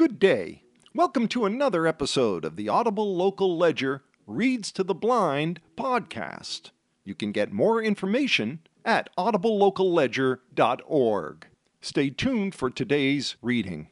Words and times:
Good 0.00 0.18
day. 0.18 0.64
Welcome 0.94 1.28
to 1.28 1.44
another 1.44 1.86
episode 1.86 2.46
of 2.46 2.56
the 2.56 2.70
Audible 2.70 3.14
Local 3.14 3.58
Ledger 3.58 4.02
Reads 4.26 4.72
to 4.72 4.82
the 4.82 4.94
Blind 4.94 5.60
podcast. 5.76 6.70
You 7.04 7.14
can 7.14 7.32
get 7.32 7.52
more 7.52 7.82
information 7.82 8.60
at 8.82 9.14
audiblelocalledger.org. 9.18 11.46
Stay 11.82 12.08
tuned 12.08 12.54
for 12.54 12.70
today's 12.70 13.36
reading. 13.42 13.88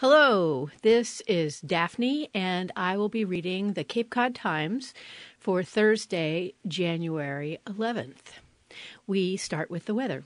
Hello, 0.00 0.68
this 0.82 1.22
is 1.22 1.62
Daphne, 1.62 2.28
and 2.34 2.70
I 2.76 2.98
will 2.98 3.08
be 3.08 3.24
reading 3.24 3.72
the 3.72 3.84
Cape 3.84 4.10
Cod 4.10 4.34
Times 4.34 4.92
for 5.38 5.62
Thursday, 5.62 6.52
January 6.68 7.58
11th. 7.66 8.34
We 9.06 9.38
start 9.38 9.70
with 9.70 9.86
the 9.86 9.94
weather. 9.94 10.24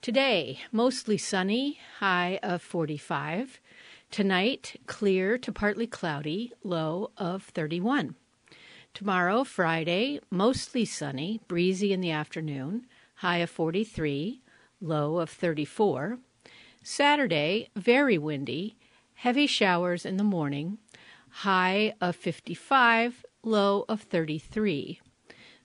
Today, 0.00 0.60
mostly 0.70 1.18
sunny, 1.18 1.80
high 1.98 2.38
of 2.44 2.62
45. 2.62 3.58
Tonight, 4.10 4.80
clear 4.86 5.38
to 5.38 5.52
partly 5.52 5.86
cloudy, 5.86 6.52
low 6.62 7.10
of 7.16 7.42
31. 7.42 8.14
Tomorrow, 8.94 9.44
Friday, 9.44 10.20
mostly 10.30 10.84
sunny, 10.84 11.40
breezy 11.48 11.92
in 11.92 12.00
the 12.00 12.12
afternoon, 12.12 12.86
high 13.16 13.38
of 13.38 13.50
43, 13.50 14.40
low 14.80 15.18
of 15.18 15.30
34. 15.30 16.18
Saturday, 16.82 17.70
very 17.74 18.18
windy, 18.18 18.76
heavy 19.14 19.46
showers 19.46 20.06
in 20.06 20.16
the 20.16 20.22
morning, 20.22 20.78
high 21.30 21.94
of 22.00 22.14
55, 22.14 23.24
low 23.42 23.84
of 23.88 24.02
33. 24.02 25.00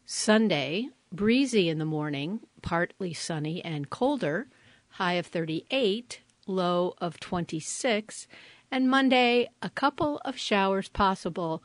Sunday, 0.05 0.89
breezy 1.11 1.69
in 1.69 1.77
the 1.77 1.85
morning, 1.85 2.39
partly 2.63 3.13
sunny 3.13 3.63
and 3.63 3.89
colder, 3.91 4.47
high 4.93 5.13
of 5.13 5.27
38, 5.27 6.21
low 6.49 6.95
of 6.97 7.19
26, 7.19 8.27
and 8.71 8.89
Monday, 8.89 9.49
a 9.61 9.69
couple 9.69 10.19
of 10.25 10.37
showers 10.37 10.89
possible, 10.89 11.63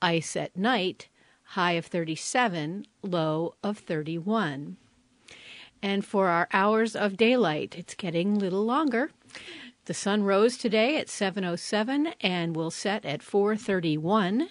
ice 0.00 0.36
at 0.36 0.56
night, 0.56 1.08
high 1.50 1.72
of 1.72 1.86
37, 1.86 2.86
low 3.02 3.54
of 3.62 3.78
31. 3.78 4.76
And 5.82 6.04
for 6.04 6.28
our 6.28 6.48
hours 6.52 6.96
of 6.96 7.16
daylight, 7.16 7.74
it's 7.76 7.94
getting 7.94 8.36
a 8.36 8.38
little 8.38 8.64
longer. 8.64 9.10
The 9.84 9.94
sun 9.94 10.22
rose 10.22 10.56
today 10.56 10.96
at 10.96 11.08
7:07 11.08 12.14
and 12.20 12.56
will 12.56 12.70
set 12.70 13.04
at 13.04 13.22
4:31. 13.22 14.48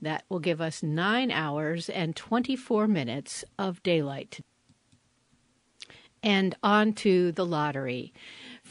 That 0.00 0.24
will 0.28 0.40
give 0.40 0.60
us 0.60 0.82
9 0.82 1.30
hours 1.30 1.90
and 1.90 2.16
24 2.16 2.88
minutes 2.88 3.44
of 3.58 3.82
daylight. 3.82 4.40
And 6.22 6.54
on 6.62 6.94
to 6.94 7.32
the 7.32 7.44
lottery. 7.44 8.14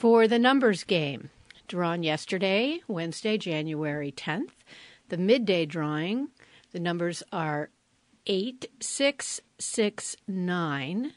For 0.02 0.28
the 0.28 0.40
numbers 0.40 0.84
game, 0.84 1.30
drawn 1.68 2.02
yesterday, 2.02 2.82
Wednesday, 2.88 3.38
January 3.38 4.12
10th, 4.12 4.54
the 5.10 5.18
midday 5.18 5.68
drawing, 5.68 6.30
the 6.72 6.80
numbers 6.80 7.22
are 7.32 7.70
8669. 8.26 11.14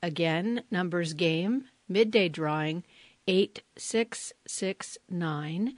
Again, 0.00 0.62
numbers 0.70 1.14
game, 1.14 1.64
midday 1.88 2.28
drawing 2.28 2.84
8669. 3.26 5.74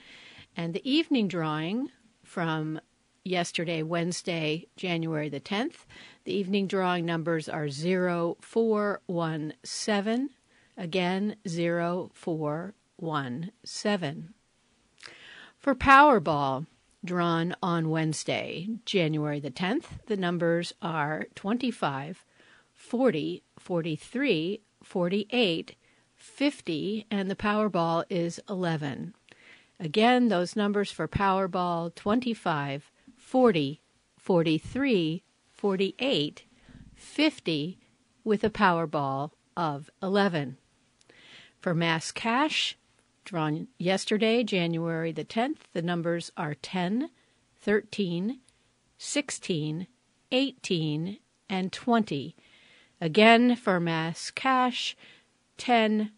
And 0.55 0.75
the 0.75 0.91
evening 0.91 1.29
drawing 1.29 1.89
from 2.23 2.79
yesterday, 3.25 3.83
Wednesday, 3.83 4.67
January 4.77 5.31
the 5.31 5.41
10th, 5.41 5.87
the 6.25 6.35
evening 6.35 6.67
drawing 6.67 7.07
numbers 7.07 7.49
are 7.49 7.71
0417. 7.71 10.29
Again, 10.77 11.37
0417. 11.45 14.35
For 15.59 15.75
Powerball, 15.75 16.67
drawn 17.05 17.57
on 17.63 17.91
Wednesday, 17.91 18.69
January 18.85 19.41
the 19.41 19.51
10th, 19.51 20.05
the 20.07 20.17
numbers 20.17 20.73
are 20.81 21.27
25, 21.35 22.25
40, 22.75 23.43
43, 23.59 24.63
48, 24.83 25.75
50, 26.15 27.07
and 27.11 27.31
the 27.31 27.37
Powerball 27.37 28.05
is 28.09 28.41
11. 28.49 29.15
Again, 29.79 30.29
those 30.29 30.57
numbers 30.57 30.91
for 30.91 31.07
Powerball 31.09 31.95
25, 31.95 32.91
40, 33.17 33.81
43, 34.19 35.23
48, 35.53 36.45
50, 36.95 37.79
with 38.23 38.45
a 38.45 38.51
Powerball 38.51 39.31
of 39.57 39.91
11. 40.03 40.57
For 41.61 41.75
Mass 41.75 42.11
Cash, 42.13 42.79
drawn 43.25 43.69
yesterday, 43.79 44.43
January 44.43 45.13
the 45.13 45.25
10th, 45.25 45.59
the 45.73 45.83
numbers 45.83 46.33
are 46.37 46.55
10, 46.55 47.11
13, 47.61 48.41
16, 48.99 49.87
18, 50.33 51.19
and 51.49 51.73
20. 51.73 52.37
Again, 53.01 53.57
for 53.57 53.81
Mass 53.81 54.31
Cash, 54.31 54.97
10, 55.59 56.13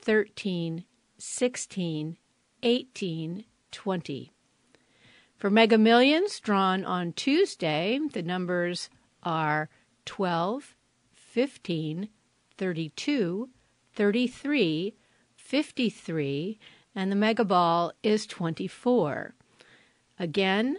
13, 0.00 0.84
16, 1.18 2.16
18, 2.62 3.44
20. 3.70 4.32
For 5.36 5.50
Mega 5.50 5.78
Millions, 5.78 6.40
drawn 6.40 6.84
on 6.84 7.12
Tuesday, 7.12 8.00
the 8.12 8.22
numbers 8.22 8.90
are 9.22 9.68
12, 10.04 10.74
15, 11.12 12.08
32, 12.58 13.48
33, 13.94 14.94
53, 15.36 16.58
and 16.94 17.10
the 17.10 17.16
Mega 17.16 17.44
Ball 17.44 17.92
is 18.02 18.26
24. 18.26 19.34
Again, 20.18 20.78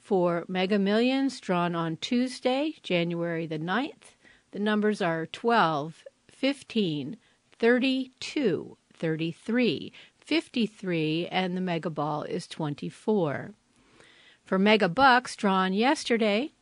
for 0.00 0.44
Mega 0.48 0.78
Millions, 0.78 1.40
drawn 1.40 1.74
on 1.74 1.96
Tuesday, 1.96 2.74
January 2.82 3.46
the 3.46 3.58
9th, 3.58 4.14
the 4.52 4.58
numbers 4.58 5.02
are 5.02 5.26
12, 5.26 6.04
15, 6.28 7.16
32, 7.58 8.76
33, 8.92 9.92
53, 10.18 11.28
and 11.28 11.56
the 11.56 11.60
Mega 11.60 11.90
Ball 11.90 12.22
is 12.22 12.46
24. 12.46 13.54
For 14.44 14.58
Mega 14.58 14.88
Bucks 14.88 15.36
drawn 15.36 15.72
yesterday, 15.72 16.52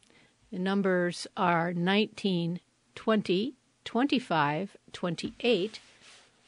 the 0.50 0.58
numbers 0.58 1.26
are 1.36 1.72
19, 1.72 2.60
20, 2.94 3.54
25, 3.84 4.76
28, 4.92 5.80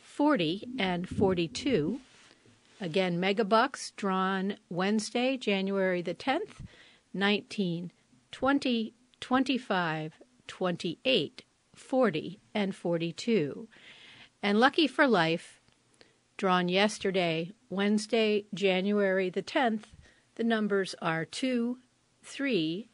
40, 0.03 0.69
and 0.79 1.09
42. 1.09 2.01
Again, 2.81 3.19
Mega 3.19 3.45
Bucks 3.45 3.93
drawn 3.97 4.57
Wednesday, 4.69 5.37
January 5.37 6.03
the 6.03 6.15
10th, 6.15 6.65
19, 7.13 7.93
20, 8.31 8.95
25, 9.21 10.13
28, 10.47 11.45
40, 11.75 12.41
and 12.55 12.75
42. 12.75 13.69
And 14.43 14.61
Lucky 14.61 14.87
for 14.87 15.07
Life 15.07 15.61
drawn 16.37 16.69
yesterday, 16.69 17.53
Wednesday, 17.71 18.45
January 18.53 19.31
the 19.31 19.43
10th, 19.43 19.85
the 20.35 20.45
numbers 20.45 20.95
are 21.01 21.25
2, 21.25 21.79
3, 22.23 22.89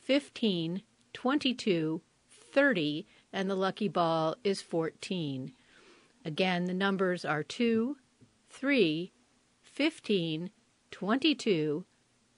15, 0.00 0.82
22, 1.12 2.00
30, 2.52 3.06
and 3.34 3.50
the 3.50 3.56
lucky 3.56 3.88
ball 3.88 4.36
is 4.44 4.62
14. 4.62 5.52
Again, 6.24 6.64
the 6.66 6.72
numbers 6.72 7.24
are 7.24 7.42
2, 7.42 7.96
3, 8.48 9.12
15, 9.62 10.50
22, 10.92 11.84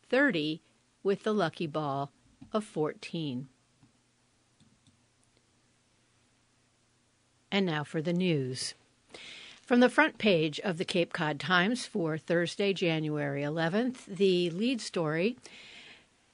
30, 0.09 0.63
with 1.03 1.23
the 1.23 1.35
lucky 1.35 1.67
ball 1.67 2.11
of 2.51 2.65
14. 2.65 3.49
And 7.53 7.67
now 7.67 7.85
for 7.85 8.01
the 8.01 8.15
news. 8.15 8.75
From 9.63 9.81
the 9.81 9.91
front 9.91 10.17
page 10.17 10.59
of 10.61 10.79
the 10.79 10.85
Cape 10.85 11.13
Cod 11.13 11.39
Times 11.39 11.85
for 11.85 12.17
Thursday, 12.17 12.73
January 12.73 13.43
11th, 13.43 14.07
the 14.07 14.49
lead 14.49 14.81
story 14.81 15.37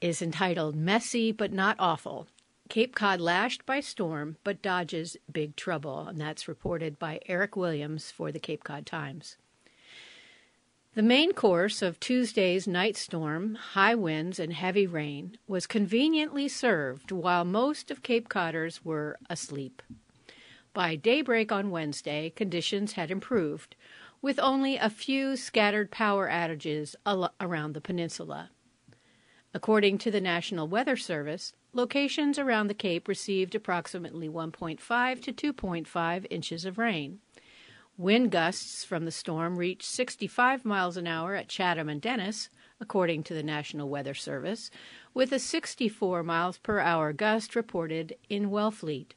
is 0.01 0.23
entitled 0.23 0.77
Messy 0.77 1.33
but 1.33 1.53
Not 1.53 1.75
Awful. 1.81 2.29
Cape 2.69 2.95
Cod 2.95 3.21
lashed 3.21 3.67
by 3.67 3.81
storm 3.81 4.37
but 4.45 4.63
dodges 4.63 5.17
big 5.31 5.57
trouble, 5.57 6.07
and 6.09 6.21
that's 6.21 6.49
reported 6.49 6.99
by 6.99 7.21
Eric 7.27 7.57
Williams 7.57 8.11
for 8.11 8.33
the 8.33 8.39
Cape 8.39 8.65
Cod 8.65 8.87
Times. 8.87 9.37
The 10.95 11.03
main 11.03 11.33
course 11.33 11.81
of 11.81 11.99
Tuesday's 12.01 12.67
night 12.67 12.99
storm, 12.99 13.55
high 13.55 13.95
winds, 13.95 14.39
and 14.39 14.53
heavy 14.53 14.87
rain 14.87 15.39
was 15.49 15.67
conveniently 15.67 16.49
served 16.49 17.11
while 17.11 17.47
most 17.47 17.91
of 17.91 18.03
Cape 18.03 18.29
Codders 18.29 18.85
were 18.85 19.19
asleep. 19.31 19.81
By 20.75 20.97
daybreak 20.97 21.51
on 21.51 21.71
Wednesday, 21.71 22.31
conditions 22.31 22.93
had 22.93 23.11
improved, 23.11 23.75
with 24.21 24.39
only 24.39 24.77
a 24.77 24.91
few 24.91 25.37
scattered 25.37 25.91
power 25.91 26.29
outages 26.29 26.95
around 27.41 27.73
the 27.73 27.81
peninsula. 27.81 28.51
According 29.55 29.99
to 29.99 30.11
the 30.11 30.21
National 30.21 30.69
Weather 30.69 30.97
Service, 30.97 31.55
locations 31.73 32.39
around 32.39 32.69
the 32.69 32.75
Cape 32.75 33.09
received 33.09 33.55
approximately 33.55 34.29
1.5 34.29 35.23
to 35.23 35.53
2.5 35.53 36.27
inches 36.31 36.65
of 36.65 36.79
rain. 36.79 37.21
Wind 37.97 38.31
gusts 38.31 38.85
from 38.85 39.05
the 39.05 39.11
storm 39.11 39.57
reached 39.57 39.85
65 39.85 40.65
miles 40.65 40.97
an 40.97 41.07
hour 41.07 41.35
at 41.35 41.49
Chatham 41.49 41.89
and 41.89 42.01
Dennis, 42.01 42.49
according 42.81 43.23
to 43.25 43.35
the 43.35 43.43
National 43.43 43.89
Weather 43.89 44.15
Service, 44.15 44.71
with 45.15 45.31
a 45.31 45.39
64 45.39 46.23
miles 46.23 46.59
per 46.59 46.81
hour 46.81 47.13
gust 47.13 47.55
reported 47.55 48.17
in 48.29 48.51
Wellfleet. 48.51 49.13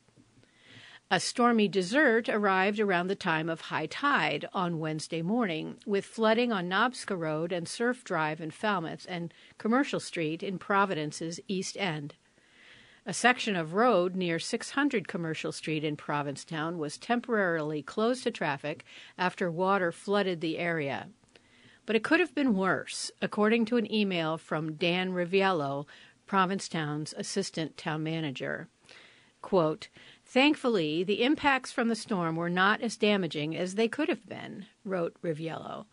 A 1.11 1.19
stormy 1.19 1.67
desert 1.67 2.27
arrived 2.27 2.79
around 2.79 3.07
the 3.07 3.15
time 3.15 3.47
of 3.47 3.61
high 3.61 3.85
tide 3.85 4.45
on 4.53 4.79
Wednesday 4.79 5.21
morning, 5.21 5.77
with 5.85 6.03
flooding 6.03 6.51
on 6.51 6.67
Nobska 6.67 7.17
Road 7.17 7.51
and 7.51 7.67
Surf 7.67 8.03
Drive 8.03 8.41
in 8.41 8.51
Falmouth 8.51 9.05
and 9.07 9.33
Commercial 9.57 9.99
Street 9.99 10.43
in 10.43 10.57
Provincetown's 10.57 11.39
East 11.47 11.77
End. 11.77 12.15
A 13.07 13.13
section 13.13 13.55
of 13.55 13.75
road 13.75 14.15
near 14.15 14.39
600 14.39 15.07
Commercial 15.07 15.51
Street 15.51 15.83
in 15.83 15.95
Provincetown 15.95 16.79
was 16.79 16.97
temporarily 16.97 17.83
closed 17.83 18.23
to 18.23 18.31
traffic 18.31 18.83
after 19.15 19.51
water 19.51 19.91
flooded 19.91 20.41
the 20.41 20.57
area. 20.57 21.09
But 21.85 21.95
it 21.95 22.03
could 22.03 22.19
have 22.19 22.33
been 22.33 22.55
worse, 22.55 23.11
according 23.21 23.65
to 23.65 23.77
an 23.77 23.93
email 23.93 24.39
from 24.39 24.73
Dan 24.73 25.11
Riviello, 25.11 25.85
Provincetown's 26.25 27.13
assistant 27.15 27.77
town 27.77 28.01
manager. 28.01 28.69
Quote, 29.43 29.89
Thankfully, 30.25 31.03
the 31.03 31.21
impacts 31.21 31.71
from 31.71 31.89
the 31.89 31.95
storm 31.95 32.35
were 32.35 32.49
not 32.49 32.81
as 32.81 32.97
damaging 32.97 33.55
as 33.55 33.75
they 33.75 33.87
could 33.87 34.09
have 34.09 34.27
been, 34.27 34.65
wrote 34.83 35.15
Riviello. 35.21 35.85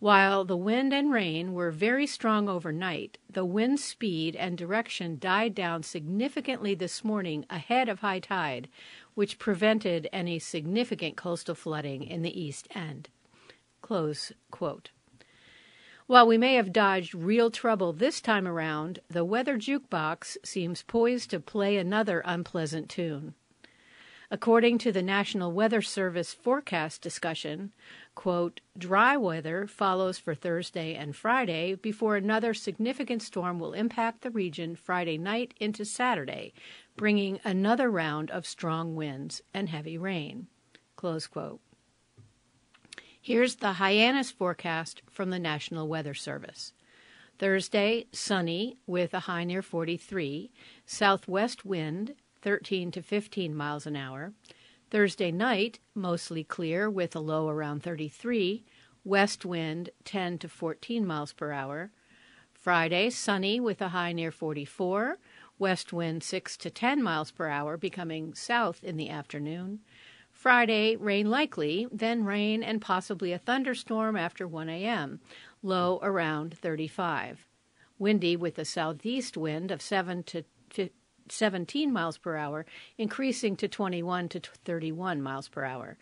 While 0.00 0.44
the 0.44 0.56
wind 0.56 0.94
and 0.94 1.10
rain 1.10 1.54
were 1.54 1.72
very 1.72 2.06
strong 2.06 2.48
overnight, 2.48 3.18
the 3.28 3.44
wind 3.44 3.80
speed 3.80 4.36
and 4.36 4.56
direction 4.56 5.18
died 5.18 5.56
down 5.56 5.82
significantly 5.82 6.76
this 6.76 7.02
morning 7.02 7.44
ahead 7.50 7.88
of 7.88 7.98
high 7.98 8.20
tide, 8.20 8.68
which 9.14 9.40
prevented 9.40 10.08
any 10.12 10.38
significant 10.38 11.16
coastal 11.16 11.56
flooding 11.56 12.04
in 12.04 12.22
the 12.22 12.40
East 12.40 12.68
End. 12.76 13.08
Close 13.82 14.30
quote. 14.52 14.90
While 16.06 16.28
we 16.28 16.38
may 16.38 16.54
have 16.54 16.72
dodged 16.72 17.12
real 17.12 17.50
trouble 17.50 17.92
this 17.92 18.20
time 18.20 18.46
around, 18.46 19.00
the 19.10 19.24
weather 19.24 19.58
jukebox 19.58 20.36
seems 20.44 20.84
poised 20.84 21.30
to 21.30 21.40
play 21.40 21.76
another 21.76 22.22
unpleasant 22.24 22.88
tune. 22.88 23.34
According 24.30 24.76
to 24.78 24.92
the 24.92 25.02
National 25.02 25.52
Weather 25.52 25.80
Service 25.80 26.34
forecast 26.34 27.00
discussion, 27.00 27.72
quote, 28.14 28.60
dry 28.76 29.16
weather 29.16 29.66
follows 29.66 30.18
for 30.18 30.34
Thursday 30.34 30.94
and 30.94 31.16
Friday 31.16 31.74
before 31.74 32.14
another 32.14 32.52
significant 32.52 33.22
storm 33.22 33.58
will 33.58 33.72
impact 33.72 34.20
the 34.20 34.30
region 34.30 34.76
Friday 34.76 35.16
night 35.16 35.54
into 35.58 35.82
Saturday, 35.86 36.52
bringing 36.94 37.40
another 37.42 37.90
round 37.90 38.30
of 38.30 38.44
strong 38.44 38.94
winds 38.94 39.40
and 39.54 39.70
heavy 39.70 39.96
rain. 39.96 40.46
Close 40.94 41.26
quote. 41.26 41.60
Here's 43.18 43.56
the 43.56 43.74
Hyannis 43.74 44.30
forecast 44.30 45.00
from 45.10 45.30
the 45.30 45.38
National 45.38 45.88
Weather 45.88 46.14
Service. 46.14 46.74
Thursday, 47.38 48.06
sunny 48.12 48.76
with 48.86 49.14
a 49.14 49.20
high 49.20 49.44
near 49.44 49.62
43, 49.62 50.50
southwest 50.84 51.64
wind 51.64 52.14
13 52.42 52.90
to 52.92 53.02
15 53.02 53.54
miles 53.54 53.86
an 53.86 53.96
hour. 53.96 54.32
Thursday 54.90 55.30
night, 55.30 55.78
mostly 55.94 56.42
clear 56.42 56.88
with 56.88 57.14
a 57.14 57.20
low 57.20 57.48
around 57.48 57.82
33, 57.82 58.64
west 59.04 59.44
wind 59.44 59.90
10 60.04 60.38
to 60.38 60.48
14 60.48 61.06
miles 61.06 61.32
per 61.32 61.52
hour. 61.52 61.90
Friday, 62.52 63.10
sunny 63.10 63.60
with 63.60 63.80
a 63.80 63.88
high 63.88 64.12
near 64.12 64.30
44, 64.30 65.18
west 65.58 65.92
wind 65.92 66.22
6 66.22 66.56
to 66.56 66.70
10 66.70 67.02
miles 67.02 67.30
per 67.30 67.48
hour, 67.48 67.76
becoming 67.76 68.34
south 68.34 68.82
in 68.82 68.96
the 68.96 69.10
afternoon. 69.10 69.80
Friday, 70.30 70.96
rain 70.96 71.30
likely, 71.30 71.88
then 71.90 72.24
rain 72.24 72.62
and 72.62 72.80
possibly 72.80 73.32
a 73.32 73.38
thunderstorm 73.38 74.16
after 74.16 74.46
1 74.46 74.68
a.m., 74.68 75.20
low 75.62 75.98
around 76.02 76.56
35. 76.56 77.48
Windy 77.98 78.36
with 78.36 78.58
a 78.58 78.64
southeast 78.64 79.36
wind 79.36 79.70
of 79.70 79.82
7 79.82 80.22
to 80.22 80.44
17 81.32 81.92
miles 81.92 82.18
per 82.18 82.36
hour, 82.36 82.66
increasing 82.96 83.56
to 83.56 83.68
21 83.68 84.28
to 84.30 84.40
31 84.40 85.22
miles 85.22 85.48
per 85.48 85.64
hour. 85.64 85.96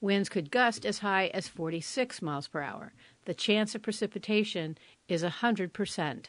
Winds 0.00 0.28
could 0.28 0.50
gust 0.50 0.86
as 0.86 1.00
high 1.00 1.26
as 1.34 1.48
46 1.48 2.22
miles 2.22 2.48
per 2.48 2.62
hour. 2.62 2.92
The 3.26 3.34
chance 3.34 3.74
of 3.74 3.82
precipitation 3.82 4.78
is 5.08 5.22
100%. 5.22 6.24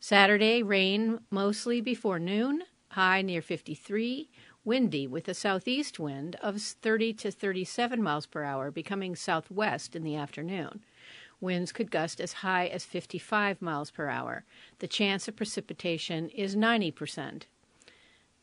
Saturday, 0.00 0.62
rain 0.62 1.20
mostly 1.30 1.80
before 1.80 2.18
noon, 2.18 2.62
high 2.88 3.20
near 3.20 3.42
53, 3.42 4.30
windy 4.64 5.06
with 5.06 5.28
a 5.28 5.34
southeast 5.34 5.98
wind 5.98 6.36
of 6.42 6.60
30 6.60 7.12
to 7.14 7.30
37 7.30 8.02
miles 8.02 8.26
per 8.26 8.42
hour, 8.42 8.70
becoming 8.70 9.14
southwest 9.14 9.94
in 9.94 10.02
the 10.02 10.16
afternoon. 10.16 10.82
Winds 11.40 11.72
could 11.72 11.90
gust 11.90 12.20
as 12.20 12.34
high 12.34 12.66
as 12.66 12.84
55 12.84 13.62
miles 13.62 13.90
per 13.90 14.08
hour. 14.08 14.44
The 14.78 14.88
chance 14.88 15.26
of 15.26 15.36
precipitation 15.36 16.28
is 16.30 16.54
90%. 16.54 17.42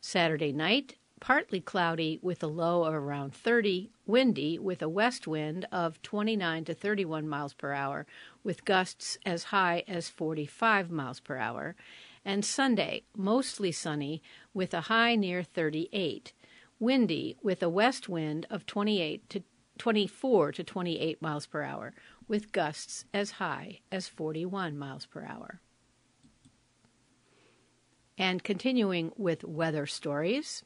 Saturday 0.01 0.51
night, 0.51 0.95
partly 1.19 1.59
cloudy 1.59 2.19
with 2.21 2.43
a 2.43 2.47
low 2.47 2.83
of 2.83 2.93
around 2.93 3.33
30, 3.33 3.89
windy 4.05 4.59
with 4.59 4.81
a 4.81 4.89
west 4.89 5.27
wind 5.27 5.67
of 5.71 6.01
29 6.01 6.65
to 6.65 6.73
31 6.73 7.27
miles 7.27 7.53
per 7.53 7.73
hour, 7.73 8.05
with 8.43 8.65
gusts 8.65 9.17
as 9.25 9.45
high 9.45 9.83
as 9.87 10.09
45 10.09 10.91
miles 10.91 11.19
per 11.19 11.37
hour. 11.37 11.75
And 12.23 12.43
Sunday, 12.43 13.03
mostly 13.15 13.71
sunny 13.71 14.21
with 14.53 14.73
a 14.73 14.81
high 14.81 15.15
near 15.15 15.43
38, 15.43 16.33
windy 16.79 17.37
with 17.41 17.63
a 17.63 17.69
west 17.69 18.09
wind 18.09 18.45
of 18.49 18.65
28 18.65 19.29
to 19.29 19.43
24 19.77 20.51
to 20.53 20.63
28 20.63 21.21
miles 21.21 21.45
per 21.45 21.61
hour, 21.61 21.93
with 22.27 22.51
gusts 22.51 23.05
as 23.13 23.31
high 23.31 23.79
as 23.91 24.07
41 24.07 24.77
miles 24.77 25.05
per 25.05 25.23
hour. 25.23 25.59
And 28.17 28.43
continuing 28.43 29.11
with 29.15 29.43
weather 29.43 29.85
stories 29.85 30.63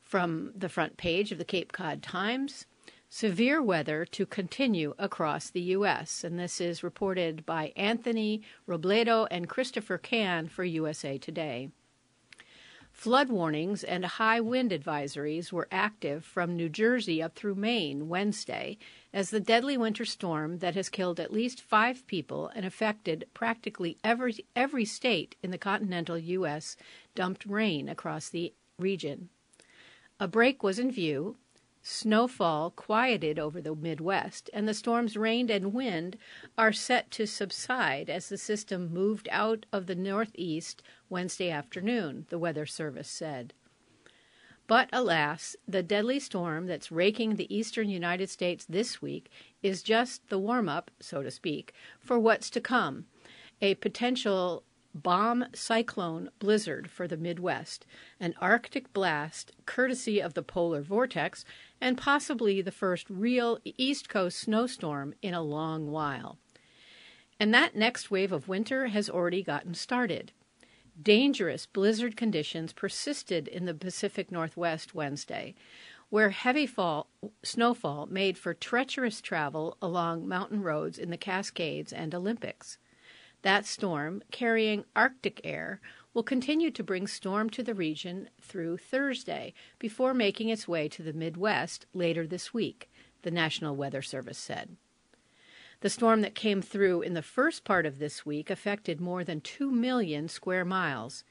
from 0.00 0.52
the 0.54 0.68
front 0.68 0.96
page 0.96 1.32
of 1.32 1.38
the 1.38 1.44
Cape 1.44 1.72
Cod 1.72 2.02
Times 2.02 2.66
severe 3.14 3.62
weather 3.62 4.04
to 4.04 4.26
continue 4.26 4.92
across 4.98 5.48
the 5.48 5.60
U.S. 5.60 6.24
And 6.24 6.36
this 6.36 6.60
is 6.60 6.82
reported 6.82 7.46
by 7.46 7.72
Anthony 7.76 8.42
Robledo 8.68 9.28
and 9.30 9.48
Christopher 9.48 9.98
Cann 9.98 10.48
for 10.48 10.64
USA 10.64 11.16
Today. 11.16 11.70
Flood 12.94 13.28
warnings 13.28 13.82
and 13.84 14.04
high 14.04 14.40
wind 14.40 14.70
advisories 14.70 15.52
were 15.52 15.68
active 15.70 16.24
from 16.24 16.56
New 16.56 16.68
Jersey 16.70 17.20
up 17.20 17.34
through 17.34 17.56
Maine 17.56 18.08
Wednesday 18.08 18.78
as 19.12 19.28
the 19.28 19.40
deadly 19.40 19.76
winter 19.76 20.04
storm 20.04 20.58
that 20.60 20.76
has 20.76 20.88
killed 20.88 21.18
at 21.18 21.32
least 21.32 21.60
five 21.60 22.06
people 22.06 22.50
and 22.54 22.64
affected 22.64 23.26
practically 23.34 23.98
every, 24.02 24.46
every 24.56 24.84
state 24.84 25.34
in 25.42 25.50
the 25.50 25.58
continental 25.58 26.16
U.S. 26.16 26.76
dumped 27.14 27.44
rain 27.44 27.88
across 27.88 28.30
the 28.30 28.54
region. 28.78 29.28
A 30.20 30.28
break 30.28 30.62
was 30.62 30.78
in 30.78 30.90
view 30.90 31.36
Snowfall 31.86 32.70
quieted 32.70 33.38
over 33.38 33.60
the 33.60 33.74
Midwest, 33.74 34.48
and 34.54 34.66
the 34.66 34.72
storm's 34.72 35.18
rain 35.18 35.50
and 35.50 35.74
wind 35.74 36.16
are 36.56 36.72
set 36.72 37.10
to 37.10 37.26
subside 37.26 38.08
as 38.08 38.30
the 38.30 38.38
system 38.38 38.90
moved 38.90 39.28
out 39.30 39.66
of 39.70 39.84
the 39.84 39.94
Northeast 39.94 40.82
Wednesday 41.10 41.50
afternoon, 41.50 42.24
the 42.30 42.38
Weather 42.38 42.64
Service 42.64 43.10
said. 43.10 43.52
But 44.66 44.88
alas, 44.94 45.56
the 45.68 45.82
deadly 45.82 46.18
storm 46.18 46.66
that's 46.66 46.90
raking 46.90 47.36
the 47.36 47.54
eastern 47.54 47.90
United 47.90 48.30
States 48.30 48.64
this 48.64 49.02
week 49.02 49.30
is 49.62 49.82
just 49.82 50.30
the 50.30 50.38
warm 50.38 50.70
up, 50.70 50.90
so 51.00 51.22
to 51.22 51.30
speak, 51.30 51.74
for 52.00 52.18
what's 52.18 52.48
to 52.48 52.62
come 52.62 53.04
a 53.60 53.74
potential 53.74 54.64
bomb 54.94 55.44
cyclone 55.52 56.30
blizzard 56.38 56.88
for 56.88 57.08
the 57.08 57.16
Midwest, 57.16 57.84
an 58.20 58.34
Arctic 58.40 58.92
blast 58.92 59.52
courtesy 59.66 60.20
of 60.20 60.34
the 60.34 60.42
polar 60.42 60.82
vortex, 60.82 61.44
and 61.80 61.98
possibly 61.98 62.62
the 62.62 62.70
first 62.70 63.10
real 63.10 63.58
East 63.64 64.08
Coast 64.08 64.38
snowstorm 64.38 65.14
in 65.20 65.34
a 65.34 65.42
long 65.42 65.90
while. 65.90 66.38
And 67.40 67.52
that 67.52 67.74
next 67.74 68.10
wave 68.10 68.30
of 68.30 68.48
winter 68.48 68.86
has 68.86 69.10
already 69.10 69.42
gotten 69.42 69.74
started. 69.74 70.32
Dangerous 71.02 71.66
blizzard 71.66 72.16
conditions 72.16 72.72
persisted 72.72 73.48
in 73.48 73.64
the 73.64 73.74
Pacific 73.74 74.30
Northwest 74.30 74.94
Wednesday, 74.94 75.56
where 76.08 76.30
heavy 76.30 76.66
fall, 76.66 77.08
snowfall 77.42 78.06
made 78.06 78.38
for 78.38 78.54
treacherous 78.54 79.20
travel 79.20 79.76
along 79.82 80.28
mountain 80.28 80.62
roads 80.62 80.96
in 80.96 81.10
the 81.10 81.16
Cascades 81.16 81.92
and 81.92 82.14
Olympics. 82.14 82.78
That 83.44 83.66
storm, 83.66 84.22
carrying 84.30 84.86
Arctic 84.96 85.38
air, 85.44 85.78
will 86.14 86.22
continue 86.22 86.70
to 86.70 86.82
bring 86.82 87.06
storm 87.06 87.50
to 87.50 87.62
the 87.62 87.74
region 87.74 88.30
through 88.40 88.78
Thursday 88.78 89.52
before 89.78 90.14
making 90.14 90.48
its 90.48 90.66
way 90.66 90.88
to 90.88 91.02
the 91.02 91.12
Midwest 91.12 91.84
later 91.92 92.26
this 92.26 92.54
week, 92.54 92.90
the 93.20 93.30
National 93.30 93.76
Weather 93.76 94.00
Service 94.00 94.38
said. 94.38 94.78
The 95.80 95.90
storm 95.90 96.22
that 96.22 96.34
came 96.34 96.62
through 96.62 97.02
in 97.02 97.12
the 97.12 97.20
first 97.20 97.64
part 97.64 97.84
of 97.84 97.98
this 97.98 98.24
week 98.24 98.48
affected 98.48 98.98
more 98.98 99.22
than 99.24 99.42
2 99.42 99.70
million 99.70 100.26
square 100.26 100.64
miles. 100.64 101.22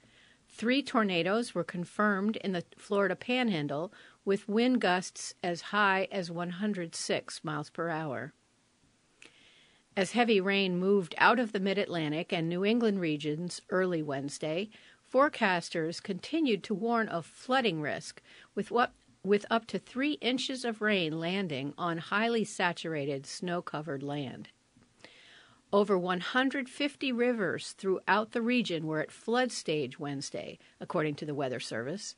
Three 0.48 0.84
tornadoes 0.84 1.55
were 1.55 1.63
confirmed 1.63 2.36
in 2.38 2.51
the 2.51 2.63
Florida 2.77 3.15
panhandle, 3.15 3.91
with 4.24 4.48
wind 4.48 4.82
gusts 4.82 5.34
as 5.41 5.62
high 5.74 6.08
as 6.12 6.29
106 6.29 7.43
miles 7.43 7.72
per 7.72 7.89
hour. 7.89 8.34
As 9.95 10.13
heavy 10.13 10.41
rain 10.41 10.79
moved 10.79 11.13
out 11.19 11.38
of 11.38 11.51
the 11.51 11.59
mid 11.59 11.77
Atlantic 11.77 12.33
and 12.33 12.50
New 12.50 12.65
England 12.65 13.00
regions 13.00 13.62
early 13.69 14.01
Wednesday, 14.01 14.71
forecasters 15.12 16.01
continued 16.01 16.63
to 16.63 16.73
warn 16.73 17.07
of 17.07 17.27
flooding 17.27 17.79
risk 17.79 18.19
with 18.55 18.71
what 18.71 18.93
with 19.23 19.45
up 19.51 19.67
to 19.67 19.77
three 19.77 20.13
inches 20.13 20.65
of 20.65 20.81
rain 20.81 21.19
landing 21.19 21.75
on 21.77 22.00
highly 22.00 22.43
saturated 22.43 23.27
snow 23.27 23.62
covered 23.62 24.01
land. 24.01 24.50
Over 25.71 25.97
150 25.97 27.12
rivers 27.12 27.73
throughout 27.73 28.31
the 28.31 28.41
region 28.41 28.88
were 28.88 29.00
at 29.00 29.12
flood 29.12 29.51
stage 29.51 30.00
Wednesday, 30.00 30.57
according 30.81 31.15
to 31.15 31.25
the 31.25 31.35
Weather 31.35 31.59
Service. 31.59 32.15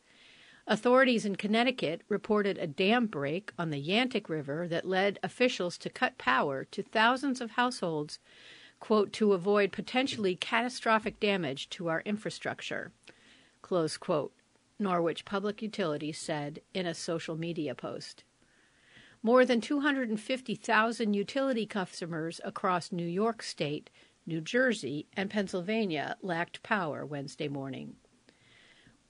Authorities 0.67 1.25
in 1.25 1.35
Connecticut 1.35 2.01
reported 2.09 2.57
a 2.57 2.65
dam 2.65 3.05
break 3.05 3.51
on 3.57 3.69
the 3.69 3.81
Yantic 3.81 4.29
River 4.29 4.67
that 4.67 4.87
led 4.87 5.19
officials 5.21 5.77
to 5.77 5.91
cut 5.91 6.17
power 6.17 6.63
to 6.65 6.81
thousands 6.81 7.39
of 7.39 7.51
households, 7.51 8.17
quote, 8.79 9.13
to 9.13 9.33
avoid 9.33 9.71
potentially 9.71 10.35
catastrophic 10.35 11.19
damage 11.19 11.69
to 11.69 11.87
our 11.87 12.01
infrastructure, 12.01 12.91
close 13.61 13.95
quote. 13.95 14.33
Norwich 14.79 15.23
Public 15.23 15.61
Utilities 15.61 16.17
said 16.17 16.61
in 16.73 16.87
a 16.87 16.95
social 16.95 17.37
media 17.37 17.75
post. 17.75 18.23
More 19.21 19.45
than 19.45 19.61
250,000 19.61 21.13
utility 21.13 21.65
customers 21.65 22.41
across 22.43 22.91
New 22.91 23.07
York 23.07 23.41
State, 23.43 23.91
New 24.25 24.41
Jersey, 24.41 25.05
and 25.15 25.29
Pennsylvania 25.29 26.17
lacked 26.21 26.63
power 26.63 27.05
Wednesday 27.05 27.47
morning. 27.47 27.95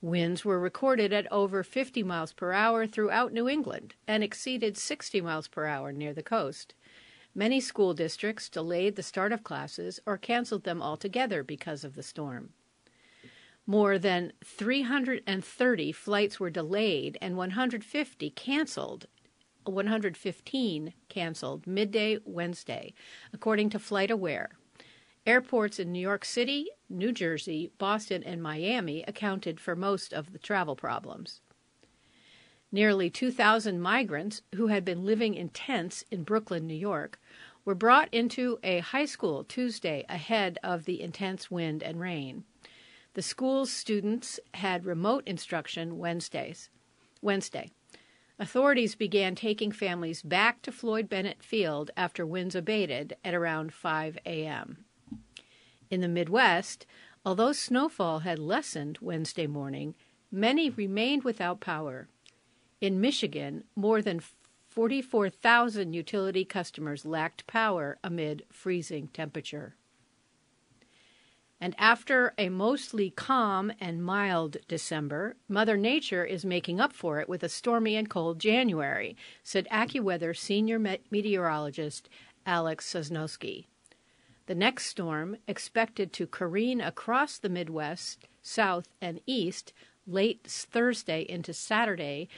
Winds 0.06 0.46
were 0.46 0.60
recorded 0.60 1.12
at 1.12 1.26
over 1.32 1.64
50 1.64 2.04
miles 2.04 2.32
per 2.32 2.54
hour 2.54 2.86
throughout 2.86 3.34
New 3.34 3.50
England 3.50 3.96
and 4.08 4.24
exceeded 4.24 4.78
60 4.78 5.20
miles 5.22 5.48
per 5.48 5.66
hour 5.66 5.92
near 5.92 6.14
the 6.14 6.22
coast. 6.22 6.76
Many 7.34 7.60
school 7.60 7.96
districts 7.96 8.48
delayed 8.48 8.98
the 8.98 9.02
start 9.02 9.32
of 9.32 9.44
classes 9.44 10.00
or 10.06 10.20
canceled 10.20 10.64
them 10.64 10.80
altogether 10.80 11.42
because 11.42 11.84
of 11.84 11.96
the 11.96 12.04
storm. 12.04 12.50
More 13.66 13.98
than 13.98 14.34
330 14.44 15.92
flights 15.92 16.40
were 16.40 16.52
delayed 16.52 17.18
and 17.20 17.36
150 17.36 18.30
canceled. 18.30 19.08
115 19.64 20.94
canceled 21.10 21.66
midday 21.66 22.20
Wednesday, 22.26 22.94
according 23.34 23.72
to 23.72 23.80
FlightAware. 23.80 24.50
Airports 25.26 25.80
in 25.80 25.92
New 25.92 26.00
York 26.00 26.24
City, 26.24 26.68
New 26.88 27.12
Jersey, 27.12 27.72
Boston, 27.80 28.24
and 28.24 28.44
Miami 28.44 29.04
accounted 29.08 29.60
for 29.60 29.76
most 29.76 30.14
of 30.14 30.32
the 30.32 30.40
travel 30.40 30.76
problems. 30.76 31.42
Nearly 32.72 33.10
2,000 33.10 33.82
migrants 33.82 34.44
who 34.54 34.68
had 34.68 34.86
been 34.86 35.04
living 35.04 35.34
in 35.34 35.50
tents 35.50 36.04
in 36.12 36.24
Brooklyn, 36.24 36.68
New 36.68 36.76
York, 36.76 37.20
were 37.64 37.74
brought 37.74 38.14
into 38.14 38.60
a 38.62 38.80
high 38.80 39.06
school 39.06 39.44
Tuesday 39.44 40.06
ahead 40.08 40.60
of 40.64 40.86
the 40.86 41.02
intense 41.02 41.50
wind 41.50 41.82
and 41.82 42.00
rain. 42.00 42.44
The 43.16 43.24
school's 43.24 43.72
students 43.72 44.40
had 44.54 44.86
remote 44.86 45.24
instruction 45.26 45.98
Wednesdays. 45.98 46.70
Wednesday. 47.22 47.72
Authorities 48.38 48.94
began 48.94 49.34
taking 49.34 49.72
families 49.72 50.22
back 50.22 50.62
to 50.62 50.72
Floyd 50.72 51.10
Bennett 51.10 51.42
Field 51.42 51.90
after 51.98 52.26
winds 52.26 52.54
abated 52.54 53.16
at 53.24 53.34
around 53.34 53.74
5 53.74 54.18
a.m. 54.26 54.85
In 55.90 56.02
the 56.02 56.08
Midwest, 56.08 56.86
although 57.26 57.52
snowfall 57.52 58.20
had 58.20 58.40
lessened 58.40 58.98
Wednesday 59.02 59.48
morning, 59.48 59.96
many 60.32 60.70
remained 60.70 61.24
without 61.24 61.60
power. 61.60 62.08
In 62.82 63.02
Michigan, 63.02 63.64
more 63.76 64.02
than 64.02 64.22
44,000 64.70 65.94
utility 65.94 66.44
customers 66.44 67.06
lacked 67.06 67.48
power 67.48 67.98
amid 68.04 68.44
freezing 68.52 69.08
temperature. 69.08 69.76
And 71.62 71.74
after 71.78 72.34
a 72.38 72.50
mostly 72.50 73.10
calm 73.10 73.72
and 73.80 74.04
mild 74.04 74.58
December, 74.68 75.38
Mother 75.48 75.78
Nature 75.78 76.26
is 76.26 76.44
making 76.44 76.82
up 76.82 76.92
for 76.92 77.22
it 77.22 77.30
with 77.30 77.44
a 77.44 77.50
stormy 77.50 77.96
and 77.96 78.10
cold 78.10 78.40
January, 78.40 79.16
said 79.42 79.68
AccuWeather 79.72 80.36
senior 80.36 80.78
meteorologist 80.78 82.10
Alex 82.46 82.92
Sosnowski. 82.92 83.68
The 84.48 84.56
next 84.56 84.86
storm, 84.86 85.38
expected 85.48 86.14
to 86.14 86.28
careen 86.28 86.80
across 86.80 87.38
the 87.38 87.50
Midwest, 87.50 88.28
South, 88.42 88.88
and 89.02 89.20
East 89.26 89.74
late 90.06 90.44
Thursday 90.44 91.26
into 91.28 91.54
Saturday, 91.54 92.30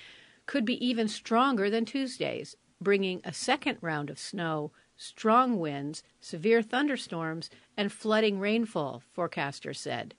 could 0.45 0.63
be 0.63 0.85
even 0.85 1.09
stronger 1.09 1.69
than 1.69 1.83
Tuesday's, 1.83 2.55
bringing 2.79 3.19
a 3.25 3.33
second 3.33 3.77
round 3.81 4.09
of 4.09 4.19
snow 4.19 4.71
strong 4.95 5.59
winds, 5.59 6.01
severe 6.19 6.61
thunderstorms, 6.61 7.49
and 7.75 7.91
flooding 7.91 8.39
rainfall, 8.39 9.03
forecasters 9.15 9.77
said. 9.77 10.15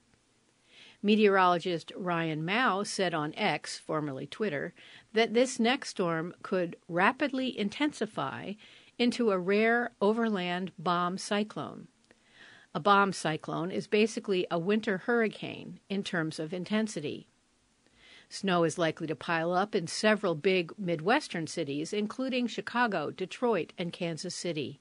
Meteorologist 1.03 1.93
Ryan 1.97 2.45
Maue 2.45 2.85
said 2.85 3.15
on 3.15 3.35
X, 3.37 3.79
formerly 3.79 4.27
Twitter, 4.27 4.75
that 5.13 5.35
this 5.35 5.59
next 5.59 5.91
storm 5.91 6.35
could 6.43 6.77
rapidly 6.89 7.57
intensify 7.57 8.53
into 8.99 9.31
a 9.31 9.39
rare 9.39 9.93
overland 10.01 10.73
bomb 10.79 11.19
cyclone. 11.19 11.89
A 12.75 12.81
bomb 12.81 13.13
cyclone 13.13 13.71
is 13.71 13.87
basically 13.87 14.47
a 14.51 14.59
winter 14.59 14.99
hurricane 14.99 15.81
in 15.89 16.03
terms 16.03 16.39
of 16.39 16.53
intensity. 16.53 17.29
Snow 18.29 18.65
is 18.65 18.77
likely 18.77 19.07
to 19.07 19.17
pile 19.17 19.55
up 19.55 19.75
in 19.75 19.87
several 19.87 20.35
big 20.35 20.73
Midwestern 20.79 21.47
cities, 21.47 21.95
including 21.95 22.47
Chicago, 22.47 23.11
Detroit, 23.11 23.73
and 23.79 23.93
Kansas 23.93 24.35
City. 24.35 24.81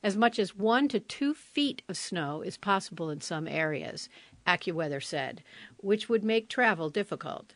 As 0.00 0.16
much 0.16 0.38
as 0.38 0.54
one 0.54 0.86
to 0.88 1.00
two 1.00 1.34
feet 1.34 1.82
of 1.88 1.96
snow 1.96 2.40
is 2.40 2.56
possible 2.56 3.10
in 3.10 3.20
some 3.20 3.48
areas, 3.48 4.08
AccuWeather 4.46 5.02
said, 5.02 5.42
which 5.78 6.08
would 6.08 6.22
make 6.22 6.48
travel 6.48 6.88
difficult. 6.88 7.54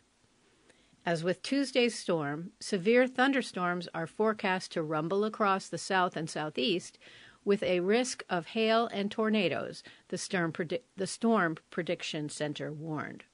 As 1.05 1.25
with 1.25 1.43
Tuesday's 1.43 1.99
storm, 1.99 2.53
severe 2.61 3.09
thunderstorms 3.09 3.89
are 3.93 4.07
forecast 4.07 4.71
to 4.73 4.83
rumble 4.83 5.25
across 5.25 5.69
the 5.69 5.79
south 5.79 6.17
and 6.17 6.31
southeast, 6.31 6.99
with 7.45 7.63
a 7.65 7.81
risk 7.81 8.23
of 8.31 8.47
hail 8.47 8.87
and 8.93 9.11
tornadoes, 9.11 9.83
the 10.09 10.19
storm, 10.19 10.53
predi- 10.53 10.83
the 10.97 11.09
storm 11.09 11.57
Prediction 11.71 12.29
Center 12.29 12.73
warned. 12.73 13.25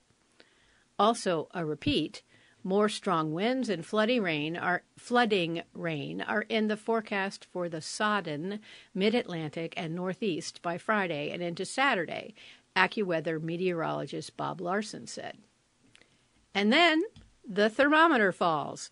Also, 0.98 1.48
a 1.52 1.64
repeat, 1.66 2.22
more 2.64 2.88
strong 2.88 3.32
winds 3.32 3.68
and 3.68 3.84
flooding 3.84 4.22
rain 4.22 4.56
are 4.56 4.82
flooding 4.96 5.62
rain 5.74 6.22
are 6.22 6.42
in 6.48 6.68
the 6.68 6.76
forecast 6.76 7.46
for 7.52 7.68
the 7.68 7.82
sodden 7.82 8.60
mid-Atlantic 8.94 9.74
and 9.76 9.94
Northeast 9.94 10.62
by 10.62 10.78
Friday 10.78 11.30
and 11.30 11.42
into 11.42 11.64
Saturday, 11.64 12.34
AccuWeather 12.74 13.40
meteorologist 13.40 14.36
Bob 14.36 14.60
Larson 14.60 15.06
said. 15.06 15.38
And 16.54 16.72
then 16.72 17.02
the 17.48 17.70
thermometer 17.70 18.30
falls, 18.30 18.90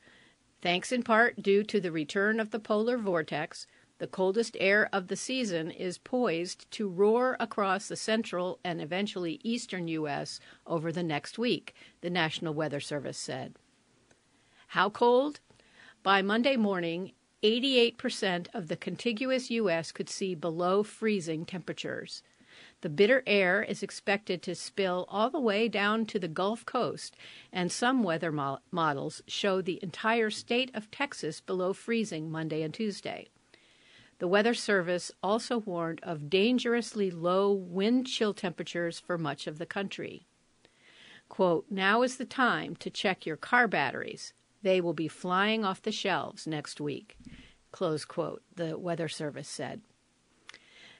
thanks 0.62 0.90
in 0.90 1.02
part 1.02 1.42
due 1.42 1.62
to 1.62 1.78
the 1.78 1.92
return 1.92 2.40
of 2.40 2.50
the 2.50 2.58
polar 2.58 2.96
vortex, 2.96 3.66
the 3.98 4.06
coldest 4.06 4.56
air 4.58 4.88
of 4.92 5.08
the 5.08 5.16
season 5.16 5.70
is 5.70 5.98
poised 5.98 6.70
to 6.70 6.88
roar 6.88 7.36
across 7.38 7.88
the 7.88 7.96
central 7.96 8.58
and 8.64 8.80
eventually 8.80 9.40
eastern 9.42 9.88
U.S. 9.88 10.40
over 10.66 10.90
the 10.90 11.02
next 11.02 11.38
week, 11.38 11.74
the 12.00 12.10
National 12.10 12.54
Weather 12.54 12.80
Service 12.80 13.18
said. 13.18 13.56
How 14.68 14.90
cold? 14.90 15.40
By 16.02 16.22
Monday 16.22 16.56
morning, 16.56 17.12
88% 17.42 18.48
of 18.54 18.68
the 18.68 18.76
contiguous 18.76 19.50
U.S. 19.50 19.92
could 19.92 20.08
see 20.08 20.34
below 20.34 20.82
freezing 20.82 21.44
temperatures. 21.44 22.22
The 22.82 22.88
bitter 22.90 23.22
air 23.26 23.62
is 23.62 23.82
expected 23.82 24.42
to 24.42 24.54
spill 24.54 25.06
all 25.08 25.30
the 25.30 25.40
way 25.40 25.66
down 25.66 26.04
to 26.06 26.18
the 26.18 26.28
Gulf 26.28 26.66
Coast, 26.66 27.16
and 27.52 27.72
some 27.72 28.02
weather 28.02 28.30
mo- 28.30 28.58
models 28.70 29.22
show 29.26 29.62
the 29.62 29.80
entire 29.82 30.30
state 30.30 30.70
of 30.74 30.90
Texas 30.90 31.40
below 31.40 31.72
freezing 31.72 32.30
Monday 32.30 32.62
and 32.62 32.74
Tuesday. 32.74 33.28
The 34.18 34.28
Weather 34.28 34.54
Service 34.54 35.10
also 35.22 35.58
warned 35.58 36.00
of 36.02 36.30
dangerously 36.30 37.10
low 37.10 37.52
wind 37.52 38.06
chill 38.06 38.34
temperatures 38.34 39.00
for 39.00 39.18
much 39.18 39.46
of 39.46 39.58
the 39.58 39.66
country. 39.66 40.26
Quote, 41.28 41.66
now 41.70 42.02
is 42.02 42.16
the 42.16 42.24
time 42.24 42.76
to 42.76 42.90
check 42.90 43.26
your 43.26 43.36
car 43.36 43.66
batteries. 43.66 44.32
They 44.62 44.80
will 44.80 44.94
be 44.94 45.08
flying 45.08 45.64
off 45.64 45.82
the 45.82 45.92
shelves 45.92 46.46
next 46.46 46.80
week. 46.80 47.16
Close 47.72 48.04
quote, 48.04 48.42
the 48.54 48.78
Weather 48.78 49.08
Service 49.08 49.48
said. 49.48 49.80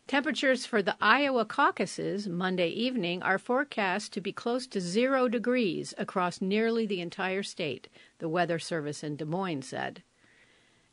Temperatures 0.06 0.64
for 0.64 0.82
the 0.82 0.96
Iowa 1.00 1.44
caucuses 1.44 2.28
Monday 2.28 2.68
evening 2.68 3.24
are 3.24 3.38
forecast 3.38 4.12
to 4.12 4.20
be 4.20 4.30
close 4.30 4.64
to 4.68 4.80
zero 4.80 5.26
degrees 5.26 5.94
across 5.98 6.40
nearly 6.40 6.86
the 6.86 7.00
entire 7.00 7.42
state, 7.42 7.88
the 8.18 8.28
Weather 8.28 8.60
Service 8.60 9.02
in 9.02 9.16
Des 9.16 9.24
Moines 9.24 9.62
said. 9.62 10.04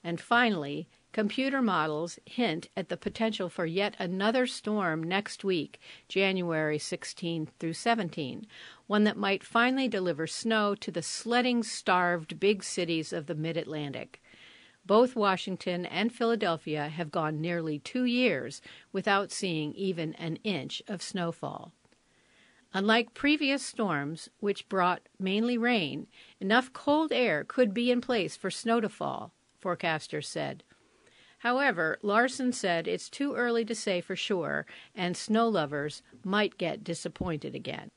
And 0.04 0.20
finally, 0.20 0.88
computer 1.12 1.62
models 1.62 2.18
hint 2.26 2.70
at 2.76 2.90
the 2.90 2.98
potential 2.98 3.50
for 3.50 3.68
yet 3.68 3.96
another 4.00 4.48
storm 4.48 5.04
next 5.04 5.44
week, 5.44 5.80
January 6.08 6.80
16 6.80 7.50
through 7.60 7.74
17, 7.74 8.48
one 8.88 9.04
that 9.04 9.16
might 9.16 9.44
finally 9.44 9.88
deliver 9.88 10.26
snow 10.26 10.74
to 10.74 10.90
the 10.90 11.04
sledding 11.04 11.62
starved 11.62 12.40
big 12.40 12.64
cities 12.64 13.14
of 13.14 13.28
the 13.28 13.36
mid 13.36 13.58
Atlantic. 13.58 14.23
Both 14.86 15.16
Washington 15.16 15.86
and 15.86 16.14
Philadelphia 16.14 16.90
have 16.90 17.12
gone 17.12 17.40
nearly 17.40 17.80
two 17.80 18.04
years 18.04 18.62
without 18.92 19.32
seeing 19.32 19.74
even 19.76 20.14
an 20.16 20.38
inch 20.44 20.82
of 20.88 21.02
snowfall. 21.02 21.72
Unlike 22.74 23.14
previous 23.14 23.64
storms, 23.64 24.30
which 24.40 24.68
brought 24.68 25.08
mainly 25.20 25.58
rain, 25.58 26.08
enough 26.40 26.74
cold 26.74 27.12
air 27.12 27.44
could 27.44 27.74
be 27.74 27.92
in 27.92 28.02
place 28.02 28.36
for 28.36 28.50
snow 28.50 28.82
to 28.82 28.90
fall, 28.90 29.32
forecasters 29.62 30.26
said. 30.26 30.64
However, 31.40 32.00
Larson 32.02 32.52
said 32.52 32.88
it's 32.88 33.10
too 33.10 33.36
early 33.36 33.64
to 33.66 33.76
say 33.76 34.02
for 34.02 34.16
sure, 34.16 34.66
and 34.96 35.16
snow 35.16 35.48
lovers 35.48 36.02
might 36.24 36.58
get 36.58 36.84
disappointed 36.84 37.54
again. 37.54 37.92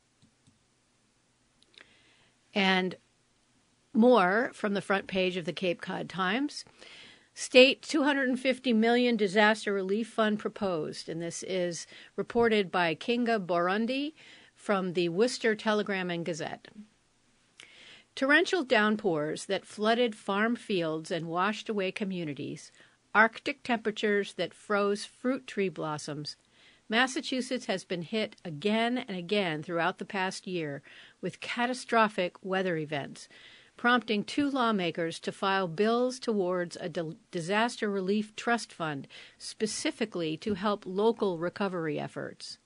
And 2.55 2.97
more 3.97 4.51
from 4.55 4.75
the 4.75 4.81
front 4.81 5.07
page 5.07 5.37
of 5.37 5.45
the 5.45 5.53
Cape 5.53 5.81
Cod 5.81 6.09
Times. 6.09 6.65
State 7.35 7.83
250 7.83 8.73
million 8.73 9.17
disaster 9.17 9.73
relief 9.73 10.09
fund 10.09 10.39
proposed, 10.39 11.09
and 11.09 11.21
this 11.21 11.43
is 11.43 11.87
reported 12.17 12.71
by 12.71 12.95
Kinga 12.95 13.45
Borondy 13.45 14.15
from 14.55 14.95
the 14.95 15.09
Worcester 15.09 15.55
Telegram 15.55 16.11
and 16.11 16.25
Gazette. 16.25 16.69
Torrential 18.15 18.65
downpours 18.65 19.45
that 19.45 19.67
flooded 19.67 20.15
farm 20.15 20.57
fields 20.57 21.11
and 21.11 21.27
washed 21.27 21.69
away 21.69 21.93
communities, 21.93 22.73
Arctic 23.15 23.63
temperatures 23.63 24.35
that 24.35 24.55
froze 24.55 25.05
fruit 25.05 25.47
tree 25.47 25.69
blossoms, 25.69 26.37
Massachusetts 26.89 27.67
has 27.67 27.85
been 27.85 28.03
hit 28.03 28.37
again 28.45 28.99
and 28.99 29.17
again 29.17 29.63
throughout 29.63 29.99
the 29.99 30.05
past 30.05 30.47
year 30.47 30.83
with 31.21 31.41
catastrophic 31.41 32.37
weather 32.45 32.77
events 32.77 33.29
prompting 33.77 34.25
two 34.25 34.51
lawmakers 34.51 35.19
to 35.21 35.33
file 35.33 35.69
bills 35.69 36.19
towards 36.19 36.77
a 36.77 36.89
disaster 37.31 37.91
relief 37.91 38.35
trust 38.37 38.73
fund 38.73 39.07
specifically 39.39 40.37
to 40.37 40.55
help 40.55 40.85
local 40.87 41.39
recovery 41.39 41.99
efforts. 41.99 42.59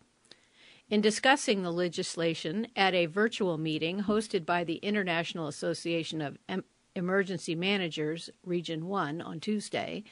In 0.88 1.00
discussing 1.00 1.62
the 1.62 1.72
legislation 1.72 2.66
at 2.74 2.94
a 2.94 3.06
virtual 3.06 3.58
meeting 3.58 4.02
hosted 4.02 4.44
by 4.44 4.64
the 4.64 4.76
International 4.76 5.46
Association 5.46 6.20
of 6.20 6.36
em- 6.48 6.64
Emergency 6.96 7.54
Managers, 7.54 8.28
Region 8.44 8.86
1, 8.86 9.20
on 9.20 9.38
Tuesday, 9.38 10.02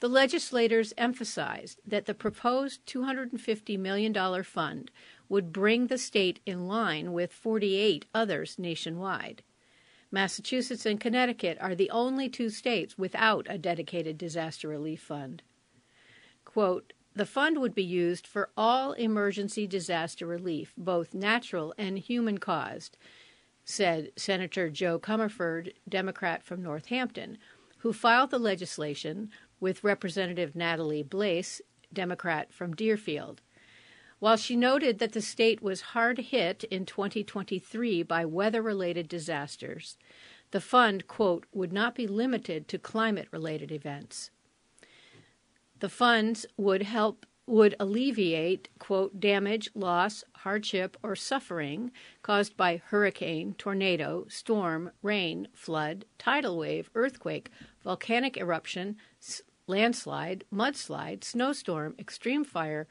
the 0.00 0.08
legislators 0.08 0.92
emphasized 0.96 1.80
that 1.86 2.06
the 2.06 2.14
proposed 2.14 2.84
$250 2.86 3.78
million 3.78 4.42
fund 4.42 4.90
would 5.28 5.52
bring 5.52 5.86
the 5.86 5.98
state 5.98 6.40
in 6.46 6.66
line 6.66 7.12
with 7.12 7.32
48 7.32 8.06
others 8.14 8.58
nationwide. 8.58 9.42
Massachusetts 10.14 10.86
and 10.86 11.00
Connecticut 11.00 11.58
are 11.60 11.74
the 11.74 11.90
only 11.90 12.28
two 12.28 12.48
states 12.48 12.96
without 12.96 13.48
a 13.50 13.58
dedicated 13.58 14.16
disaster 14.16 14.68
relief 14.68 15.02
fund. 15.02 15.42
Quote, 16.44 16.92
the 17.16 17.26
fund 17.26 17.60
would 17.60 17.74
be 17.74 17.84
used 17.84 18.24
for 18.24 18.50
all 18.56 18.92
emergency 18.92 19.66
disaster 19.66 20.24
relief, 20.24 20.72
both 20.78 21.14
natural 21.14 21.74
and 21.76 21.98
human 21.98 22.38
caused, 22.38 22.96
said 23.64 24.12
Senator 24.16 24.70
Jo 24.70 25.00
Comerford, 25.00 25.72
Democrat 25.88 26.44
from 26.44 26.62
Northampton, 26.62 27.36
who 27.78 27.92
filed 27.92 28.30
the 28.30 28.38
legislation 28.38 29.30
with 29.58 29.82
Representative 29.82 30.54
Natalie 30.54 31.04
Blais, 31.04 31.60
Democrat 31.92 32.52
from 32.52 32.74
Deerfield. 32.74 33.42
While 34.18 34.36
she 34.36 34.56
noted 34.56 34.98
that 34.98 35.12
the 35.12 35.20
state 35.20 35.62
was 35.62 35.80
hard 35.92 36.18
hit 36.18 36.64
in 36.64 36.86
2023 36.86 38.02
by 38.04 38.24
weather 38.24 38.62
related 38.62 39.08
disasters, 39.08 39.96
the 40.50 40.60
fund, 40.60 41.06
quote, 41.08 41.46
would 41.52 41.72
not 41.72 41.94
be 41.94 42.06
limited 42.06 42.68
to 42.68 42.78
climate 42.78 43.28
related 43.30 43.72
events. 43.72 44.30
The 45.80 45.88
funds 45.88 46.46
would 46.56 46.82
help 46.82 47.26
would 47.46 47.74
alleviate, 47.78 48.68
quote, 48.78 49.20
damage, 49.20 49.68
loss, 49.74 50.24
hardship, 50.36 50.96
or 51.02 51.14
suffering 51.14 51.90
caused 52.22 52.56
by 52.56 52.80
hurricane, 52.86 53.54
tornado, 53.58 54.24
storm, 54.28 54.90
rain, 55.02 55.48
flood, 55.52 56.06
tidal 56.18 56.56
wave, 56.56 56.88
earthquake, 56.94 57.50
volcanic 57.82 58.38
eruption, 58.38 58.96
landslide, 59.66 60.44
mudslide, 60.52 61.22
snowstorm, 61.22 61.94
extreme 61.98 62.44
fire, 62.44 62.86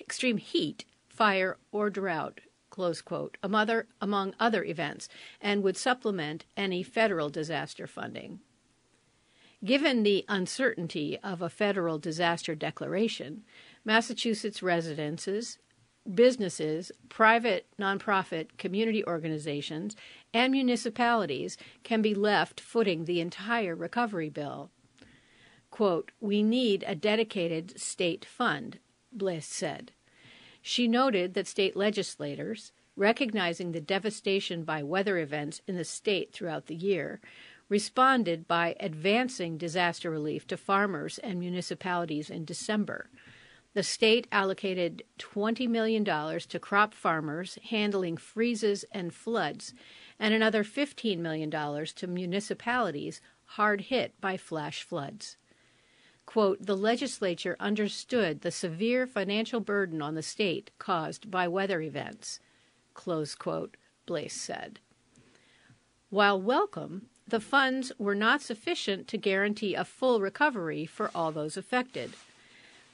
extreme 0.00 0.38
heat, 0.38 0.84
fire, 1.08 1.56
or 1.72 1.90
drought, 1.90 2.40
quote, 2.70 3.36
among 3.42 4.34
other 4.38 4.64
events, 4.64 5.08
and 5.40 5.62
would 5.62 5.76
supplement 5.76 6.44
any 6.56 6.82
federal 6.82 7.28
disaster 7.28 7.86
funding. 7.86 8.40
Given 9.64 10.04
the 10.04 10.24
uncertainty 10.28 11.18
of 11.24 11.42
a 11.42 11.50
federal 11.50 11.98
disaster 11.98 12.54
declaration, 12.54 13.42
Massachusetts 13.84 14.62
residences, 14.62 15.58
businesses, 16.14 16.92
private 17.08 17.66
nonprofit 17.78 18.56
community 18.56 19.04
organizations, 19.04 19.96
and 20.32 20.52
municipalities 20.52 21.56
can 21.82 22.00
be 22.00 22.14
left 22.14 22.60
footing 22.60 23.04
the 23.04 23.20
entire 23.20 23.74
recovery 23.74 24.30
bill. 24.30 24.70
Quote, 25.70 26.12
We 26.20 26.42
need 26.42 26.84
a 26.86 26.94
dedicated 26.94 27.80
state 27.80 28.24
fund, 28.24 28.78
Blais 29.16 29.42
said. 29.42 29.92
She 30.60 30.86
noted 30.86 31.34
that 31.34 31.46
state 31.46 31.76
legislators, 31.76 32.72
recognizing 32.94 33.72
the 33.72 33.80
devastation 33.80 34.64
by 34.64 34.82
weather 34.82 35.18
events 35.18 35.62
in 35.66 35.76
the 35.76 35.84
state 35.84 36.32
throughout 36.32 36.66
the 36.66 36.74
year, 36.74 37.20
responded 37.68 38.46
by 38.46 38.76
advancing 38.80 39.56
disaster 39.56 40.10
relief 40.10 40.46
to 40.48 40.56
farmers 40.56 41.18
and 41.18 41.38
municipalities 41.38 42.28
in 42.28 42.44
December. 42.44 43.08
The 43.74 43.82
state 43.82 44.26
allocated 44.30 45.04
$20 45.18 45.68
million 45.68 46.04
to 46.04 46.58
crop 46.60 46.92
farmers 46.92 47.58
handling 47.70 48.18
freezes 48.18 48.84
and 48.92 49.14
floods, 49.14 49.72
and 50.18 50.34
another 50.34 50.64
$15 50.64 51.18
million 51.18 51.50
to 51.50 52.06
municipalities 52.06 53.20
hard 53.52 53.80
hit 53.80 54.20
by 54.20 54.36
flash 54.36 54.82
floods 54.82 55.37
quote, 56.28 56.58
the 56.60 56.76
legislature 56.76 57.56
understood 57.58 58.42
the 58.42 58.50
severe 58.50 59.06
financial 59.06 59.60
burden 59.60 60.02
on 60.02 60.14
the 60.14 60.22
state 60.22 60.70
caused 60.78 61.30
by 61.30 61.48
weather 61.48 61.80
events, 61.80 62.38
close 62.92 63.34
quote, 63.34 63.78
Blais 64.06 64.32
said. 64.32 64.78
While 66.10 66.38
welcome, 66.38 67.06
the 67.26 67.40
funds 67.40 67.92
were 67.98 68.14
not 68.14 68.42
sufficient 68.42 69.08
to 69.08 69.16
guarantee 69.16 69.74
a 69.74 69.86
full 69.86 70.20
recovery 70.20 70.84
for 70.84 71.10
all 71.14 71.32
those 71.32 71.56
affected. 71.56 72.12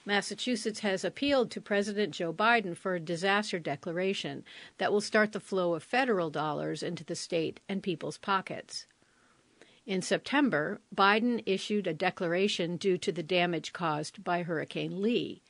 Massachusetts 0.06 0.80
has 0.80 1.04
appealed 1.04 1.50
to 1.50 1.60
President 1.60 2.14
Joe 2.14 2.32
Biden 2.32 2.76
for 2.76 2.94
a 2.94 3.00
disaster 3.00 3.58
declaration 3.58 4.44
that 4.78 4.92
will 4.92 5.00
start 5.00 5.32
the 5.32 5.40
flow 5.40 5.74
of 5.74 5.82
federal 5.82 6.30
dollars 6.30 6.84
into 6.84 7.02
the 7.02 7.16
state 7.16 7.58
and 7.68 7.82
people's 7.82 8.16
pockets. 8.16 8.86
In 9.86 10.00
September, 10.00 10.80
Biden 10.94 11.42
issued 11.44 11.86
a 11.86 11.92
declaration 11.92 12.78
due 12.78 12.96
to 12.98 13.12
the 13.12 13.22
damage 13.22 13.74
caused 13.74 14.24
by 14.24 14.42
Hurricane 14.42 15.02
Lee. 15.02 15.42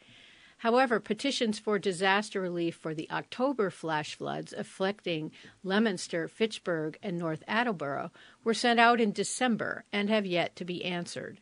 However, 0.59 0.99
petitions 0.99 1.59
for 1.59 1.79
disaster 1.79 2.40
relief 2.40 2.75
for 2.75 2.94
the 2.94 3.09
October 3.11 3.70
flash 3.70 4.16
floods 4.16 4.53
afflicting 4.53 5.31
Leominster, 5.62 6.27
Fitchburg, 6.27 6.99
and 7.03 7.16
North 7.16 7.44
Attleboro 7.47 8.11
were 8.42 8.55
sent 8.55 8.81
out 8.81 9.01
in 9.01 9.12
December 9.12 9.85
and 9.92 10.09
have 10.09 10.27
yet 10.27 10.57
to 10.57 10.64
be 10.64 10.85
answered. 10.85 11.40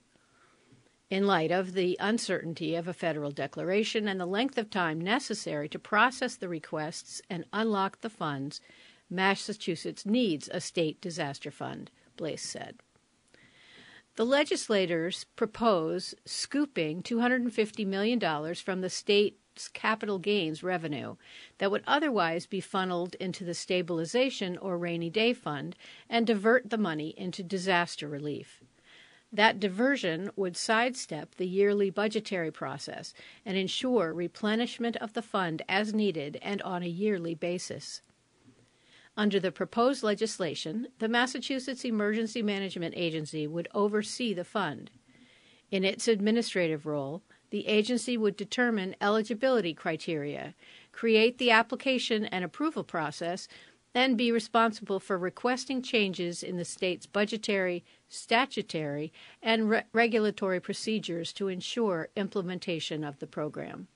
In 1.09 1.27
light 1.27 1.51
of 1.51 1.73
the 1.73 1.97
uncertainty 2.01 2.75
of 2.75 2.89
a 2.89 2.95
federal 2.95 3.31
declaration 3.31 4.09
and 4.09 4.19
the 4.19 4.27
length 4.27 4.59
of 4.59 4.71
time 4.71 5.01
necessary 5.01 5.69
to 5.69 5.79
process 5.79 6.37
the 6.37 6.49
requests 6.49 7.23
and 7.31 7.45
unlock 7.53 8.01
the 8.01 8.11
funds, 8.11 8.61
Massachusetts 9.09 10.05
needs 10.05 10.49
a 10.53 10.61
state 10.61 11.01
disaster 11.01 11.51
fund. 11.51 11.91
Blais 12.23 12.39
said. 12.39 12.77
The 14.15 14.25
legislators 14.25 15.25
propose 15.37 16.15
scooping 16.25 17.03
$250 17.03 17.87
million 17.87 18.55
from 18.55 18.81
the 18.81 18.91
state's 18.91 19.69
capital 19.69 20.19
gains 20.19 20.63
revenue 20.63 21.17
that 21.59 21.71
would 21.71 21.83
otherwise 21.87 22.47
be 22.47 22.61
funneled 22.61 23.17
into 23.17 23.43
the 23.43 23.55
stabilization 23.55 24.57
or 24.59 24.79
rainy 24.79 25.11
day 25.11 25.33
fund 25.33 25.75
and 26.09 26.27
divert 26.27 26.71
the 26.71 26.79
money 26.79 27.15
into 27.17 27.43
disaster 27.43 28.07
relief. 28.07 28.63
That 29.33 29.59
diversion 29.59 30.31
would 30.37 30.59
sidestep 30.59 31.37
the 31.37 31.47
yearly 31.47 31.89
budgetary 31.89 32.51
process 32.51 33.15
and 33.47 33.57
ensure 33.57 34.13
replenishment 34.13 34.97
of 34.99 35.15
the 35.15 35.23
fund 35.23 35.63
as 35.71 35.95
needed 35.95 36.39
and 36.43 36.61
on 36.63 36.83
a 36.83 36.87
yearly 36.87 37.35
basis. 37.35 38.03
Under 39.17 39.39
the 39.39 39.53
proposed 39.53 40.03
legislation, 40.03 40.89
the 40.99 41.09
Massachusetts 41.09 41.85
Emergency 41.85 42.43
Management 42.43 42.95
Agency 42.97 43.47
would 43.47 43.69
oversee 43.75 44.33
the 44.33 44.45
fund. 44.45 44.91
In 45.71 45.85
its 45.85 46.09
administrative 46.09 46.87
role, 46.87 47.23
the 47.51 47.67
agency 47.67 48.17
would 48.17 48.37
determine 48.37 48.97
eligibility 49.01 49.75
criteria, 49.75 50.55
create 50.93 51.37
the 51.37 51.51
application 51.51 52.25
and 52.25 52.45
approval 52.45 52.85
process, 52.85 53.49
and 53.95 54.17
be 54.17 54.33
responsible 54.33 54.99
for 54.99 55.19
requesting 55.19 55.83
changes 55.83 56.43
in 56.43 56.57
the 56.57 56.65
state's 56.65 57.05
budgetary, 57.05 57.85
statutory, 58.09 59.13
and 59.43 59.69
re- 59.69 59.83
regulatory 59.93 60.61
procedures 60.61 61.35
to 61.35 61.49
ensure 61.49 62.09
implementation 62.17 63.05
of 63.05 63.19
the 63.19 63.27
program. 63.27 63.89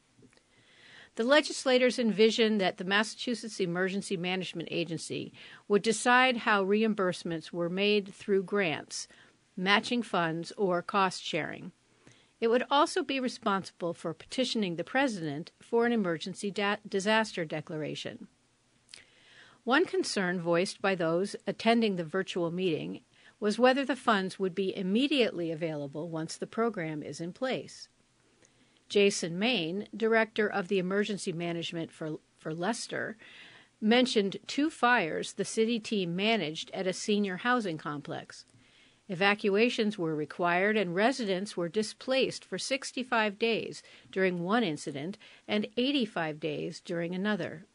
The 1.17 1.25
legislators 1.25 1.99
envisioned 1.99 2.61
that 2.61 2.77
the 2.77 2.85
Massachusetts 2.85 3.59
Emergency 3.59 4.19
Management 4.19 4.69
Agency 4.71 5.33
would 5.67 5.81
decide 5.81 6.39
how 6.39 6.63
reimbursements 6.63 7.51
were 7.51 7.71
made 7.71 8.15
through 8.15 8.43
grants, 8.43 9.09
matching 9.57 10.03
funds, 10.03 10.53
or 10.59 10.83
cost 10.83 11.25
sharing. 11.25 11.73
It 12.39 12.49
would 12.49 12.65
also 12.71 13.03
be 13.03 13.19
responsible 13.19 13.95
for 13.95 14.13
petitioning 14.13 14.77
the 14.77 14.85
President 14.85 15.53
for 15.59 15.87
an 15.87 15.93
emergency 15.93 16.51
da- 16.51 16.77
disaster 16.87 17.47
declaration. 17.47 18.29
One 19.65 19.87
concern 19.87 20.39
voiced 20.39 20.83
by 20.83 20.95
those 20.95 21.35
attending 21.47 21.97
the 21.97 22.05
virtual 22.05 22.51
meeting 22.51 23.01
was 23.41 23.59
whether 23.59 23.87
the 23.87 23.97
funds 23.97 24.39
would 24.39 24.55
be 24.55 24.77
immediately 24.77 25.51
available 25.51 26.11
once 26.11 26.37
the 26.37 26.47
program 26.47 27.03
is 27.03 27.23
in 27.23 27.33
place. 27.33 27.89
Jason 28.88 29.38
Main, 29.38 29.88
director 29.96 30.46
of 30.46 30.68
the 30.68 30.79
emergency 30.79 31.33
management 31.33 31.90
for, 31.90 32.18
for 32.38 32.55
Leicester, 32.55 33.16
mentioned 33.81 34.38
two 34.46 34.70
fires 34.70 35.35
the 35.35 35.44
city 35.44 35.79
team 35.79 36.16
managed 36.16 36.70
at 36.72 36.87
a 36.87 36.92
senior 36.92 37.38
housing 37.38 37.79
complex. 37.79 38.44
Evacuations 39.09 39.96
were 39.96 40.16
required 40.16 40.77
and 40.77 40.94
residents 40.94 41.57
were 41.57 41.68
displaced 41.68 42.44
for 42.44 42.59
65 42.59 43.38
days 43.38 43.83
during 44.11 44.42
one 44.42 44.64
incident 44.64 45.16
and 45.46 45.68
85 45.77 46.40
days 46.40 46.81
during 46.81 47.14
another. 47.14 47.66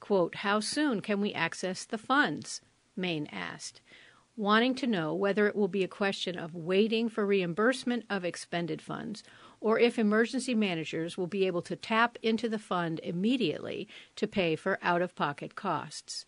Quote, 0.00 0.36
How 0.36 0.60
soon 0.60 1.00
can 1.00 1.20
we 1.20 1.34
access 1.34 1.84
the 1.84 1.98
funds? 1.98 2.62
Main 2.96 3.26
asked, 3.26 3.82
wanting 4.36 4.74
to 4.74 4.86
know 4.86 5.14
whether 5.14 5.46
it 5.46 5.56
will 5.56 5.68
be 5.68 5.82
a 5.82 5.88
question 5.88 6.38
of 6.38 6.54
waiting 6.54 7.08
for 7.08 7.24
reimbursement 7.24 8.04
of 8.10 8.24
expended 8.24 8.82
funds 8.82 9.22
or 9.60 9.78
if 9.78 9.98
emergency 9.98 10.54
managers 10.54 11.16
will 11.16 11.26
be 11.26 11.46
able 11.46 11.62
to 11.62 11.74
tap 11.74 12.18
into 12.22 12.48
the 12.48 12.58
fund 12.58 13.00
immediately 13.02 13.88
to 14.14 14.26
pay 14.26 14.54
for 14.54 14.78
out 14.82 15.00
of 15.00 15.14
pocket 15.14 15.54
costs. 15.54 16.26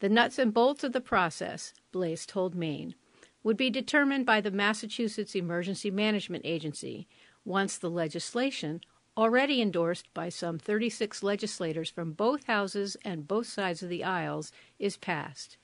The 0.00 0.08
nuts 0.08 0.38
and 0.38 0.52
bolts 0.52 0.84
of 0.84 0.92
the 0.92 1.00
process, 1.00 1.72
Blais 1.92 2.26
told 2.26 2.54
Maine, 2.54 2.94
would 3.42 3.56
be 3.56 3.70
determined 3.70 4.26
by 4.26 4.40
the 4.40 4.50
Massachusetts 4.50 5.36
Emergency 5.36 5.90
Management 5.90 6.44
Agency 6.44 7.06
once 7.44 7.78
the 7.78 7.88
legislation, 7.88 8.80
already 9.16 9.62
endorsed 9.62 10.12
by 10.12 10.28
some 10.28 10.58
36 10.58 11.22
legislators 11.22 11.88
from 11.88 12.12
both 12.12 12.44
houses 12.44 12.96
and 13.04 13.28
both 13.28 13.46
sides 13.46 13.82
of 13.82 13.88
the 13.88 14.02
aisles, 14.02 14.50
is 14.80 14.96
passed. 14.96 15.56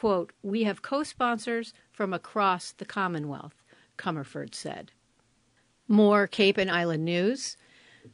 Quote, 0.00 0.32
We 0.42 0.62
have 0.62 0.80
co 0.80 1.02
sponsors 1.02 1.74
from 1.92 2.14
across 2.14 2.72
the 2.72 2.86
Commonwealth, 2.86 3.62
Comerford 3.98 4.54
said. 4.54 4.92
More 5.88 6.26
Cape 6.26 6.56
and 6.56 6.70
Island 6.70 7.04
news. 7.04 7.58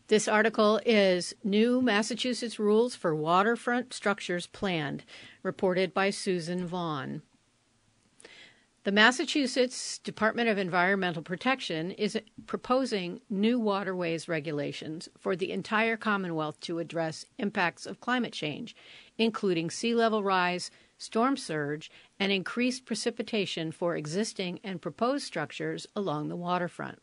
This 0.09 0.27
article 0.27 0.81
is 0.85 1.33
New 1.44 1.81
Massachusetts 1.81 2.59
Rules 2.59 2.96
for 2.96 3.14
Waterfront 3.14 3.94
Structures 3.94 4.49
Planned, 4.49 5.05
reported 5.44 5.94
by 5.94 6.11
Susan 6.11 6.66
Vaughn. 6.66 7.22
The 8.83 8.90
Massachusetts 8.90 9.99
Department 9.99 10.49
of 10.49 10.59
Environmental 10.59 11.22
Protection 11.22 11.92
is 11.92 12.18
proposing 12.46 13.20
new 13.31 13.61
waterways 13.61 14.29
regulations 14.29 15.09
for 15.16 15.37
the 15.37 15.53
entire 15.53 15.96
Commonwealth 15.96 16.59
to 16.62 16.81
address 16.81 17.27
impacts 17.38 17.87
of 17.87 18.01
climate 18.01 18.33
change, 18.33 18.75
including 19.18 19.70
sea 19.70 19.94
level 19.94 20.25
rise, 20.25 20.70
storm 20.99 21.37
surge, 21.37 21.91
and 22.19 22.33
increased 22.33 22.87
precipitation 22.87 23.71
for 23.73 23.97
existing 23.97 24.61
and 24.65 24.83
proposed 24.83 25.27
structures 25.27 25.87
along 25.95 26.29
the 26.29 26.37
waterfront. 26.37 27.01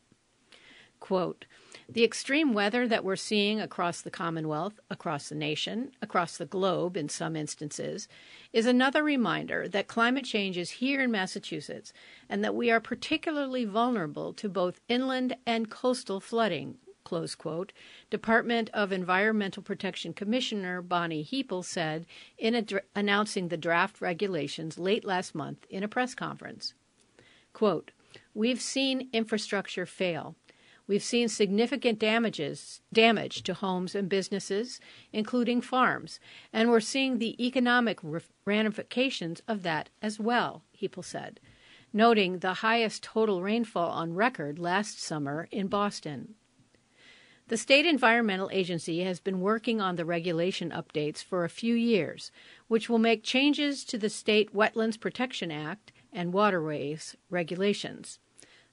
Quote, 0.99 1.45
the 1.89 2.05
extreme 2.05 2.53
weather 2.53 2.87
that 2.87 3.03
we're 3.03 3.17
seeing 3.17 3.59
across 3.59 4.01
the 4.01 4.09
Commonwealth, 4.09 4.79
across 4.89 5.27
the 5.27 5.35
nation, 5.35 5.91
across 6.01 6.37
the 6.37 6.45
globe 6.45 6.95
in 6.95 7.09
some 7.09 7.35
instances, 7.35 8.07
is 8.53 8.65
another 8.65 9.03
reminder 9.03 9.67
that 9.67 9.87
climate 9.87 10.23
change 10.23 10.57
is 10.57 10.69
here 10.69 11.01
in 11.01 11.11
Massachusetts 11.11 11.91
and 12.29 12.41
that 12.41 12.55
we 12.55 12.71
are 12.71 12.79
particularly 12.79 13.65
vulnerable 13.65 14.31
to 14.33 14.47
both 14.47 14.79
inland 14.87 15.35
and 15.45 15.69
coastal 15.69 16.21
flooding. 16.21 16.77
Close 17.03 17.35
quote, 17.35 17.73
Department 18.09 18.69
of 18.73 18.91
Environmental 18.91 19.61
Protection 19.61 20.13
Commissioner 20.13 20.81
Bonnie 20.81 21.23
Heiple 21.23 21.63
said 21.63 22.05
in 22.37 22.67
announcing 22.95 23.49
the 23.49 23.57
draft 23.57 24.01
regulations 24.01 24.77
late 24.77 25.03
last 25.03 25.35
month 25.35 25.65
in 25.69 25.83
a 25.83 25.87
press 25.87 26.15
conference. 26.15 26.73
Quote, 27.51 27.91
We've 28.33 28.61
seen 28.61 29.09
infrastructure 29.11 29.85
fail. 29.85 30.35
We've 30.85 31.03
seen 31.03 31.29
significant 31.29 31.97
damages, 31.97 32.81
damage 32.91 33.43
to 33.43 33.53
homes 33.53 33.95
and 33.95 34.09
businesses, 34.09 34.81
including 35.13 35.61
farms, 35.61 36.19
and 36.51 36.69
we're 36.69 36.81
seeing 36.81 37.17
the 37.17 37.41
economic 37.43 37.99
ramifications 38.45 39.41
of 39.47 39.63
that 39.63 39.89
as 40.01 40.19
well, 40.19 40.63
Heiple 40.79 41.05
said, 41.05 41.39
noting 41.93 42.39
the 42.39 42.55
highest 42.55 43.03
total 43.03 43.41
rainfall 43.41 43.91
on 43.91 44.13
record 44.13 44.59
last 44.59 45.01
summer 45.01 45.47
in 45.51 45.67
Boston. 45.67 46.35
The 47.53 47.57
State 47.57 47.85
Environmental 47.85 48.49
Agency 48.51 49.01
has 49.01 49.19
been 49.19 49.39
working 49.39 49.79
on 49.79 49.95
the 49.95 50.05
regulation 50.05 50.71
updates 50.71 51.23
for 51.23 51.45
a 51.45 51.49
few 51.49 51.75
years, 51.75 52.31
which 52.67 52.89
will 52.89 52.97
make 52.97 53.21
changes 53.21 53.83
to 53.83 53.97
the 53.99 54.09
State 54.09 54.55
Wetlands 54.55 54.99
Protection 54.99 55.51
Act 55.51 55.91
and 56.11 56.33
waterways 56.33 57.15
regulations. 57.29 58.17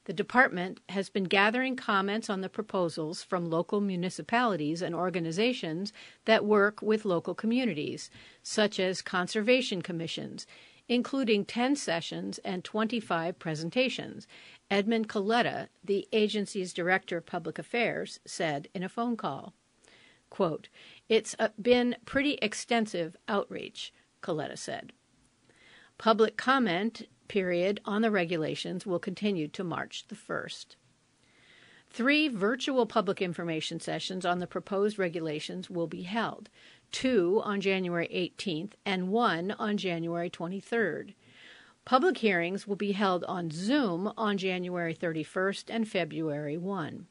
The 0.06 0.14
department 0.14 0.80
has 0.88 1.10
been 1.10 1.24
gathering 1.24 1.76
comments 1.76 2.30
on 2.30 2.40
the 2.40 2.48
proposals 2.48 3.22
from 3.22 3.50
local 3.50 3.82
municipalities 3.82 4.80
and 4.80 4.94
organizations 4.94 5.92
that 6.24 6.46
work 6.46 6.80
with 6.80 7.04
local 7.04 7.34
communities, 7.34 8.08
such 8.42 8.80
as 8.80 9.02
conservation 9.02 9.82
commissions, 9.82 10.46
including 10.88 11.44
10 11.44 11.76
sessions 11.76 12.38
and 12.46 12.64
25 12.64 13.38
presentations. 13.38 14.26
Edmund 14.70 15.08
Coletta, 15.08 15.68
the 15.82 16.06
agency's 16.12 16.72
director 16.72 17.16
of 17.16 17.26
public 17.26 17.58
affairs, 17.58 18.20
said 18.24 18.68
in 18.74 18.82
a 18.82 18.88
phone 18.88 19.16
call. 19.16 19.54
Quote, 20.28 20.68
It's 21.08 21.34
uh, 21.38 21.48
been 21.60 21.96
pretty 22.04 22.34
extensive 22.34 23.16
outreach, 23.26 23.92
Coletta 24.22 24.56
said. 24.56 24.92
Public 25.98 26.36
comment 26.36 27.08
period 27.26 27.80
on 27.84 28.02
the 28.02 28.10
regulations 28.10 28.86
will 28.86 28.98
continue 28.98 29.48
to 29.48 29.64
March 29.64 30.06
the 30.08 30.14
1st. 30.14 30.76
Three 31.92 32.28
virtual 32.28 32.86
public 32.86 33.20
information 33.20 33.80
sessions 33.80 34.24
on 34.24 34.38
the 34.38 34.46
proposed 34.46 34.98
regulations 34.98 35.68
will 35.68 35.88
be 35.88 36.02
held 36.02 36.48
two 36.92 37.40
on 37.44 37.60
January 37.60 38.08
18th 38.12 38.72
and 38.84 39.08
one 39.08 39.52
on 39.52 39.76
January 39.76 40.30
23rd. 40.30 41.14
Public 41.84 42.18
hearings 42.18 42.66
will 42.66 42.76
be 42.76 42.92
held 42.92 43.24
on 43.24 43.50
Zoom 43.50 44.12
on 44.16 44.38
January 44.38 44.94
31st 44.94 45.64
and 45.68 45.88
February 45.88 46.56
1. 46.56 47.06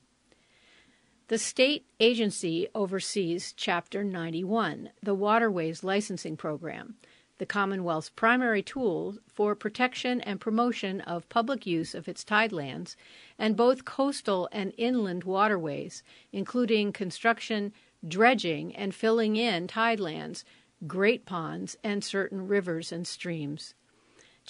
The 1.27 1.37
state 1.37 1.85
agency 1.99 2.67
oversees 2.73 3.53
Chapter 3.53 4.03
91, 4.03 4.89
the 5.03 5.13
Waterways 5.13 5.83
Licensing 5.83 6.37
Program 6.37 6.95
the 7.39 7.45
Commonwealth's 7.45 8.09
primary 8.09 8.61
tool 8.61 9.15
for 9.25 9.55
protection 9.55 10.19
and 10.21 10.41
promotion 10.41 10.99
of 11.01 11.27
public 11.29 11.65
use 11.65 11.95
of 11.95 12.07
its 12.07 12.23
tidelands 12.23 12.95
and 13.37 13.55
both 13.55 13.85
coastal 13.85 14.49
and 14.51 14.73
inland 14.77 15.23
waterways, 15.23 16.03
including 16.33 16.91
construction, 16.91 17.73
dredging, 18.05 18.75
and 18.75 18.93
filling 18.93 19.37
in 19.37 19.67
tidelands, 19.67 20.43
great 20.85 21.25
ponds, 21.25 21.77
and 21.81 22.03
certain 22.03 22.45
rivers 22.45 22.91
and 22.91 23.07
streams. 23.07 23.73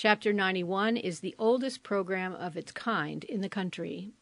Chapter 0.01 0.31
91 0.31 0.95
is 0.95 1.19
the 1.19 1.35
oldest 1.37 1.83
program 1.83 2.33
of 2.33 2.55
its 2.55 2.71
kind 2.71 3.25
in 3.25 3.41
the 3.41 3.49
country. 3.49 4.13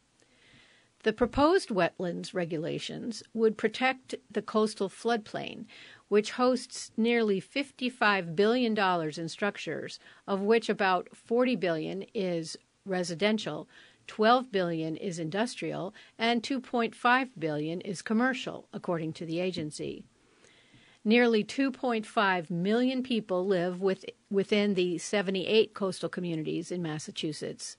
The 1.03 1.13
proposed 1.13 1.69
wetlands 1.69 2.33
regulations 2.33 3.21
would 3.35 3.59
protect 3.59 4.15
the 4.31 4.41
coastal 4.41 4.89
floodplain, 4.89 5.65
which 6.07 6.31
hosts 6.31 6.89
nearly 6.97 7.39
$55 7.39 8.35
billion 8.35 8.75
in 8.75 9.29
structures, 9.29 9.99
of 10.25 10.41
which 10.41 10.67
about 10.67 11.15
40 11.15 11.55
billion 11.57 12.05
is 12.15 12.57
residential, 12.83 13.69
12 14.07 14.51
billion 14.51 14.95
is 14.97 15.19
industrial, 15.19 15.93
and 16.17 16.41
2.5 16.41 17.29
billion 17.37 17.81
is 17.81 18.01
commercial, 18.01 18.67
according 18.73 19.13
to 19.13 19.27
the 19.27 19.39
agency. 19.39 20.05
Nearly 21.07 21.41
2.5 21.41 22.51
million 22.51 23.01
people 23.01 23.47
live 23.47 23.79
with, 23.79 24.03
within 24.29 24.73
the 24.73 24.97
78 24.97 25.73
coastal 25.73 26.09
communities 26.09 26.69
in 26.69 26.81
Massachusetts. 26.81 27.77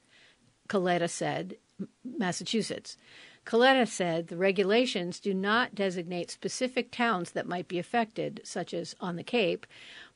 Coletta 0.66 1.10
said, 1.10 1.56
Massachusetts. 2.02 2.96
Coletta 3.44 3.86
said 3.86 4.28
the 4.28 4.38
regulations 4.38 5.20
do 5.20 5.34
not 5.34 5.74
designate 5.74 6.30
specific 6.30 6.90
towns 6.90 7.32
that 7.32 7.46
might 7.46 7.68
be 7.68 7.78
affected, 7.78 8.40
such 8.44 8.72
as 8.72 8.94
on 8.98 9.16
the 9.16 9.22
Cape, 9.22 9.66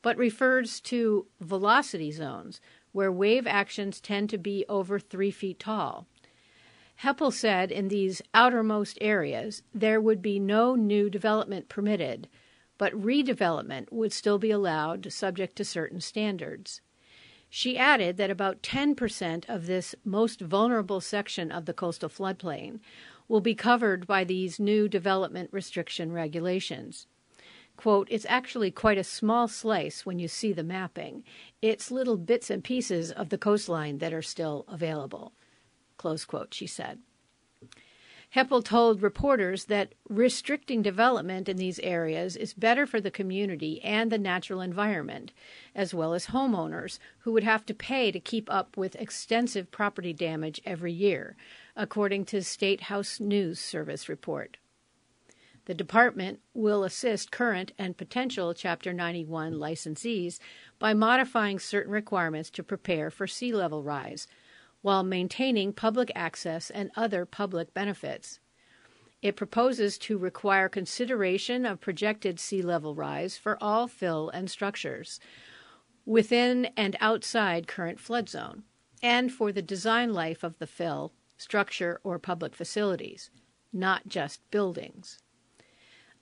but 0.01 0.17
refers 0.17 0.81
to 0.81 1.27
velocity 1.39 2.13
zones 2.13 2.63
where 2.93 3.13
wave 3.13 3.47
actions 3.47 4.01
tend 4.01 4.31
to 4.31 4.39
be 4.39 4.65
over 4.71 4.99
three 4.99 5.31
feet 5.31 5.59
tall. 5.59 6.07
Heiple 7.03 7.31
said 7.31 7.71
in 7.71 7.89
these 7.89 8.23
outermost 8.33 8.97
areas 9.03 9.63
there 9.75 10.01
would 10.01 10.23
be 10.23 10.39
no 10.39 10.75
new 10.75 11.11
development 11.11 11.69
permitted, 11.69 12.27
but 12.79 12.93
redevelopment 12.93 13.91
would 13.91 14.13
still 14.13 14.39
be 14.39 14.51
allowed 14.51 15.13
subject 15.13 15.57
to 15.57 15.65
certain 15.65 16.01
standards. 16.01 16.81
She 17.49 17.77
added 17.77 18.17
that 18.17 18.31
about 18.31 18.63
10% 18.63 19.49
of 19.49 19.67
this 19.67 19.95
most 20.05 20.41
vulnerable 20.41 21.01
section 21.01 21.53
of 21.53 21.67
the 21.67 21.75
coastal 21.75 22.09
floodplain 22.09 22.81
will 23.29 23.41
be 23.41 23.55
covered 23.55 24.07
by 24.07 24.25
these 24.25 24.59
new 24.59 24.89
development 24.89 25.51
restriction 25.53 26.13
regulations. 26.13 27.07
Quote, 27.77 28.09
it's 28.11 28.27
actually 28.29 28.71
quite 28.71 28.99
a 28.99 29.05
small 29.05 29.49
slice 29.49 30.07
when 30.07 30.19
you 30.19 30.29
see 30.29 30.53
the 30.53 30.63
mapping. 30.63 31.25
It's 31.61 31.91
little 31.91 32.17
bits 32.17 32.51
and 32.51 32.63
pieces 32.63 33.11
of 33.11 33.29
the 33.29 33.39
coastline 33.39 33.99
that 33.99 34.13
are 34.13 34.23
still 34.23 34.65
available. 34.69 35.33
Close 35.97 36.25
quote, 36.25 36.55
she 36.55 36.67
said. 36.67 37.01
Heiple 38.35 38.65
told 38.65 39.03
reporters 39.03 39.67
that 39.67 39.95
restricting 40.09 40.81
development 40.81 41.51
in 41.51 41.59
these 41.59 41.79
areas 41.81 42.35
is 42.35 42.55
better 42.55 42.87
for 42.87 42.99
the 42.99 43.11
community 43.11 43.83
and 43.83 44.11
the 44.11 44.17
natural 44.17 44.63
environment, 44.63 45.33
as 45.75 45.93
well 45.93 46.15
as 46.15 46.27
homeowners 46.29 46.99
who 47.21 47.33
would 47.33 47.45
have 47.45 47.67
to 47.67 47.75
pay 47.75 48.11
to 48.11 48.19
keep 48.19 48.51
up 48.51 48.75
with 48.75 48.97
extensive 48.97 49.71
property 49.71 50.15
damage 50.15 50.63
every 50.65 50.93
year, 50.93 51.37
according 51.77 52.25
to 52.25 52.43
State 52.43 52.83
House 52.83 53.21
News 53.21 53.61
Service 53.61 54.09
report. 54.09 54.57
The 55.67 55.75
department 55.75 56.41
will 56.55 56.85
assist 56.85 57.31
current 57.31 57.73
and 57.79 57.99
potential 57.99 58.55
Chapter 58.55 58.95
91 58.95 59.53
licensees 59.53 60.39
by 60.79 60.95
modifying 60.95 61.59
certain 61.59 61.93
requirements 61.93 62.49
to 62.51 62.63
prepare 62.63 63.11
for 63.11 63.27
sea 63.27 63.53
level 63.53 63.83
rise 63.83 64.27
while 64.83 65.03
maintaining 65.03 65.73
public 65.73 66.13
access 66.15 66.71
and 66.71 66.91
other 66.97 67.25
public 67.25 67.73
benefits. 67.73 68.39
It 69.23 69.37
proposes 69.37 69.97
to 69.99 70.19
require 70.19 70.69
consideration 70.69 71.65
of 71.65 71.81
projected 71.81 72.41
sea 72.41 72.61
level 72.61 72.95
rise 72.95 73.37
for 73.37 73.57
all 73.61 73.87
fill 73.87 74.29
and 74.31 74.51
structures 74.51 75.21
within 76.05 76.67
and 76.77 76.97
outside 77.01 77.69
current 77.69 78.01
flood 78.01 78.29
zone, 78.29 78.65
and 79.03 79.33
for 79.33 79.53
the 79.53 79.63
design 79.63 80.13
life 80.13 80.43
of 80.43 80.59
the 80.59 80.67
fill, 80.67 81.13
structure, 81.37 82.01
or 82.03 82.19
public 82.19 82.55
facilities, 82.55 83.31
not 83.73 84.09
just 84.09 84.41
buildings. 84.51 85.19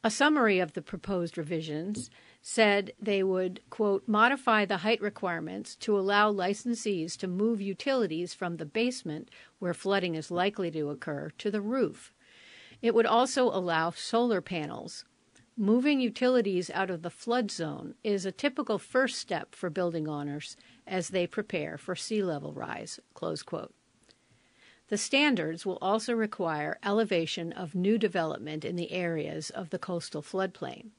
A 0.04 0.10
summary 0.10 0.60
of 0.60 0.72
the 0.72 0.82
proposed 0.82 1.36
revisions 1.36 2.10
said 2.42 2.92
they 2.98 3.22
would, 3.22 3.60
quote, 3.68 4.02
modify 4.06 4.64
the 4.64 4.78
height 4.78 5.00
requirements 5.00 5.76
to 5.76 5.98
allow 5.98 6.32
licensees 6.32 7.16
to 7.18 7.26
move 7.26 7.60
utilities 7.60 8.32
from 8.32 8.56
the 8.56 8.64
basement, 8.64 9.30
where 9.58 9.74
flooding 9.74 10.14
is 10.14 10.30
likely 10.30 10.70
to 10.70 10.88
occur, 10.88 11.30
to 11.38 11.50
the 11.50 11.60
roof. 11.60 12.14
It 12.80 12.94
would 12.94 13.06
also 13.06 13.44
allow 13.44 13.90
solar 13.90 14.40
panels. 14.40 15.04
Moving 15.56 16.00
utilities 16.00 16.70
out 16.70 16.88
of 16.88 17.02
the 17.02 17.10
flood 17.10 17.50
zone 17.50 17.94
is 18.02 18.24
a 18.24 18.32
typical 18.32 18.78
first 18.78 19.18
step 19.18 19.54
for 19.54 19.68
building 19.68 20.08
owners 20.08 20.56
as 20.86 21.08
they 21.08 21.26
prepare 21.26 21.76
for 21.76 21.94
sea 21.94 22.22
level 22.22 22.54
rise. 22.54 22.98
Close 23.12 23.42
quote. 23.42 23.74
The 24.88 24.96
standards 24.96 25.66
will 25.66 25.78
also 25.82 26.14
require 26.14 26.78
elevation 26.82 27.52
of 27.52 27.74
new 27.74 27.98
development 27.98 28.64
in 28.64 28.76
the 28.76 28.90
areas 28.92 29.50
of 29.50 29.68
the 29.68 29.78
coastal 29.78 30.22
floodplain. 30.22 30.92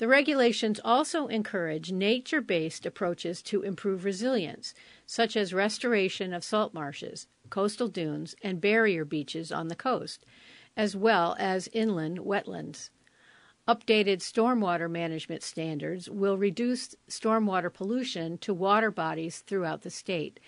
The 0.00 0.08
regulations 0.08 0.80
also 0.82 1.26
encourage 1.26 1.92
nature 1.92 2.40
based 2.40 2.86
approaches 2.86 3.42
to 3.42 3.60
improve 3.60 4.06
resilience, 4.06 4.72
such 5.04 5.36
as 5.36 5.52
restoration 5.52 6.32
of 6.32 6.42
salt 6.42 6.72
marshes, 6.72 7.26
coastal 7.50 7.88
dunes, 7.88 8.34
and 8.42 8.62
barrier 8.62 9.04
beaches 9.04 9.52
on 9.52 9.68
the 9.68 9.76
coast, 9.76 10.24
as 10.74 10.96
well 10.96 11.36
as 11.38 11.68
inland 11.74 12.20
wetlands. 12.20 12.88
Updated 13.68 14.20
stormwater 14.20 14.90
management 14.90 15.42
standards 15.42 16.08
will 16.08 16.38
reduce 16.38 16.94
stormwater 17.06 17.70
pollution 17.70 18.38
to 18.38 18.54
water 18.54 18.90
bodies 18.90 19.40
throughout 19.40 19.82
the 19.82 19.90
state, 19.90 20.40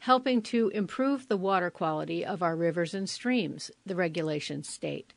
helping 0.00 0.42
to 0.42 0.66
improve 0.70 1.28
the 1.28 1.36
water 1.36 1.70
quality 1.70 2.24
of 2.24 2.42
our 2.42 2.56
rivers 2.56 2.92
and 2.92 3.08
streams, 3.08 3.70
the 3.86 3.94
regulations 3.94 4.68
state. 4.68 5.12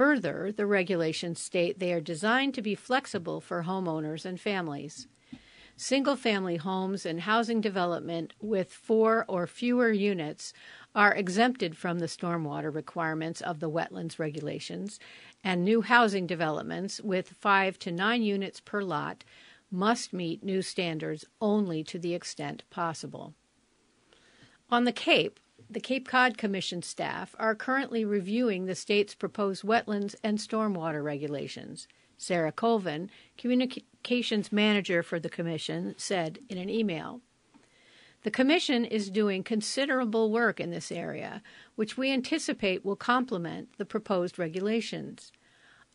Further, 0.00 0.50
the 0.50 0.64
regulations 0.64 1.40
state 1.40 1.78
they 1.78 1.92
are 1.92 2.00
designed 2.00 2.54
to 2.54 2.62
be 2.62 2.74
flexible 2.74 3.38
for 3.38 3.64
homeowners 3.64 4.24
and 4.24 4.40
families. 4.40 5.06
Single 5.76 6.16
family 6.16 6.56
homes 6.56 7.04
and 7.04 7.20
housing 7.20 7.60
development 7.60 8.32
with 8.40 8.72
four 8.72 9.26
or 9.28 9.46
fewer 9.46 9.92
units 9.92 10.54
are 10.94 11.12
exempted 11.14 11.76
from 11.76 11.98
the 11.98 12.06
stormwater 12.06 12.74
requirements 12.74 13.42
of 13.42 13.60
the 13.60 13.68
wetlands 13.68 14.18
regulations, 14.18 14.98
and 15.44 15.66
new 15.66 15.82
housing 15.82 16.26
developments 16.26 17.02
with 17.02 17.34
five 17.38 17.78
to 17.80 17.92
nine 17.92 18.22
units 18.22 18.58
per 18.58 18.80
lot 18.80 19.22
must 19.70 20.14
meet 20.14 20.42
new 20.42 20.62
standards 20.62 21.26
only 21.42 21.84
to 21.84 21.98
the 21.98 22.14
extent 22.14 22.62
possible. 22.70 23.34
On 24.70 24.84
the 24.84 24.92
Cape, 24.92 25.38
the 25.70 25.80
Cape 25.80 26.08
Cod 26.08 26.36
Commission 26.36 26.82
staff 26.82 27.36
are 27.38 27.54
currently 27.54 28.04
reviewing 28.04 28.66
the 28.66 28.74
state's 28.74 29.14
proposed 29.14 29.62
wetlands 29.62 30.16
and 30.24 30.38
stormwater 30.38 31.02
regulations. 31.02 31.86
Sarah 32.18 32.50
Colvin, 32.50 33.08
communications 33.38 34.50
manager 34.50 35.04
for 35.04 35.20
the 35.20 35.30
Commission, 35.30 35.94
said 35.96 36.40
in 36.48 36.58
an 36.58 36.68
email. 36.68 37.20
The 38.22 38.32
Commission 38.32 38.84
is 38.84 39.10
doing 39.10 39.44
considerable 39.44 40.32
work 40.32 40.58
in 40.58 40.70
this 40.70 40.90
area, 40.90 41.40
which 41.76 41.96
we 41.96 42.10
anticipate 42.10 42.84
will 42.84 42.96
complement 42.96 43.68
the 43.78 43.86
proposed 43.86 44.40
regulations. 44.40 45.30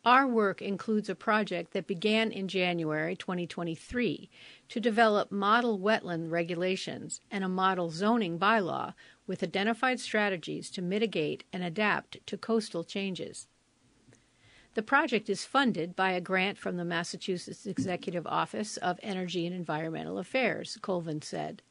Our 0.05 0.27
work 0.27 0.61
includes 0.61 1.09
a 1.09 1.15
project 1.15 1.73
that 1.73 1.87
began 1.87 2.31
in 2.31 2.47
January 2.47 3.15
2023 3.15 4.29
to 4.69 4.79
develop 4.79 5.31
model 5.31 5.79
wetland 5.79 6.29
regulations 6.29 7.21
and 7.31 7.43
a 7.43 7.49
model 7.49 7.89
zoning 7.89 8.37
bylaw 8.37 8.93
with 9.25 9.41
identified 9.41 9.99
strategies 9.99 10.69
to 10.71 10.83
mitigate 10.83 11.43
and 11.51 11.63
adapt 11.63 12.19
to 12.27 12.37
coastal 12.37 12.83
changes. 12.83 13.47
The 14.75 14.83
project 14.83 15.27
is 15.27 15.43
funded 15.43 15.95
by 15.95 16.11
a 16.11 16.21
grant 16.21 16.59
from 16.59 16.77
the 16.77 16.85
Massachusetts 16.85 17.65
Executive 17.65 18.27
Office 18.27 18.77
of 18.77 18.99
Energy 19.01 19.47
and 19.47 19.55
Environmental 19.55 20.19
Affairs, 20.19 20.77
Colvin 20.83 21.23
said. 21.23 21.63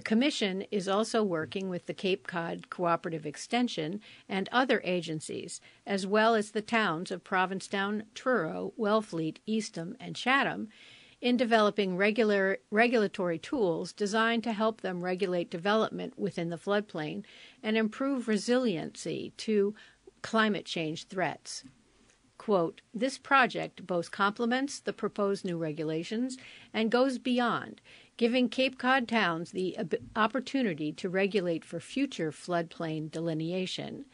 The 0.00 0.04
Commission 0.04 0.62
is 0.70 0.88
also 0.88 1.22
working 1.22 1.68
with 1.68 1.84
the 1.84 1.92
Cape 1.92 2.26
Cod 2.26 2.70
Cooperative 2.70 3.26
Extension 3.26 4.00
and 4.30 4.48
other 4.50 4.80
agencies, 4.82 5.60
as 5.86 6.06
well 6.06 6.34
as 6.34 6.52
the 6.52 6.62
towns 6.62 7.10
of 7.10 7.22
Provincetown, 7.22 8.04
Truro, 8.14 8.72
Wellfleet, 8.78 9.40
Eastham, 9.44 9.98
and 10.00 10.16
Chatham, 10.16 10.70
in 11.20 11.36
developing 11.36 11.98
regular, 11.98 12.60
regulatory 12.70 13.38
tools 13.38 13.92
designed 13.92 14.42
to 14.44 14.54
help 14.54 14.80
them 14.80 15.04
regulate 15.04 15.50
development 15.50 16.18
within 16.18 16.48
the 16.48 16.56
floodplain 16.56 17.22
and 17.62 17.76
improve 17.76 18.26
resiliency 18.26 19.34
to 19.36 19.74
climate 20.22 20.64
change 20.64 21.08
threats. 21.08 21.62
Quote, 22.38 22.80
this 22.94 23.18
project 23.18 23.86
both 23.86 24.10
complements 24.10 24.80
the 24.80 24.94
proposed 24.94 25.44
new 25.44 25.58
regulations 25.58 26.38
and 26.72 26.90
goes 26.90 27.18
beyond, 27.18 27.82
giving 28.20 28.50
Cape 28.50 28.76
Cod 28.76 29.08
towns 29.08 29.52
the 29.52 29.78
opportunity 30.14 30.92
to 30.92 31.08
regulate 31.08 31.64
for 31.64 31.80
future 31.80 32.30
floodplain 32.30 33.10
delineation, 33.10 34.04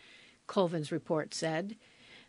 Colvin's 0.46 0.92
report 0.92 1.34
said. 1.34 1.74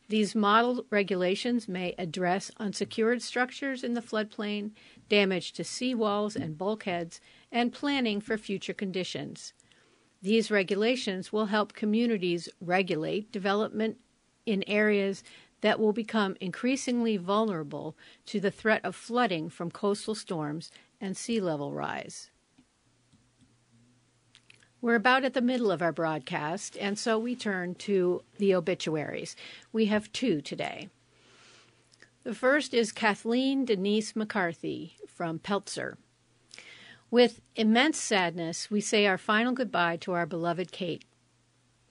These 0.10 0.34
model 0.34 0.88
regulations 0.90 1.68
may 1.68 1.94
address 2.00 2.50
unsecured 2.58 3.22
structures 3.22 3.84
in 3.84 3.94
the 3.94 4.02
floodplain, 4.02 4.72
damage 5.08 5.52
to 5.52 5.62
seawalls 5.62 6.36
and 6.36 6.58
bulkheads, 6.58 7.22
and 7.52 7.72
planning 7.72 8.22
for 8.22 8.40
future 8.40 8.74
conditions. 8.74 9.54
These 10.24 10.50
regulations 10.50 11.32
will 11.32 11.46
help 11.46 11.74
communities 11.74 12.50
regulate 12.60 13.32
development 13.32 13.98
in 14.48 14.64
areas 14.66 15.24
that 15.62 15.80
will 15.80 15.94
become 15.94 16.36
increasingly 16.42 17.18
vulnerable 17.18 17.96
to 18.26 18.40
the 18.40 18.52
threat 18.52 18.84
of 18.84 18.96
flooding 18.96 19.50
from 19.50 19.72
coastal 19.72 20.16
storms 20.16 20.72
and 21.00 21.16
sea 21.16 21.40
level 21.40 21.72
rise. 21.72 22.30
We're 24.80 24.96
about 24.96 25.24
at 25.24 25.34
the 25.34 25.42
middle 25.42 25.72
of 25.72 25.82
our 25.82 25.92
broadcast, 25.92 26.78
and 26.80 27.00
so 27.00 27.18
we 27.18 27.36
turn 27.36 27.76
to 27.76 28.24
the 28.38 28.54
obituaries. 28.54 29.36
We 29.74 29.88
have 29.88 30.12
two 30.12 30.40
today. 30.40 30.90
The 32.24 32.36
first 32.36 32.74
is 32.74 32.92
Kathleen 32.92 33.66
Denise 33.66 34.16
McCarthy 34.16 34.98
from 35.08 35.40
Peltzer. 35.40 35.98
With 37.10 37.42
immense 37.56 37.98
sadness, 37.98 38.70
we 38.70 38.82
say 38.82 39.08
our 39.08 39.18
final 39.18 39.54
goodbye 39.54 39.98
to 39.98 40.12
our 40.12 40.26
beloved 40.26 40.72
Kate. 40.72 41.06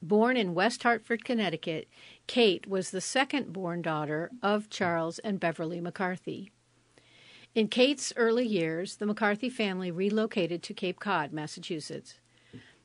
Born 0.02 0.36
in 0.36 0.54
West 0.54 0.82
Hartford, 0.82 1.24
Connecticut, 1.24 1.88
Kate 2.26 2.68
was 2.68 2.90
the 2.90 3.00
second 3.00 3.52
born 3.52 3.82
daughter 3.82 4.30
of 4.42 4.68
Charles 4.68 5.18
and 5.20 5.40
Beverly 5.40 5.80
McCarthy. 5.80 6.52
In 7.56 7.68
Kate's 7.68 8.12
early 8.16 8.46
years, 8.46 8.96
the 8.96 9.06
McCarthy 9.06 9.48
family 9.48 9.90
relocated 9.90 10.62
to 10.62 10.74
Cape 10.74 11.00
Cod, 11.00 11.32
Massachusetts. 11.32 12.20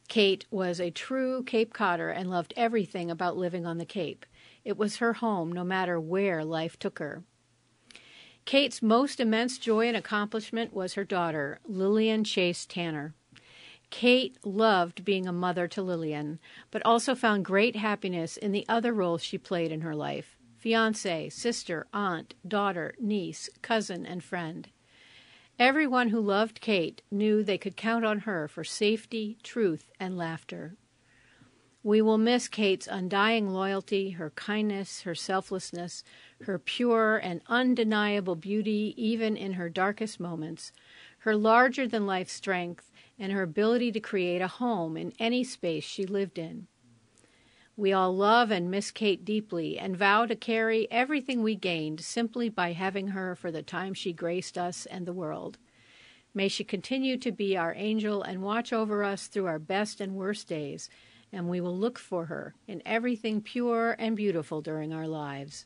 Kate 0.07 0.45
was 0.49 0.79
a 0.79 0.89
true 0.89 1.43
Cape 1.43 1.73
Codder 1.73 2.07
and 2.09 2.29
loved 2.29 2.53
everything 2.55 3.11
about 3.11 3.35
living 3.35 3.65
on 3.65 3.79
the 3.79 3.85
Cape. 3.85 4.25
It 4.63 4.77
was 4.77 4.95
her 4.95 5.11
home 5.11 5.51
no 5.51 5.65
matter 5.65 5.99
where 5.99 6.45
life 6.45 6.79
took 6.79 6.99
her. 6.99 7.25
Kate's 8.45 8.81
most 8.81 9.19
immense 9.19 9.57
joy 9.57 9.89
and 9.89 9.97
accomplishment 9.97 10.73
was 10.73 10.93
her 10.93 11.03
daughter, 11.03 11.59
Lillian 11.65 12.23
Chase 12.23 12.65
Tanner. 12.65 13.13
Kate 13.89 14.37
loved 14.45 15.03
being 15.03 15.27
a 15.27 15.33
mother 15.33 15.67
to 15.67 15.81
Lillian, 15.81 16.39
but 16.71 16.81
also 16.85 17.13
found 17.13 17.43
great 17.43 17.75
happiness 17.75 18.37
in 18.37 18.53
the 18.53 18.65
other 18.69 18.93
roles 18.93 19.21
she 19.21 19.37
played 19.37 19.69
in 19.69 19.81
her 19.81 19.97
life 19.97 20.37
fiance, 20.61 21.27
sister, 21.29 21.87
aunt, 21.91 22.35
daughter, 22.47 22.93
niece, 22.99 23.49
cousin, 23.63 24.05
and 24.05 24.23
friend. 24.23 24.69
Everyone 25.57 26.09
who 26.09 26.21
loved 26.21 26.61
Kate 26.61 27.01
knew 27.09 27.41
they 27.41 27.57
could 27.57 27.75
count 27.75 28.05
on 28.05 28.19
her 28.19 28.47
for 28.47 28.63
safety, 28.63 29.39
truth, 29.41 29.89
and 29.99 30.15
laughter. 30.15 30.75
We 31.81 31.99
will 31.99 32.19
miss 32.19 32.47
Kate's 32.47 32.87
undying 32.87 33.49
loyalty, 33.49 34.11
her 34.11 34.29
kindness, 34.29 35.01
her 35.01 35.15
selflessness, 35.15 36.03
her 36.43 36.59
pure 36.59 37.17
and 37.17 37.41
undeniable 37.47 38.35
beauty, 38.35 38.93
even 38.97 39.35
in 39.35 39.53
her 39.53 39.67
darkest 39.67 40.19
moments, 40.19 40.71
her 41.19 41.35
larger 41.35 41.87
than 41.87 42.05
life 42.05 42.29
strength, 42.29 42.91
and 43.17 43.31
her 43.31 43.41
ability 43.41 43.91
to 43.93 43.99
create 43.99 44.43
a 44.43 44.47
home 44.47 44.95
in 44.95 45.11
any 45.17 45.43
space 45.43 45.83
she 45.83 46.05
lived 46.05 46.37
in. 46.37 46.67
We 47.81 47.93
all 47.93 48.15
love 48.15 48.51
and 48.51 48.69
miss 48.69 48.91
Kate 48.91 49.25
deeply 49.25 49.79
and 49.79 49.97
vow 49.97 50.27
to 50.27 50.35
carry 50.35 50.87
everything 50.91 51.41
we 51.41 51.55
gained 51.55 52.01
simply 52.01 52.47
by 52.47 52.73
having 52.73 53.07
her 53.07 53.35
for 53.35 53.51
the 53.51 53.63
time 53.63 53.95
she 53.95 54.13
graced 54.13 54.55
us 54.55 54.85
and 54.85 55.07
the 55.07 55.13
world. 55.13 55.57
May 56.31 56.47
she 56.47 56.63
continue 56.63 57.17
to 57.17 57.31
be 57.31 57.57
our 57.57 57.73
angel 57.75 58.21
and 58.21 58.43
watch 58.43 58.71
over 58.71 59.03
us 59.03 59.25
through 59.25 59.47
our 59.47 59.57
best 59.57 59.99
and 59.99 60.13
worst 60.13 60.47
days, 60.47 60.91
and 61.33 61.49
we 61.49 61.59
will 61.59 61.75
look 61.75 61.97
for 61.97 62.25
her 62.25 62.53
in 62.67 62.83
everything 62.85 63.41
pure 63.41 63.95
and 63.97 64.15
beautiful 64.15 64.61
during 64.61 64.93
our 64.93 65.07
lives. 65.07 65.65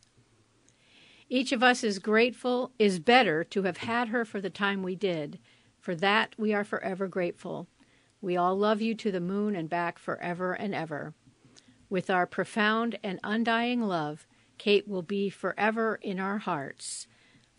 Each 1.28 1.52
of 1.52 1.62
us 1.62 1.84
is 1.84 2.00
grateful, 2.00 2.72
is 2.80 2.98
better 3.00 3.44
to 3.44 3.64
have 3.64 3.80
had 3.80 4.08
her 4.08 4.24
for 4.24 4.40
the 4.40 4.50
time 4.50 4.84
we 4.84 4.96
did. 4.96 5.38
For 5.82 5.96
that 5.96 6.34
we 6.38 6.54
are 6.54 6.64
forever 6.64 7.10
grateful. 7.10 7.68
We 8.22 8.38
all 8.38 8.58
love 8.58 8.82
you 8.82 8.96
to 8.96 9.12
the 9.12 9.20
moon 9.20 9.54
and 9.54 9.70
back 9.70 10.00
forever 10.00 10.54
and 10.54 10.74
ever. 10.74 11.14
With 11.96 12.10
our 12.10 12.28
profound 12.28 13.00
and 13.04 13.22
undying 13.24 13.82
love, 13.82 14.28
Kate 14.58 14.86
will 14.86 15.02
be 15.02 15.30
forever 15.30 15.98
in 16.02 16.20
our 16.20 16.40
hearts. 16.40 17.08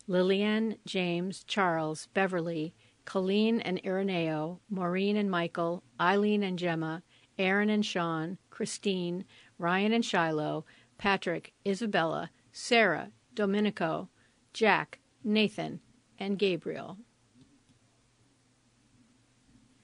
Lillian, 0.05 0.77
James, 0.85 1.43
Charles, 1.43 2.07
Beverly, 2.13 2.75
Colleen 3.03 3.59
and 3.59 3.81
Ireneo, 3.81 4.59
Maureen 4.69 5.17
and 5.17 5.31
Michael, 5.31 5.81
Eileen 5.99 6.43
and 6.43 6.59
Gemma, 6.59 7.01
Aaron 7.39 7.71
and 7.71 7.83
Sean, 7.83 8.37
Christine, 8.51 9.25
Ryan 9.57 9.91
and 9.91 10.05
Shiloh, 10.05 10.65
Patrick, 10.99 11.53
Isabella, 11.65 12.29
Sarah, 12.51 13.09
Domenico, 13.33 14.07
Jack, 14.53 14.99
Nathan, 15.23 15.79
and 16.19 16.37
Gabriel. 16.37 16.99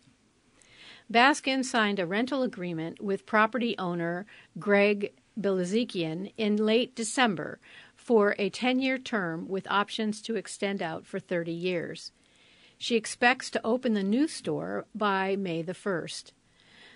Baskin 1.13 1.63
signed 1.63 1.99
a 1.99 2.07
rental 2.07 2.43
agreement 2.43 3.03
with 3.03 3.27
property 3.27 3.77
owner 3.79 4.25
Greg 4.59 5.13
Bilezikian 5.39 6.33
in 6.39 6.57
late 6.57 6.97
December 6.97 7.61
for 7.95 8.35
a 8.39 8.49
10 8.49 8.81
year 8.81 8.97
term 8.97 9.47
with 9.49 9.71
options 9.71 10.23
to 10.23 10.37
extend 10.37 10.81
out 10.81 11.05
for 11.05 11.21
30 11.21 11.53
years. 11.53 12.11
She 12.79 12.97
expects 12.97 13.51
to 13.51 13.61
open 13.63 13.93
the 13.93 14.03
new 14.03 14.27
store 14.27 14.87
by 14.95 15.37
May 15.37 15.61
the 15.61 15.75
1st. 15.75 16.33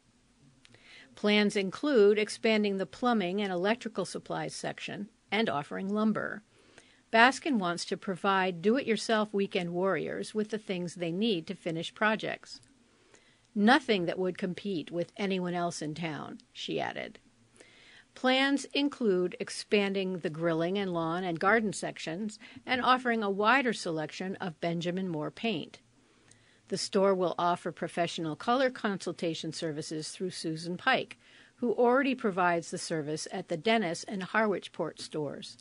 Plans 1.14 1.54
include 1.54 2.18
expanding 2.18 2.78
the 2.78 2.86
plumbing 2.86 3.42
and 3.42 3.52
electrical 3.52 4.06
supplies 4.06 4.54
section 4.54 5.10
and 5.30 5.50
offering 5.50 5.92
lumber. 5.92 6.44
Baskin 7.12 7.58
wants 7.58 7.84
to 7.84 7.96
provide 7.98 8.62
do 8.62 8.78
it 8.78 8.86
yourself 8.86 9.34
weekend 9.34 9.74
warriors 9.74 10.34
with 10.34 10.48
the 10.48 10.56
things 10.56 10.94
they 10.94 11.12
need 11.12 11.46
to 11.48 11.54
finish 11.54 11.94
projects. 11.94 12.62
Nothing 13.54 14.06
that 14.06 14.18
would 14.18 14.38
compete 14.38 14.90
with 14.90 15.12
anyone 15.18 15.52
else 15.52 15.82
in 15.82 15.94
town, 15.94 16.38
she 16.54 16.80
added. 16.80 17.18
Plans 18.16 18.64
include 18.72 19.36
expanding 19.38 20.20
the 20.20 20.30
grilling 20.30 20.78
and 20.78 20.90
lawn 20.90 21.22
and 21.22 21.38
garden 21.38 21.74
sections 21.74 22.38
and 22.64 22.80
offering 22.80 23.22
a 23.22 23.28
wider 23.30 23.74
selection 23.74 24.36
of 24.36 24.58
Benjamin 24.58 25.06
Moore 25.06 25.30
paint. 25.30 25.80
The 26.68 26.78
store 26.78 27.14
will 27.14 27.34
offer 27.38 27.70
professional 27.70 28.34
color 28.34 28.70
consultation 28.70 29.52
services 29.52 30.08
through 30.08 30.30
Susan 30.30 30.78
Pike, 30.78 31.18
who 31.56 31.74
already 31.74 32.14
provides 32.14 32.70
the 32.70 32.78
service 32.78 33.28
at 33.30 33.48
the 33.48 33.56
Dennis 33.58 34.02
and 34.04 34.22
Harwichport 34.22 34.98
stores. 34.98 35.58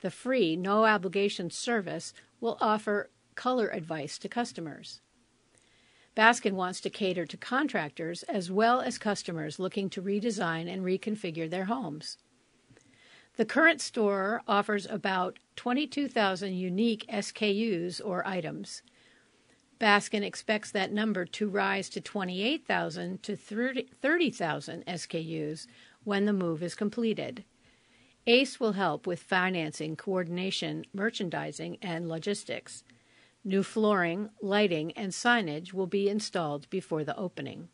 The 0.00 0.10
free, 0.10 0.56
no 0.56 0.84
obligation 0.86 1.48
service 1.48 2.12
will 2.40 2.58
offer 2.60 3.10
color 3.36 3.68
advice 3.68 4.18
to 4.18 4.28
customers. 4.28 5.00
Baskin 6.16 6.52
wants 6.52 6.80
to 6.80 6.90
cater 6.90 7.26
to 7.26 7.36
contractors 7.36 8.22
as 8.24 8.50
well 8.50 8.80
as 8.80 8.98
customers 8.98 9.58
looking 9.58 9.90
to 9.90 10.02
redesign 10.02 10.72
and 10.72 10.84
reconfigure 10.84 11.50
their 11.50 11.64
homes. 11.64 12.18
The 13.36 13.44
current 13.44 13.80
store 13.80 14.42
offers 14.46 14.86
about 14.86 15.40
22,000 15.56 16.54
unique 16.54 17.04
SKUs 17.08 18.00
or 18.04 18.24
items. 18.26 18.82
Baskin 19.80 20.22
expects 20.22 20.70
that 20.70 20.92
number 20.92 21.24
to 21.24 21.48
rise 21.48 21.88
to 21.90 22.00
28,000 22.00 23.22
to 23.24 23.36
30,000 23.36 24.86
SKUs 24.86 25.66
when 26.04 26.26
the 26.26 26.32
move 26.32 26.62
is 26.62 26.76
completed. 26.76 27.44
ACE 28.26 28.60
will 28.60 28.72
help 28.72 29.06
with 29.06 29.20
financing, 29.20 29.96
coordination, 29.96 30.84
merchandising, 30.94 31.76
and 31.82 32.08
logistics. 32.08 32.84
New 33.44 33.62
flooring, 33.62 34.30
lighting, 34.40 34.92
and 34.92 35.12
signage 35.12 35.74
will 35.74 35.86
be 35.86 36.08
installed 36.08 36.68
before 36.70 37.04
the 37.04 37.16
opening. 37.16 37.68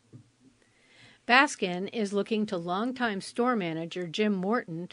Baskin 1.29 1.89
is 1.93 2.13
looking 2.13 2.45
to 2.47 2.57
longtime 2.57 3.21
store 3.21 3.55
manager 3.55 4.09
Jim 4.09 4.35
Morton 4.35 4.89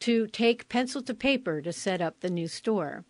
to 0.00 0.26
take 0.26 0.68
pencil 0.68 1.00
to 1.02 1.14
paper 1.14 1.62
to 1.62 1.72
set 1.72 2.00
up 2.00 2.20
the 2.20 2.30
new 2.30 2.48
store. 2.48 3.04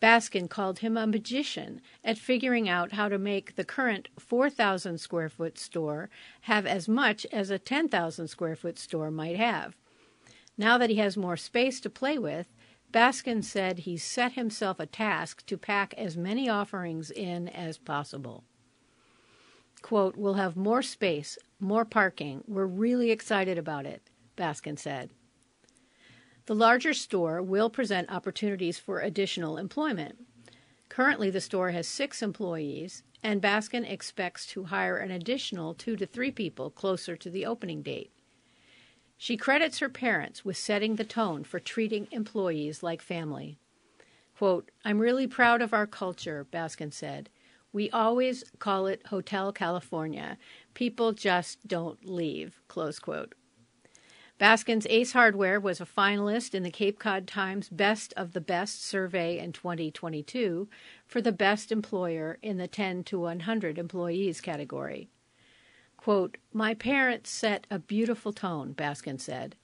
Baskin 0.00 0.48
called 0.48 0.78
him 0.78 0.96
a 0.96 1.06
magician 1.06 1.82
at 2.02 2.16
figuring 2.16 2.70
out 2.70 2.92
how 2.92 3.10
to 3.10 3.18
make 3.18 3.56
the 3.56 3.64
current 3.64 4.08
4,000 4.18 4.98
square 4.98 5.28
foot 5.28 5.58
store 5.58 6.08
have 6.42 6.64
as 6.64 6.88
much 6.88 7.26
as 7.30 7.50
a 7.50 7.58
10,000 7.58 8.28
square 8.28 8.56
foot 8.56 8.78
store 8.78 9.10
might 9.10 9.36
have. 9.36 9.76
Now 10.56 10.78
that 10.78 10.88
he 10.88 10.96
has 10.96 11.18
more 11.18 11.36
space 11.36 11.80
to 11.80 11.90
play 11.90 12.18
with, 12.18 12.46
Baskin 12.92 13.44
said 13.44 13.80
he 13.80 13.96
set 13.96 14.32
himself 14.32 14.80
a 14.80 14.86
task 14.86 15.46
to 15.46 15.56
pack 15.56 15.94
as 15.96 16.16
many 16.16 16.48
offerings 16.48 17.10
in 17.10 17.48
as 17.48 17.78
possible. 17.78 18.44
Quote, 19.80 20.16
We'll 20.16 20.34
have 20.34 20.56
more 20.56 20.82
space, 20.82 21.38
more 21.60 21.84
parking. 21.84 22.42
We're 22.46 22.66
really 22.66 23.10
excited 23.10 23.58
about 23.58 23.86
it, 23.86 24.10
Baskin 24.36 24.78
said. 24.78 25.10
The 26.46 26.54
larger 26.54 26.92
store 26.92 27.40
will 27.42 27.70
present 27.70 28.10
opportunities 28.10 28.78
for 28.78 29.00
additional 29.00 29.56
employment. 29.56 30.18
Currently, 30.88 31.30
the 31.30 31.40
store 31.40 31.70
has 31.70 31.86
six 31.86 32.22
employees, 32.22 33.04
and 33.22 33.40
Baskin 33.40 33.88
expects 33.88 34.46
to 34.46 34.64
hire 34.64 34.96
an 34.96 35.12
additional 35.12 35.74
two 35.74 35.94
to 35.96 36.06
three 36.06 36.32
people 36.32 36.70
closer 36.70 37.16
to 37.16 37.30
the 37.30 37.46
opening 37.46 37.82
date. 37.82 38.10
She 39.22 39.36
credits 39.36 39.80
her 39.80 39.90
parents 39.90 40.46
with 40.46 40.56
setting 40.56 40.96
the 40.96 41.04
tone 41.04 41.44
for 41.44 41.60
treating 41.60 42.08
employees 42.10 42.82
like 42.82 43.02
family. 43.02 43.58
Quote, 44.34 44.70
I'm 44.82 44.98
really 44.98 45.26
proud 45.26 45.60
of 45.60 45.74
our 45.74 45.86
culture, 45.86 46.46
Baskin 46.50 46.90
said. 46.90 47.28
We 47.70 47.90
always 47.90 48.44
call 48.60 48.86
it 48.86 49.08
Hotel 49.08 49.52
California. 49.52 50.38
People 50.72 51.12
just 51.12 51.68
don't 51.68 52.02
leave. 52.02 52.62
Close 52.66 52.98
quote. 52.98 53.34
Baskin's 54.40 54.86
Ace 54.88 55.12
Hardware 55.12 55.60
was 55.60 55.82
a 55.82 55.84
finalist 55.84 56.54
in 56.54 56.62
the 56.62 56.70
Cape 56.70 56.98
Cod 56.98 57.26
Times 57.26 57.68
Best 57.68 58.14
of 58.16 58.32
the 58.32 58.40
Best 58.40 58.82
survey 58.82 59.38
in 59.38 59.52
2022 59.52 60.66
for 61.06 61.20
the 61.20 61.30
best 61.30 61.70
employer 61.70 62.38
in 62.40 62.56
the 62.56 62.66
10 62.66 63.04
to 63.04 63.20
100 63.20 63.76
employees 63.76 64.40
category. 64.40 65.10
Quote, 66.00 66.38
My 66.54 66.72
parents 66.72 67.28
set 67.28 67.66
a 67.70 67.78
beautiful 67.78 68.32
tone, 68.32 68.72
Baskin 68.72 69.20
said. 69.20 69.54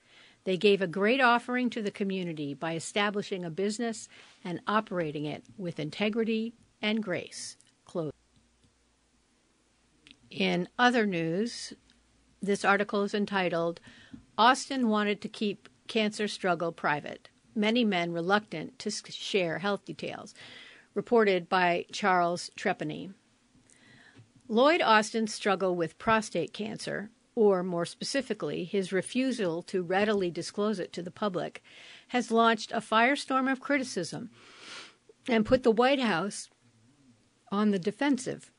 They 0.44 0.58
gave 0.58 0.82
a 0.82 0.86
great 0.86 1.18
offering 1.18 1.70
to 1.70 1.80
the 1.80 1.90
community 1.90 2.52
by 2.52 2.74
establishing 2.74 3.42
a 3.42 3.48
business 3.48 4.06
and 4.44 4.60
operating 4.66 5.24
it 5.24 5.44
with 5.56 5.80
integrity 5.80 6.52
and 6.82 7.02
grace. 7.02 7.56
Close. 7.86 8.12
In 10.30 10.68
other 10.78 11.06
news, 11.06 11.72
this 12.42 12.66
article 12.66 13.02
is 13.02 13.14
entitled 13.14 13.80
Austin 14.36 14.90
Wanted 14.90 15.22
to 15.22 15.28
Keep 15.28 15.70
Cancer 15.88 16.28
Struggle 16.28 16.70
Private. 16.70 17.30
Many 17.54 17.82
men 17.82 18.12
reluctant 18.12 18.78
to 18.80 18.90
share 18.90 19.60
health 19.60 19.86
details. 19.86 20.34
Reported 20.92 21.48
by 21.48 21.86
Charles 21.92 22.50
Trepany. 22.58 23.14
Lloyd 24.48 24.80
Austin's 24.80 25.34
struggle 25.34 25.74
with 25.74 25.98
prostate 25.98 26.52
cancer, 26.52 27.10
or 27.34 27.64
more 27.64 27.84
specifically, 27.84 28.64
his 28.64 28.92
refusal 28.92 29.60
to 29.64 29.82
readily 29.82 30.30
disclose 30.30 30.78
it 30.78 30.92
to 30.92 31.02
the 31.02 31.10
public, 31.10 31.62
has 32.08 32.30
launched 32.30 32.70
a 32.70 32.80
firestorm 32.80 33.50
of 33.50 33.60
criticism 33.60 34.30
and 35.28 35.44
put 35.44 35.64
the 35.64 35.72
White 35.72 35.98
House 35.98 36.48
on 37.50 37.72
the 37.72 37.78
defensive. 37.78 38.52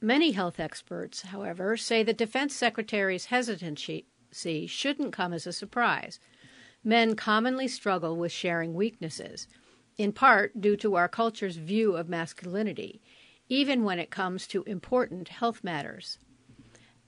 Many 0.00 0.30
health 0.30 0.60
experts, 0.60 1.22
however, 1.22 1.76
say 1.76 2.04
the 2.04 2.12
defense 2.12 2.54
secretary's 2.54 3.26
hesitancy 3.26 4.06
shouldn't 4.68 5.12
come 5.12 5.32
as 5.32 5.46
a 5.46 5.52
surprise. 5.52 6.20
Men 6.84 7.16
commonly 7.16 7.66
struggle 7.66 8.16
with 8.16 8.30
sharing 8.30 8.74
weaknesses, 8.74 9.48
in 9.96 10.12
part 10.12 10.60
due 10.60 10.76
to 10.76 10.94
our 10.94 11.08
culture's 11.08 11.56
view 11.56 11.96
of 11.96 12.08
masculinity 12.08 13.00
even 13.48 13.84
when 13.84 13.98
it 13.98 14.10
comes 14.10 14.46
to 14.46 14.62
important 14.64 15.28
health 15.28 15.62
matters. 15.62 16.18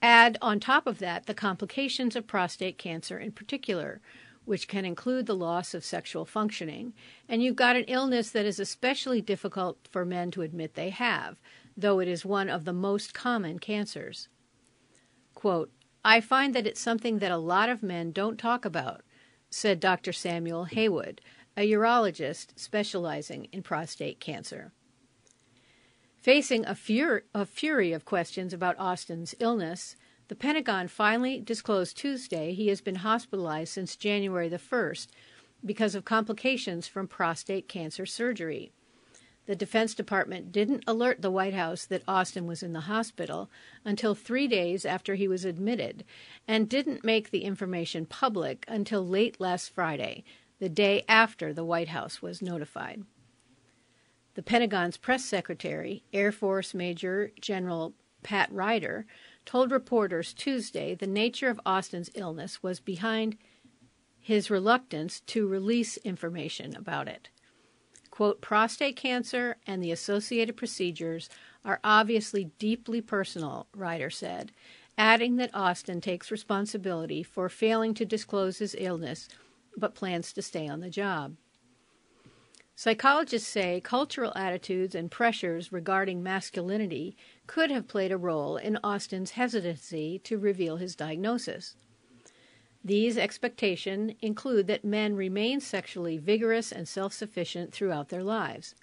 Add 0.03 0.37
on 0.43 0.61
top 0.61 0.87
of 0.87 0.99
that 0.99 1.27
the 1.27 1.35
complications 1.35 2.15
of 2.17 2.27
prostate 2.27 2.79
cancer 2.79 3.19
in 3.19 3.33
particular, 3.33 4.01
which 4.45 4.69
can 4.69 4.85
include 4.85 5.27
the 5.27 5.35
loss 5.35 5.75
of 5.75 5.85
sexual 5.85 6.25
functioning, 6.25 6.93
and 7.29 7.43
you've 7.43 7.57
got 7.57 7.77
an 7.77 7.85
illness 7.89 8.31
that 8.31 8.47
is 8.47 8.61
especially 8.61 9.21
difficult 9.21 9.89
for 9.91 10.05
men 10.05 10.31
to 10.31 10.43
admit 10.43 10.75
they 10.75 10.91
have, 10.91 11.41
though 11.77 11.99
it 11.99 12.09
is 12.09 12.25
one 12.25 12.49
of 12.49 12.65
the 12.65 12.73
most 12.73 13.13
common 13.13 13.59
cancers. 13.59 14.29
Quote, 15.35 15.73
I 16.05 16.21
find 16.21 16.55
that 16.55 16.67
it's 16.67 16.81
something 16.81 17.19
that 17.19 17.33
a 17.33 17.37
lot 17.37 17.69
of 17.69 17.83
men 17.83 18.13
don't 18.13 18.39
talk 18.39 18.65
about, 18.65 19.03
said 19.51 19.81
Dr. 19.81 20.13
Samuel 20.13 20.65
Haywood, 20.65 21.21
a 21.57 21.69
urologist 21.69 22.57
specializing 22.57 23.49
in 23.51 23.63
prostate 23.63 24.21
cancer. 24.21 24.73
Facing 26.27 26.67
a, 26.67 26.75
fur- 26.75 27.23
a 27.33 27.47
fury 27.47 27.93
of 27.93 28.05
questions 28.05 28.53
about 28.53 28.75
Austin's 28.81 29.37
illness, 29.39 29.95
the 30.27 30.35
Pentagon 30.35 30.89
finally 30.89 31.41
disclosed 31.41 31.97
Tuesday 31.97 32.53
he 32.53 32.67
has 32.67 32.81
been 32.81 32.97
hospitalized 32.97 33.73
since 33.73 33.95
January 33.95 34.49
the 34.49 34.59
1st 34.59 35.07
because 35.65 35.95
of 35.95 36.05
complications 36.05 36.89
from 36.89 37.07
prostate 37.07 37.69
cancer 37.69 38.05
surgery. 38.05 38.73
The 39.47 39.55
Defense 39.55 39.95
Department 39.95 40.51
didn't 40.51 40.83
alert 40.89 41.23
the 41.23 41.31
White 41.31 41.55
House 41.55 41.85
that 41.87 42.03
Austin 42.09 42.49
was 42.49 42.61
in 42.61 42.73
the 42.73 42.81
hospital 42.91 43.49
until 43.85 44.17
three 44.17 44.49
days 44.49 44.85
after 44.85 45.15
he 45.15 45.29
was 45.29 45.45
admitted, 45.45 46.05
and 46.49 46.69
didn't 46.69 47.05
make 47.05 47.31
the 47.31 47.45
information 47.45 48.05
public 48.05 48.65
until 48.67 49.07
late 49.07 49.39
last 49.39 49.73
Friday, 49.73 50.25
the 50.59 50.69
day 50.69 51.05
after 51.09 51.53
the 51.53 51.65
White 51.65 51.91
House 51.91 52.21
was 52.21 52.43
notified. 52.43 53.05
The 54.37 54.43
Pentagon's 54.43 54.99
press 54.99 55.25
secretary, 55.25 56.05
Air 56.13 56.31
Force 56.31 56.75
Major 56.75 57.33
General 57.41 57.95
Pat 58.23 58.53
Ryder, 58.53 59.07
told 59.47 59.71
reporters 59.71 60.35
Tuesday 60.35 60.95
the 60.95 61.07
nature 61.07 61.49
of 61.49 61.59
Austin's 61.65 62.11
illness 62.15 62.63
was 62.63 62.79
behind 62.79 63.39
his 64.21 64.51
reluctance 64.51 65.21
to 65.21 65.49
release 65.49 65.97
information 65.99 66.77
about 66.77 67.09
it. 67.09 67.31
Quote, 68.11 68.43
prostate 68.43 68.97
cancer 68.97 69.57
and 69.67 69.83
the 69.83 69.91
associated 69.91 70.55
procedures 70.55 71.31
are 71.65 71.81
obviously 71.83 72.51
deeply 72.59 73.01
personal, 73.01 73.69
Ryder 73.75 74.11
said, 74.11 74.53
adding 74.99 75.37
that 75.37 75.55
Austin 75.55 76.03
takes 76.03 76.31
responsibility 76.31 77.23
for 77.23 77.49
failing 77.49 77.95
to 77.95 78.05
disclose 78.05 78.59
his 78.59 78.77
illness 78.79 79.31
but 79.79 79.95
plans 79.95 80.35
to 80.35 80.43
stay 80.43 80.69
on 80.69 80.81
the 80.81 80.91
job. 80.91 81.37
Psychologists 82.79 83.49
say 83.49 83.81
cultural 83.81 84.35
attitudes 84.37 84.95
and 84.95 85.11
pressures 85.11 85.73
regarding 85.73 86.23
masculinity 86.23 87.17
could 87.47 87.71
have 87.71 87.89
played 87.89 88.13
a 88.13 88.19
role 88.19 88.59
in 88.59 88.79
Austin's 88.85 89.31
hesitancy 89.31 90.19
to 90.25 90.37
reveal 90.37 90.77
his 90.77 90.95
diagnosis. 90.95 91.75
These 92.85 93.17
expectations 93.17 94.13
include 94.21 94.67
that 94.67 94.85
men 94.85 95.17
remain 95.17 95.59
sexually 95.59 96.19
vigorous 96.19 96.71
and 96.71 96.87
self 96.87 97.15
sufficient 97.15 97.73
throughout 97.73 98.11
their 98.11 98.23
lives. 98.23 98.75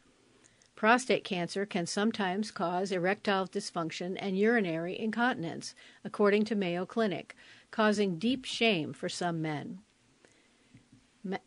Prostate 0.76 1.24
cancer 1.24 1.64
can 1.64 1.86
sometimes 1.86 2.50
cause 2.50 2.92
erectile 2.92 3.48
dysfunction 3.48 4.18
and 4.20 4.40
urinary 4.40 5.00
incontinence, 5.00 5.76
according 6.04 6.46
to 6.46 6.56
Mayo 6.56 6.88
Clinic, 6.88 7.36
causing 7.70 8.18
deep 8.18 8.44
shame 8.44 8.92
for 8.92 9.08
some 9.08 9.40
men 9.40 9.83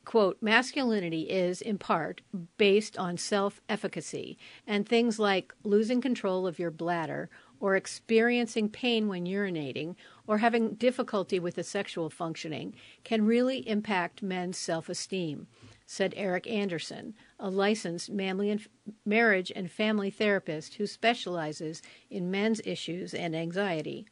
quote, 0.04 0.38
masculinity 0.40 1.22
is, 1.22 1.60
in 1.60 1.78
part, 1.78 2.22
based 2.56 2.96
on 2.98 3.16
self 3.16 3.60
efficacy, 3.68 4.38
and 4.66 4.88
things 4.88 5.18
like 5.18 5.52
losing 5.64 6.00
control 6.00 6.46
of 6.46 6.58
your 6.58 6.70
bladder, 6.70 7.28
or 7.60 7.76
experiencing 7.76 8.68
pain 8.68 9.08
when 9.08 9.26
urinating, 9.26 9.94
or 10.26 10.38
having 10.38 10.74
difficulty 10.74 11.38
with 11.38 11.54
the 11.54 11.62
sexual 11.62 12.10
functioning 12.10 12.74
can 13.04 13.26
really 13.26 13.68
impact 13.68 14.22
men's 14.22 14.56
self 14.56 14.88
esteem, 14.88 15.46
said 15.84 16.14
Eric 16.16 16.46
Anderson, 16.46 17.14
a 17.38 17.50
licensed 17.50 18.10
marriage 18.10 19.52
and 19.54 19.70
family 19.70 20.10
therapist 20.10 20.74
who 20.74 20.86
specializes 20.86 21.82
in 22.10 22.30
men's 22.30 22.60
issues 22.64 23.12
and 23.12 23.36
anxiety. 23.36 24.06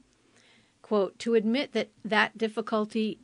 Quote, 0.83 1.19
to 1.21 1.35
admit 1.35 1.73
that 1.73 1.89
that 2.05 2.37
difficulty 2.37 3.19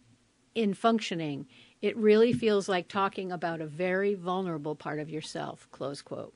in 0.55 0.75
functioning 0.75 1.47
it 1.83 1.97
really 1.97 2.33
feels 2.33 2.69
like 2.69 2.89
talking 2.89 3.33
about 3.33 3.61
a 3.61 3.67
very 3.67 4.15
vulnerable 4.15 4.75
part 4.75 4.99
of 4.99 5.11
yourself. 5.11 5.69
Close 5.71 6.03
quote. 6.03 6.35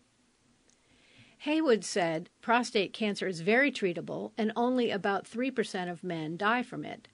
Haywood 1.39 1.85
said 1.85 2.31
prostate 2.41 2.95
cancer 2.95 3.27
is 3.27 3.41
very 3.43 3.71
treatable 3.71 4.33
and 4.39 4.51
only 4.57 4.91
about 4.91 5.31
3% 5.31 5.91
of 5.91 6.03
men 6.03 6.39
die 6.39 6.63
from 6.63 6.85
it. 6.85 7.09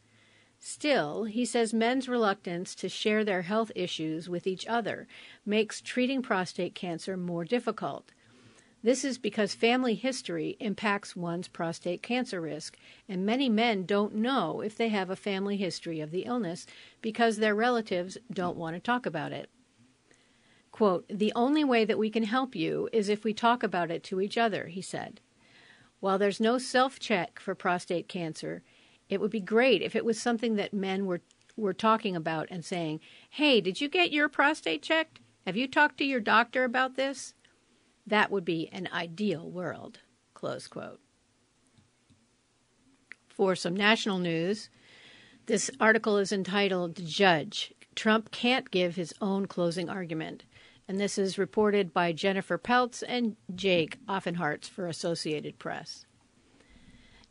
Still, 0.61 1.24
he 1.24 1.45
says 1.45 1.72
men's 1.72 2.09
reluctance 2.09 2.74
to 2.76 2.89
share 2.89 3.24
their 3.24 3.43
health 3.43 3.72
issues 3.74 4.28
with 4.28 4.47
each 4.47 4.66
other 4.66 5.09
makes 5.45 5.81
treating 5.81 6.22
prostate 6.22 6.74
cancer 6.74 7.16
more 7.16 7.45
difficult. 7.45 8.12
This 8.83 9.05
is 9.05 9.18
because 9.18 9.55
family 9.55 9.95
history 9.95 10.57
impacts 10.59 11.14
one's 11.14 11.49
prostate 11.49 12.03
cancer 12.03 12.41
risk, 12.41 12.78
and 13.09 13.26
many 13.26 13.51
men 13.51 13.85
don't 13.85 14.14
know 14.14 14.62
if 14.62 14.74
they 14.74 14.89
have 14.89 15.11
a 15.11 15.16
family 15.16 15.59
history 15.59 16.01
of 16.01 16.11
the 16.11 16.22
illness 16.22 16.66
because 17.03 17.37
their 17.37 17.55
relatives 17.55 18.16
don't 18.33 18.57
want 18.57 18.76
to 18.76 18.81
talk 18.81 19.05
about 19.05 19.33
it. 19.33 19.51
Quote, 20.72 21.07
The 21.09 21.33
only 21.37 21.62
way 21.62 21.85
that 21.85 21.99
we 21.99 22.09
can 22.09 22.22
help 22.22 22.55
you 22.55 22.89
is 22.91 23.11
if 23.11 23.22
we 23.22 23.35
talk 23.35 23.62
about 23.62 23.91
it 23.91 24.03
to 24.05 24.20
each 24.20 24.39
other, 24.39 24.68
he 24.68 24.81
said. 24.81 25.20
While 26.01 26.16
there's 26.16 26.41
no 26.41 26.57
self 26.57 26.99
check 26.99 27.39
for 27.39 27.55
prostate 27.55 28.09
cancer, 28.09 28.62
it 29.11 29.20
would 29.20 29.31
be 29.31 29.41
great 29.41 29.83
if 29.83 29.95
it 29.95 30.07
was 30.07 30.18
something 30.18 30.57
that 30.57 30.72
men 30.72 31.05
were, 31.05 31.20
were 31.55 31.74
talking 31.74 32.16
about 32.16 32.49
and 32.51 32.64
saying, 32.64 33.01
Hey, 33.28 33.61
did 33.61 33.83
you 33.83 33.89
get 33.91 34.11
your 34.11 34.31
prostate 34.31 34.83
checked? 34.83 35.20
Have 35.45 35.57
you 35.57 35.68
talked 35.68 35.99
to 35.99 36.05
your 36.05 36.20
doctor 36.20 36.64
about 36.64 36.97
this? 36.97 37.35
That 38.11 38.30
would 38.30 38.44
be 38.44 38.68
an 38.72 38.88
ideal 38.92 39.48
world. 39.48 40.00
Close 40.34 40.66
quote. 40.66 41.00
For 43.28 43.54
some 43.54 43.74
national 43.74 44.18
news, 44.18 44.68
this 45.46 45.70
article 45.80 46.18
is 46.18 46.32
entitled 46.32 47.04
Judge 47.06 47.72
Trump 47.94 48.32
Can't 48.32 48.70
Give 48.70 48.96
His 48.96 49.14
Own 49.20 49.46
Closing 49.46 49.88
Argument. 49.88 50.44
And 50.88 50.98
this 50.98 51.18
is 51.18 51.38
reported 51.38 51.94
by 51.94 52.12
Jennifer 52.12 52.58
Peltz 52.58 53.04
and 53.06 53.36
Jake 53.54 53.98
Offenhartz 54.06 54.68
for 54.68 54.88
Associated 54.88 55.61
Press. 55.61 56.04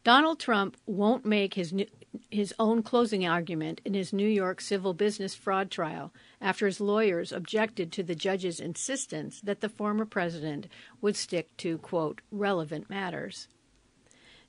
Donald 0.10 0.40
Trump 0.40 0.76
won't 0.88 1.24
make 1.24 1.54
his 1.54 1.72
new, 1.72 1.86
his 2.32 2.52
own 2.58 2.82
closing 2.82 3.28
argument 3.28 3.80
in 3.86 3.94
his 3.94 4.12
New 4.12 4.28
York 4.28 4.60
civil 4.60 4.96
business 4.96 5.36
fraud 5.36 5.70
trial 5.70 6.12
after 6.42 6.66
his 6.66 6.82
lawyers 6.82 7.32
objected 7.32 7.92
to 7.92 8.02
the 8.02 8.16
judge's 8.16 8.60
insistence 8.60 9.40
that 9.42 9.62
the 9.62 9.70
former 9.70 10.06
president 10.06 10.66
would 11.00 11.16
stick 11.16 11.56
to, 11.58 11.78
quote, 11.78 12.22
relevant 12.32 12.90
matters. 12.90 13.50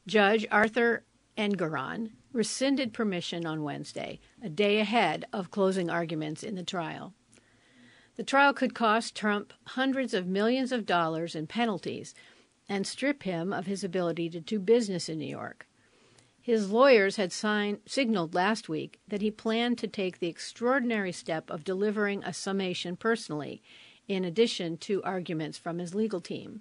Judge 0.06 0.46
Arthur 0.50 1.04
Engoron 1.36 2.12
rescinded 2.32 2.94
permission 2.94 3.44
on 3.44 3.62
Wednesday, 3.62 4.18
a 4.42 4.48
day 4.48 4.80
ahead 4.80 5.26
of 5.30 5.50
closing 5.50 5.90
arguments 5.90 6.42
in 6.42 6.54
the 6.54 6.62
trial. 6.62 7.12
The 8.16 8.24
trial 8.24 8.54
could 8.54 8.74
cost 8.74 9.14
Trump 9.14 9.52
hundreds 9.66 10.14
of 10.14 10.26
millions 10.26 10.72
of 10.72 10.86
dollars 10.86 11.34
in 11.34 11.46
penalties 11.46 12.14
and 12.70 12.86
strip 12.86 13.24
him 13.24 13.52
of 13.52 13.66
his 13.66 13.82
ability 13.82 14.30
to 14.30 14.40
do 14.40 14.60
business 14.60 15.08
in 15.08 15.18
New 15.18 15.26
York. 15.26 15.66
His 16.40 16.70
lawyers 16.70 17.16
had 17.16 17.32
signaled 17.32 18.32
last 18.32 18.68
week 18.68 19.00
that 19.08 19.20
he 19.20 19.30
planned 19.30 19.76
to 19.78 19.88
take 19.88 20.20
the 20.20 20.28
extraordinary 20.28 21.10
step 21.10 21.50
of 21.50 21.64
delivering 21.64 22.22
a 22.22 22.32
summation 22.32 22.96
personally, 22.96 23.60
in 24.06 24.24
addition 24.24 24.76
to 24.76 25.02
arguments 25.02 25.58
from 25.58 25.78
his 25.78 25.94
legal 25.96 26.20
team. 26.20 26.60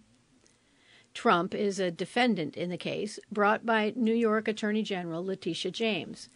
Trump 1.14 1.53
is 1.53 1.80
a 1.80 1.91
defendant 1.91 2.57
in 2.57 2.70
the 2.70 2.78
case 2.78 3.20
brought 3.32 3.66
by 3.66 3.93
New 3.95 4.14
York 4.14 4.47
Attorney 4.47 4.84
General 4.84 5.24
Letitia 5.24 5.72
James. 5.72 6.28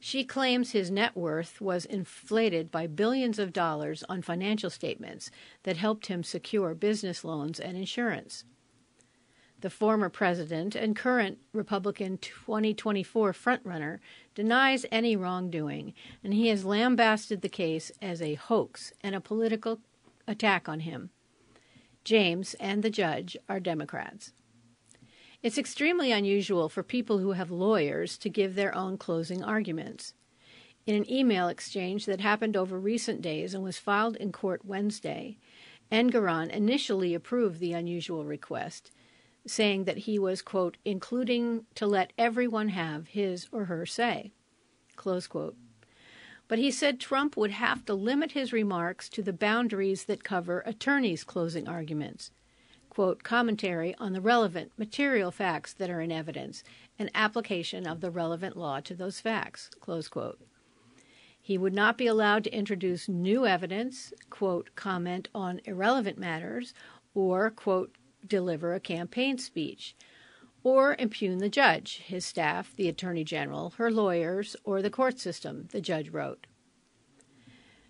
She 0.00 0.22
claims 0.22 0.72
his 0.72 0.90
net 0.90 1.16
worth 1.16 1.60
was 1.60 1.84
inflated 1.86 2.70
by 2.70 2.86
billions 2.86 3.38
of 3.38 3.52
dollars 3.52 4.04
on 4.08 4.22
financial 4.22 4.70
statements 4.70 5.30
that 5.62 5.78
helped 5.78 6.06
him 6.06 6.22
secure 6.22 6.74
business 6.74 7.24
loans 7.24 7.58
and 7.58 7.76
insurance 7.76 8.44
the 9.60 9.70
former 9.70 10.08
president 10.08 10.76
and 10.76 10.94
current 10.94 11.38
Republican 11.52 12.18
2024 12.18 13.32
frontrunner, 13.32 13.98
denies 14.34 14.86
any 14.92 15.16
wrongdoing, 15.16 15.92
and 16.22 16.32
he 16.32 16.48
has 16.48 16.64
lambasted 16.64 17.42
the 17.42 17.48
case 17.48 17.90
as 18.00 18.22
a 18.22 18.34
hoax 18.34 18.92
and 19.02 19.14
a 19.14 19.20
political 19.20 19.80
attack 20.28 20.68
on 20.68 20.80
him. 20.80 21.10
James 22.04 22.54
and 22.60 22.82
the 22.82 22.90
judge 22.90 23.36
are 23.48 23.58
Democrats. 23.58 24.32
It's 25.42 25.58
extremely 25.58 26.12
unusual 26.12 26.68
for 26.68 26.82
people 26.82 27.18
who 27.18 27.32
have 27.32 27.50
lawyers 27.50 28.16
to 28.18 28.28
give 28.28 28.54
their 28.54 28.74
own 28.74 28.96
closing 28.96 29.42
arguments. 29.42 30.14
In 30.86 30.94
an 30.94 31.10
email 31.10 31.48
exchange 31.48 32.06
that 32.06 32.20
happened 32.20 32.56
over 32.56 32.78
recent 32.78 33.22
days 33.22 33.54
and 33.54 33.62
was 33.62 33.78
filed 33.78 34.16
in 34.16 34.32
court 34.32 34.64
Wednesday, 34.64 35.36
Engoron 35.92 36.50
initially 36.50 37.14
approved 37.14 37.60
the 37.60 37.72
unusual 37.72 38.24
request 38.24 38.90
saying 39.46 39.84
that 39.84 39.98
he 39.98 40.18
was, 40.18 40.42
quote, 40.42 40.76
including 40.84 41.64
to 41.74 41.86
let 41.86 42.12
everyone 42.18 42.68
have 42.68 43.08
his 43.08 43.48
or 43.52 43.66
her 43.66 43.86
say, 43.86 44.32
close 44.96 45.26
quote. 45.26 45.56
But 46.48 46.58
he 46.58 46.70
said 46.70 46.98
Trump 46.98 47.36
would 47.36 47.50
have 47.50 47.84
to 47.84 47.94
limit 47.94 48.32
his 48.32 48.52
remarks 48.52 49.08
to 49.10 49.22
the 49.22 49.32
boundaries 49.32 50.04
that 50.04 50.24
cover 50.24 50.60
attorneys' 50.60 51.24
closing 51.24 51.68
arguments. 51.68 52.30
Quote, 52.88 53.22
commentary 53.22 53.94
on 53.96 54.12
the 54.12 54.20
relevant 54.20 54.72
material 54.76 55.30
facts 55.30 55.72
that 55.74 55.90
are 55.90 56.00
in 56.00 56.10
evidence 56.10 56.64
and 56.98 57.10
application 57.14 57.86
of 57.86 58.00
the 58.00 58.10
relevant 58.10 58.56
law 58.56 58.80
to 58.80 58.94
those 58.94 59.20
facts, 59.20 59.70
close 59.78 60.08
quote. 60.08 60.40
He 61.40 61.56
would 61.56 61.74
not 61.74 61.96
be 61.96 62.06
allowed 62.06 62.44
to 62.44 62.54
introduce 62.54 63.08
new 63.08 63.46
evidence, 63.46 64.12
quote, 64.30 64.70
comment 64.74 65.28
on 65.34 65.60
irrelevant 65.64 66.18
matters, 66.18 66.74
or, 67.14 67.50
quote, 67.50 67.94
deliver 68.26 68.74
a 68.74 68.80
campaign 68.80 69.38
speech, 69.38 69.94
or 70.62 70.96
impugn 70.98 71.38
the 71.38 71.48
judge, 71.48 71.98
his 71.98 72.24
staff, 72.24 72.74
the 72.76 72.88
attorney 72.88 73.24
general, 73.24 73.70
her 73.78 73.90
lawyers, 73.90 74.56
or 74.64 74.82
the 74.82 74.90
court 74.90 75.18
system, 75.18 75.68
the 75.72 75.80
judge 75.80 76.10
wrote. 76.10 76.46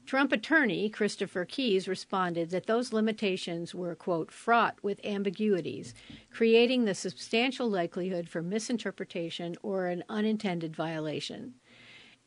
Trump 0.09 0.33
attorney 0.33 0.89
Christopher 0.89 1.45
Kise 1.45 1.87
responded 1.87 2.49
that 2.49 2.65
those 2.65 2.95
limitations 2.95 3.75
were, 3.75 3.95
quote, 3.95 4.33
fraught 4.33 4.83
with 4.83 5.05
ambiguities, 5.05 5.93
creating 6.31 6.87
the 6.87 6.95
substantial 6.95 7.69
likelihood 7.69 8.27
for 8.27 8.41
misinterpretation 8.41 9.55
or 9.63 9.89
an 9.89 10.03
unintended 10.09 10.75
violation. 10.75 11.53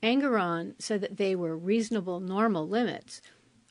Engoron 0.04 0.76
said 0.80 1.02
that 1.02 1.18
they 1.18 1.36
were 1.36 1.58
reasonable 1.58 2.20
normal 2.20 2.68
limits, 2.68 3.20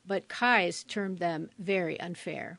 but 0.04 0.28
Kise 0.28 0.84
termed 0.84 1.18
them 1.18 1.48
very 1.60 2.00
unfair. 2.00 2.58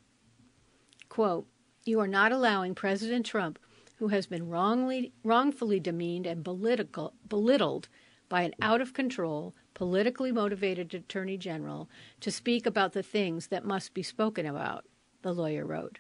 Quote, 1.10 1.48
you 1.86 2.00
are 2.00 2.08
not 2.08 2.32
allowing 2.32 2.76
President 2.76 3.26
Trump, 3.26 3.58
who 3.98 4.10
has 4.10 4.28
been 4.28 4.50
wrongly, 4.50 5.12
wrongfully 5.24 5.80
demeaned 5.80 6.26
and 6.26 6.44
belittled 6.44 7.90
by 8.30 8.42
an 8.44 8.54
out 8.62 8.82
of 8.82 8.94
control, 8.94 9.54
politically 9.74 10.32
motivated 10.32 10.94
attorney 10.94 11.38
general, 11.38 11.90
to 12.20 12.32
speak 12.32 12.66
about 12.66 12.94
the 12.94 13.04
things 13.04 13.48
that 13.48 13.66
must 13.66 13.94
be 13.94 14.04
spoken 14.04 14.46
about, 14.46 14.86
the 15.22 15.34
lawyer 15.34 15.66
wrote. 15.66 16.00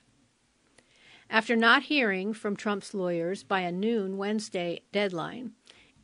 After 1.29 1.55
not 1.55 1.83
hearing 1.83 2.33
from 2.33 2.55
Trump's 2.55 2.93
lawyers 2.93 3.43
by 3.43 3.61
a 3.61 3.71
noon 3.71 4.17
Wednesday 4.17 4.81
deadline, 4.91 5.53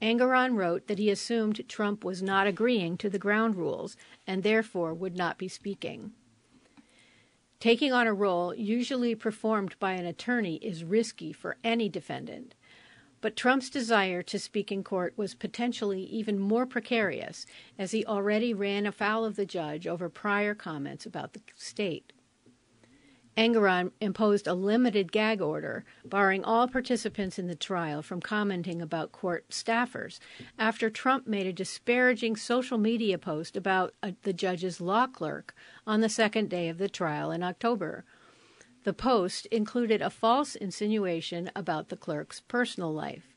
Engoron 0.01 0.55
wrote 0.55 0.87
that 0.87 0.99
he 0.99 1.09
assumed 1.09 1.67
Trump 1.67 2.03
was 2.03 2.21
not 2.21 2.47
agreeing 2.47 2.97
to 2.97 3.09
the 3.09 3.19
ground 3.19 3.55
rules 3.55 3.97
and 4.25 4.43
therefore 4.43 4.93
would 4.93 5.17
not 5.17 5.37
be 5.37 5.47
speaking. 5.47 6.11
Taking 7.59 7.91
on 7.91 8.05
a 8.05 8.13
role 8.13 8.53
usually 8.53 9.15
performed 9.15 9.75
by 9.79 9.93
an 9.93 10.05
attorney 10.05 10.57
is 10.57 10.83
risky 10.83 11.33
for 11.33 11.57
any 11.63 11.89
defendant. 11.89 12.53
But 13.19 13.35
Trump's 13.35 13.71
desire 13.71 14.21
to 14.21 14.37
speak 14.37 14.71
in 14.71 14.83
court 14.83 15.13
was 15.17 15.33
potentially 15.33 16.03
even 16.03 16.37
more 16.37 16.67
precarious, 16.67 17.47
as 17.77 17.91
he 17.91 18.05
already 18.05 18.53
ran 18.53 18.85
afoul 18.85 19.25
of 19.25 19.35
the 19.35 19.45
judge 19.45 19.87
over 19.87 20.07
prior 20.07 20.53
comments 20.53 21.05
about 21.05 21.33
the 21.33 21.41
state. 21.55 22.13
Engoron 23.35 23.91
imposed 24.01 24.47
a 24.47 24.55
limited 24.55 25.11
gag 25.11 25.41
order, 25.41 25.85
barring 26.03 26.43
all 26.43 26.67
participants 26.67 27.37
in 27.37 27.45
the 27.45 27.55
trial 27.55 28.01
from 28.01 28.19
commenting 28.19 28.81
about 28.81 29.11
court 29.11 29.47
staffers, 29.49 30.17
after 30.57 30.89
Trump 30.89 31.27
made 31.27 31.45
a 31.45 31.53
disparaging 31.53 32.35
social 32.35 32.79
media 32.79 33.17
post 33.19 33.55
about 33.55 33.93
uh, 34.01 34.11
the 34.23 34.33
judge's 34.33 34.81
law 34.81 35.05
clerk 35.05 35.53
on 35.87 36.01
the 36.01 36.09
second 36.09 36.49
day 36.49 36.67
of 36.69 36.77
the 36.77 36.89
trial 36.89 37.31
in 37.31 37.41
October. 37.41 38.03
The 38.83 38.93
post 38.93 39.47
included 39.47 40.01
a 40.01 40.09
false 40.09 40.53
insinuation 40.55 41.49
about 41.55 41.89
the 41.89 41.97
clerk's 41.97 42.41
personal 42.41 42.93
life. 42.93 43.33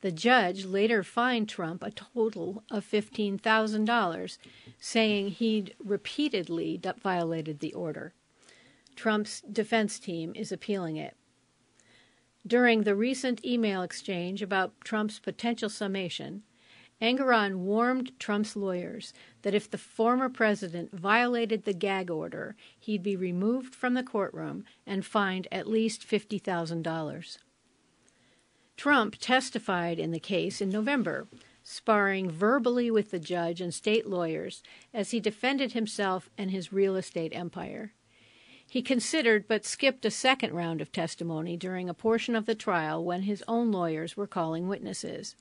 The 0.00 0.12
judge 0.12 0.64
later 0.64 1.02
fined 1.02 1.48
Trump 1.48 1.82
a 1.82 1.90
total 1.90 2.62
of 2.70 2.86
$15,000, 2.86 4.38
saying 4.78 5.28
he'd 5.28 5.74
repeatedly 5.82 6.80
violated 7.02 7.60
the 7.60 7.72
order. 7.72 8.12
Trump's 8.96 9.40
defense 9.40 9.98
team 9.98 10.32
is 10.36 10.52
appealing 10.52 10.96
it. 10.96 11.16
During 12.46 12.82
the 12.82 12.94
recent 12.94 13.44
email 13.44 13.82
exchange 13.82 14.42
about 14.42 14.78
Trump's 14.84 15.18
potential 15.18 15.70
summation, 15.70 16.42
Engoron 17.04 17.56
warned 17.56 18.18
Trump's 18.18 18.56
lawyers 18.56 19.12
that 19.42 19.54
if 19.54 19.70
the 19.70 19.76
former 19.76 20.30
president 20.30 20.90
violated 20.90 21.64
the 21.64 21.74
gag 21.74 22.10
order, 22.10 22.56
he'd 22.80 23.02
be 23.02 23.14
removed 23.14 23.74
from 23.74 23.92
the 23.92 24.02
courtroom 24.02 24.64
and 24.86 25.04
fined 25.04 25.46
at 25.52 25.68
least 25.68 26.08
$50,000. 26.08 27.38
Trump 28.78 29.16
testified 29.20 29.98
in 29.98 30.12
the 30.12 30.18
case 30.18 30.62
in 30.62 30.70
November, 30.70 31.28
sparring 31.62 32.30
verbally 32.30 32.90
with 32.90 33.10
the 33.10 33.18
judge 33.18 33.60
and 33.60 33.74
state 33.74 34.06
lawyers 34.06 34.62
as 34.94 35.10
he 35.10 35.20
defended 35.20 35.72
himself 35.72 36.30
and 36.38 36.50
his 36.50 36.72
real 36.72 36.96
estate 36.96 37.36
empire. 37.36 37.92
He 38.66 38.80
considered 38.80 39.46
but 39.46 39.66
skipped 39.66 40.06
a 40.06 40.10
second 40.10 40.54
round 40.54 40.80
of 40.80 40.90
testimony 40.90 41.58
during 41.58 41.90
a 41.90 41.94
portion 41.94 42.34
of 42.34 42.46
the 42.46 42.54
trial 42.54 43.04
when 43.04 43.24
his 43.24 43.44
own 43.46 43.70
lawyers 43.70 44.16
were 44.16 44.26
calling 44.26 44.68
witnesses. 44.68 45.36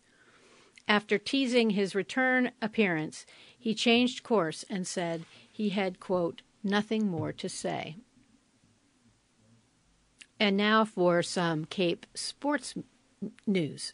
After 0.87 1.17
teasing 1.17 1.71
his 1.71 1.95
return 1.95 2.51
appearance, 2.61 3.25
he 3.57 3.73
changed 3.73 4.23
course 4.23 4.65
and 4.69 4.85
said 4.85 5.25
he 5.51 5.69
had, 5.69 5.99
quote, 5.99 6.41
nothing 6.63 7.07
more 7.07 7.31
to 7.33 7.47
say. 7.47 7.97
And 10.39 10.57
now 10.57 10.83
for 10.83 11.23
some 11.23 11.65
Cape 11.65 12.05
sports 12.13 12.73
news. 13.47 13.93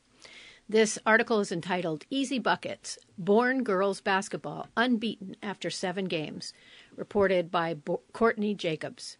This 0.67 0.99
article 1.05 1.39
is 1.39 1.51
entitled 1.51 2.05
Easy 2.09 2.37
Buckets 2.37 2.97
Bourne 3.17 3.63
Girls 3.63 4.01
Basketball 4.01 4.67
Unbeaten 4.77 5.35
After 5.41 5.69
Seven 5.69 6.05
Games, 6.05 6.53
reported 6.95 7.49
by 7.49 7.73
Bo- 7.73 8.01
Courtney 8.13 8.53
Jacobs. 8.53 9.17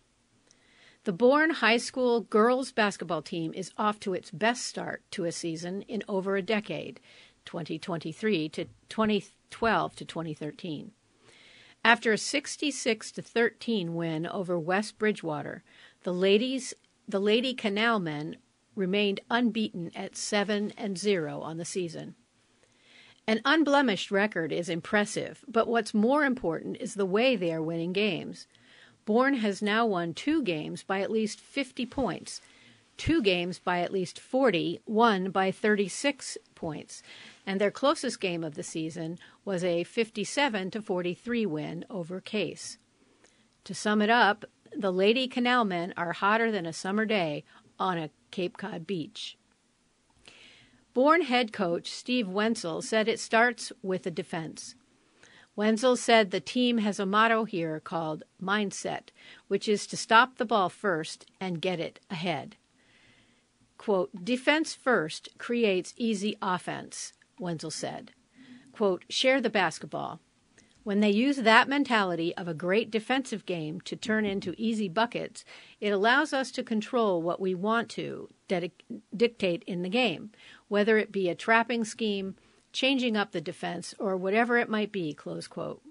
The 1.05 1.13
Bourne 1.13 1.51
High 1.51 1.77
School 1.77 2.21
girls 2.21 2.71
basketball 2.71 3.21
team 3.21 3.53
is 3.55 3.71
off 3.77 3.99
to 4.01 4.13
its 4.13 4.29
best 4.31 4.65
start 4.65 5.01
to 5.11 5.25
a 5.25 5.31
season 5.31 5.81
in 5.83 6.03
over 6.07 6.35
a 6.35 6.41
decade, 6.41 6.99
2023 7.49 8.47
to 8.49 8.65
2012 8.89 9.95
to 9.95 10.05
2013. 10.05 10.91
After 11.83 12.13
a 12.13 12.17
66 12.17 13.11
to 13.13 13.23
13 13.23 13.95
win 13.95 14.27
over 14.27 14.59
West 14.59 14.99
Bridgewater, 14.99 15.63
the 16.03 16.13
ladies 16.13 16.75
the 17.07 17.19
Lady 17.19 17.55
Canalmen 17.55 18.35
remained 18.75 19.21
unbeaten 19.31 19.89
at 19.95 20.15
7 20.15 20.73
and 20.77 20.95
0 20.95 21.41
on 21.41 21.57
the 21.57 21.65
season. 21.65 22.13
An 23.25 23.41
unblemished 23.43 24.11
record 24.11 24.51
is 24.51 24.69
impressive, 24.69 25.43
but 25.47 25.67
what's 25.67 25.91
more 25.91 26.25
important 26.25 26.77
is 26.79 26.93
the 26.93 27.05
way 27.05 27.35
they 27.35 27.51
are 27.51 27.63
winning 27.63 27.93
games. 27.93 28.45
Bourne 29.05 29.37
has 29.37 29.63
now 29.63 29.87
won 29.87 30.13
two 30.13 30.43
games 30.43 30.83
by 30.83 31.01
at 31.01 31.09
least 31.09 31.39
50 31.39 31.87
points, 31.87 32.41
two 32.99 33.23
games 33.23 33.57
by 33.57 33.79
at 33.79 33.93
least 33.93 34.19
40, 34.19 34.81
one 34.85 35.31
by 35.31 35.49
36 35.49 36.37
points, 36.59 37.01
and 37.47 37.59
their 37.59 37.71
closest 37.71 38.19
game 38.19 38.43
of 38.43 38.55
the 38.55 38.63
season 38.63 39.17
was 39.45 39.63
a 39.63 39.85
57 39.85 40.71
to 40.71 40.81
43 40.81 41.45
win 41.45 41.85
over 41.89 42.19
Case. 42.19 42.77
To 43.63 43.73
sum 43.73 44.01
it 44.01 44.09
up, 44.09 44.45
the 44.75 44.91
Lady 44.91 45.27
Canalmen 45.27 45.93
are 45.95 46.11
hotter 46.11 46.51
than 46.51 46.65
a 46.65 46.73
summer 46.73 47.05
day 47.05 47.45
on 47.79 47.97
a 47.97 48.09
Cape 48.29 48.57
Cod 48.57 48.85
beach. 48.85 49.37
Bourne 50.93 51.21
head 51.21 51.53
coach 51.53 51.89
Steve 51.89 52.27
Wenzel 52.27 52.81
said 52.81 53.07
it 53.07 53.19
starts 53.19 53.71
with 53.81 54.05
a 54.05 54.11
defense. 54.11 54.75
Wenzel 55.55 55.95
said 55.95 56.31
the 56.31 56.39
team 56.39 56.79
has 56.79 56.99
a 56.99 57.05
motto 57.05 57.45
here 57.45 57.79
called 57.79 58.23
mindset, 58.41 59.09
which 59.47 59.67
is 59.67 59.87
to 59.87 59.97
stop 59.97 60.37
the 60.37 60.45
ball 60.45 60.69
first 60.69 61.25
and 61.39 61.61
get 61.61 61.79
it 61.79 61.99
ahead. 62.09 62.57
Quote, 63.79 64.25
defense 64.25 64.75
first 64.75 65.29
creates 65.37 65.93
easy 65.95 66.37
offense, 66.41 67.13
Wenzel 67.39 67.71
said. 67.71 68.11
Quote, 68.73 69.05
share 69.09 69.39
the 69.39 69.49
basketball. 69.49 70.19
When 70.83 70.99
they 70.99 71.09
use 71.09 71.37
that 71.37 71.69
mentality 71.69 72.35
of 72.35 72.49
a 72.49 72.53
great 72.53 72.91
defensive 72.91 73.45
game 73.45 73.79
to 73.81 73.95
turn 73.95 74.25
into 74.25 74.53
easy 74.57 74.89
buckets, 74.89 75.45
it 75.79 75.91
allows 75.91 76.33
us 76.33 76.51
to 76.51 76.63
control 76.63 77.21
what 77.21 77.39
we 77.39 77.55
want 77.55 77.87
to 77.91 78.27
dictate 79.15 79.63
in 79.65 79.81
the 79.81 79.89
game, 79.89 80.31
whether 80.67 80.97
it 80.97 81.13
be 81.13 81.29
a 81.29 81.35
trapping 81.35 81.85
scheme, 81.85 82.35
changing 82.73 83.15
up 83.15 83.31
the 83.31 83.39
defense, 83.39 83.95
or 83.97 84.17
whatever 84.17 84.57
it 84.57 84.69
might 84.69 84.91
be. 84.91 85.13
Close 85.13 85.47
quote. 85.47 85.81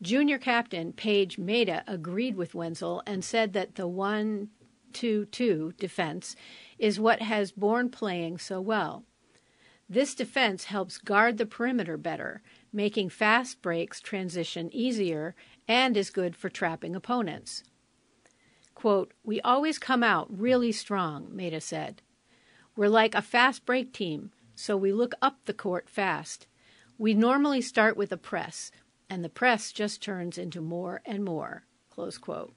Junior 0.00 0.38
captain 0.38 0.92
Paige 0.92 1.36
Maida 1.36 1.82
agreed 1.88 2.36
with 2.36 2.54
Wenzel 2.54 3.02
and 3.06 3.24
said 3.24 3.54
that 3.54 3.74
the 3.74 3.88
1 3.88 4.50
2 4.92 5.26
2 5.26 5.74
defense 5.78 6.36
is 6.78 7.00
what 7.00 7.22
has 7.22 7.52
Bourne 7.52 7.90
playing 7.90 8.38
so 8.38 8.60
well. 8.60 9.04
This 9.88 10.14
defense 10.14 10.66
helps 10.66 10.98
guard 10.98 11.36
the 11.36 11.46
perimeter 11.46 11.96
better, 11.96 12.42
making 12.72 13.08
fast 13.08 13.60
breaks 13.60 14.00
transition 14.00 14.70
easier 14.72 15.34
and 15.66 15.96
is 15.96 16.10
good 16.10 16.36
for 16.36 16.48
trapping 16.48 16.94
opponents. 16.94 17.64
Quote, 18.74 19.12
We 19.24 19.40
always 19.40 19.78
come 19.78 20.04
out 20.04 20.28
really 20.30 20.70
strong, 20.70 21.28
Maida 21.34 21.60
said. 21.60 22.02
We're 22.76 22.88
like 22.88 23.14
a 23.16 23.20
fast 23.20 23.66
break 23.66 23.92
team, 23.92 24.30
so 24.54 24.76
we 24.76 24.92
look 24.92 25.14
up 25.20 25.38
the 25.44 25.52
court 25.52 25.88
fast. 25.90 26.46
We 26.96 27.12
normally 27.12 27.60
start 27.60 27.96
with 27.96 28.12
a 28.12 28.16
press, 28.16 28.70
and 29.08 29.24
the 29.24 29.28
press 29.28 29.72
just 29.72 30.00
turns 30.00 30.38
into 30.38 30.60
more 30.60 31.02
and 31.04 31.24
more. 31.24 31.64
Close 31.90 32.16
quote. 32.16 32.54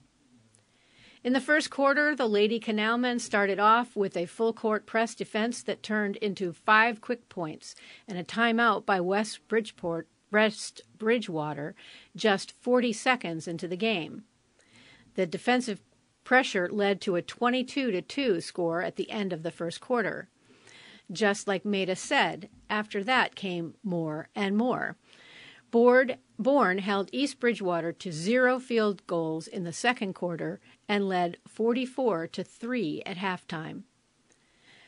In 1.24 1.32
the 1.32 1.40
first 1.40 1.70
quarter, 1.70 2.14
the 2.14 2.28
Lady 2.28 2.60
Canalmen 2.60 3.18
started 3.18 3.58
off 3.58 3.96
with 3.96 4.14
a 4.14 4.26
full 4.26 4.52
court 4.52 4.84
press 4.84 5.14
defense 5.14 5.62
that 5.62 5.82
turned 5.82 6.16
into 6.16 6.52
five 6.52 7.00
quick 7.00 7.30
points 7.30 7.74
and 8.06 8.18
a 8.18 8.22
timeout 8.22 8.84
by 8.84 9.00
West 9.00 9.48
Bridgeport 9.48 10.06
West 10.30 10.82
Bridgewater 10.98 11.74
just 12.14 12.52
40 12.60 12.92
seconds 12.92 13.48
into 13.48 13.66
the 13.66 13.76
game. 13.76 14.24
The 15.14 15.24
defensive 15.24 15.80
pressure 16.24 16.68
led 16.70 17.00
to 17.02 17.16
a 17.16 17.22
22 17.22 17.90
to 17.90 18.02
2 18.02 18.42
score 18.42 18.82
at 18.82 18.96
the 18.96 19.10
end 19.10 19.32
of 19.32 19.42
the 19.42 19.50
first 19.50 19.80
quarter. 19.80 20.28
Just 21.10 21.48
like 21.48 21.64
Maida 21.64 21.96
said, 21.96 22.50
after 22.68 23.02
that 23.02 23.34
came 23.34 23.76
more 23.82 24.28
and 24.34 24.58
more. 24.58 24.96
Board, 25.74 26.18
Bourne 26.38 26.78
held 26.78 27.10
East 27.10 27.40
Bridgewater 27.40 27.90
to 27.90 28.12
zero 28.12 28.60
field 28.60 29.04
goals 29.08 29.48
in 29.48 29.64
the 29.64 29.72
second 29.72 30.12
quarter 30.12 30.60
and 30.88 31.08
led 31.08 31.38
44 31.48 32.28
to 32.28 32.44
3 32.44 33.02
at 33.04 33.16
halftime. 33.16 33.82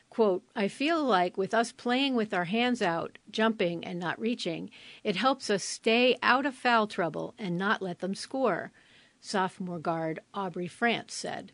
Quote, 0.09 0.43
I 0.55 0.69
feel 0.69 1.03
like 1.03 1.37
with 1.37 1.53
us 1.53 1.73
playing 1.73 2.15
with 2.15 2.33
our 2.33 2.45
hands 2.45 2.81
out, 2.81 3.17
jumping 3.29 3.83
and 3.83 3.99
not 3.99 4.17
reaching, 4.17 4.69
it 5.03 5.17
helps 5.17 5.49
us 5.49 5.61
stay 5.61 6.15
out 6.23 6.45
of 6.45 6.55
foul 6.55 6.87
trouble 6.87 7.33
and 7.37 7.57
not 7.57 7.81
let 7.81 7.99
them 7.99 8.15
score, 8.15 8.71
sophomore 9.19 9.79
guard 9.79 10.21
Aubrey 10.33 10.67
France 10.67 11.13
said. 11.13 11.51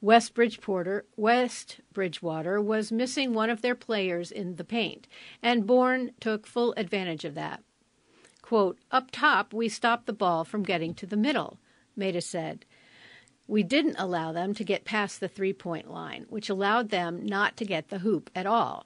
West 0.00 0.34
Bridgewater, 0.34 1.04
West 1.14 1.80
Bridgewater 1.92 2.60
was 2.60 2.90
missing 2.90 3.34
one 3.34 3.50
of 3.50 3.62
their 3.62 3.76
players 3.76 4.32
in 4.32 4.56
the 4.56 4.64
paint, 4.64 5.06
and 5.40 5.64
Bourne 5.64 6.10
took 6.18 6.44
full 6.44 6.74
advantage 6.76 7.24
of 7.24 7.36
that. 7.36 7.62
Quote, 8.52 8.76
Up 8.90 9.10
top, 9.10 9.54
we 9.54 9.70
stopped 9.70 10.04
the 10.04 10.12
ball 10.12 10.44
from 10.44 10.62
getting 10.62 10.92
to 10.96 11.06
the 11.06 11.16
middle, 11.16 11.58
Maida 11.96 12.20
said. 12.20 12.66
We 13.46 13.62
didn't 13.62 13.96
allow 13.98 14.30
them 14.30 14.52
to 14.52 14.62
get 14.62 14.84
past 14.84 15.20
the 15.20 15.28
three 15.28 15.54
point 15.54 15.90
line, 15.90 16.26
which 16.28 16.50
allowed 16.50 16.90
them 16.90 17.24
not 17.24 17.56
to 17.56 17.64
get 17.64 17.88
the 17.88 18.00
hoop 18.00 18.28
at 18.34 18.44
all. 18.44 18.84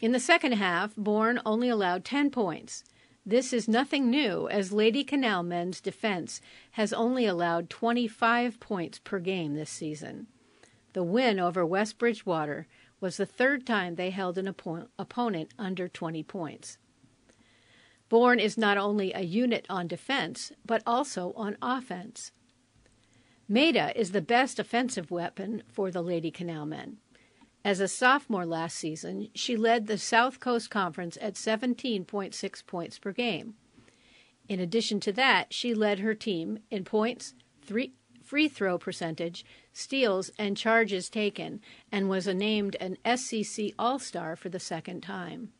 In 0.00 0.12
the 0.12 0.20
second 0.20 0.52
half, 0.52 0.94
Bourne 0.94 1.40
only 1.44 1.68
allowed 1.68 2.04
10 2.04 2.30
points. 2.30 2.84
This 3.26 3.52
is 3.52 3.66
nothing 3.66 4.08
new, 4.08 4.48
as 4.48 4.70
Lady 4.70 5.02
Canal 5.02 5.42
men's 5.42 5.80
defense 5.80 6.40
has 6.70 6.92
only 6.92 7.26
allowed 7.26 7.68
25 7.68 8.60
points 8.60 9.00
per 9.00 9.18
game 9.18 9.54
this 9.54 9.70
season. 9.70 10.28
The 10.92 11.02
win 11.02 11.40
over 11.40 11.66
West 11.66 11.98
Bridgewater 11.98 12.68
was 13.00 13.16
the 13.16 13.26
third 13.26 13.66
time 13.66 13.96
they 13.96 14.10
held 14.10 14.38
an 14.38 14.46
oppo- 14.46 14.86
opponent 15.00 15.50
under 15.58 15.88
20 15.88 16.22
points. 16.22 16.78
Bourne 18.10 18.40
is 18.40 18.58
not 18.58 18.76
only 18.76 19.12
a 19.12 19.20
unit 19.20 19.64
on 19.70 19.86
defense, 19.86 20.52
but 20.66 20.82
also 20.84 21.32
on 21.36 21.56
offense. 21.62 22.32
Maida 23.48 23.98
is 23.98 24.10
the 24.10 24.20
best 24.20 24.58
offensive 24.58 25.10
weapon 25.12 25.62
for 25.68 25.90
the 25.90 26.02
Lady 26.02 26.32
Canal 26.32 26.66
men. 26.66 26.98
As 27.64 27.78
a 27.78 27.86
sophomore 27.86 28.44
last 28.44 28.76
season, 28.76 29.28
she 29.34 29.56
led 29.56 29.86
the 29.86 29.96
South 29.96 30.40
Coast 30.40 30.70
Conference 30.70 31.16
at 31.20 31.34
17.6 31.34 32.66
points 32.66 32.98
per 32.98 33.12
game. 33.12 33.54
In 34.48 34.58
addition 34.58 34.98
to 35.00 35.12
that, 35.12 35.52
she 35.52 35.72
led 35.72 36.00
her 36.00 36.14
team 36.14 36.58
in 36.68 36.84
points, 36.84 37.34
three, 37.62 37.92
free 38.24 38.48
throw 38.48 38.76
percentage, 38.76 39.44
steals, 39.72 40.32
and 40.36 40.56
charges 40.56 41.08
taken, 41.08 41.60
and 41.92 42.08
was 42.08 42.26
named 42.26 42.76
an 42.80 42.96
SCC 43.04 43.72
All 43.78 44.00
Star 44.00 44.34
for 44.34 44.48
the 44.48 44.58
second 44.58 45.02
time. 45.02 45.52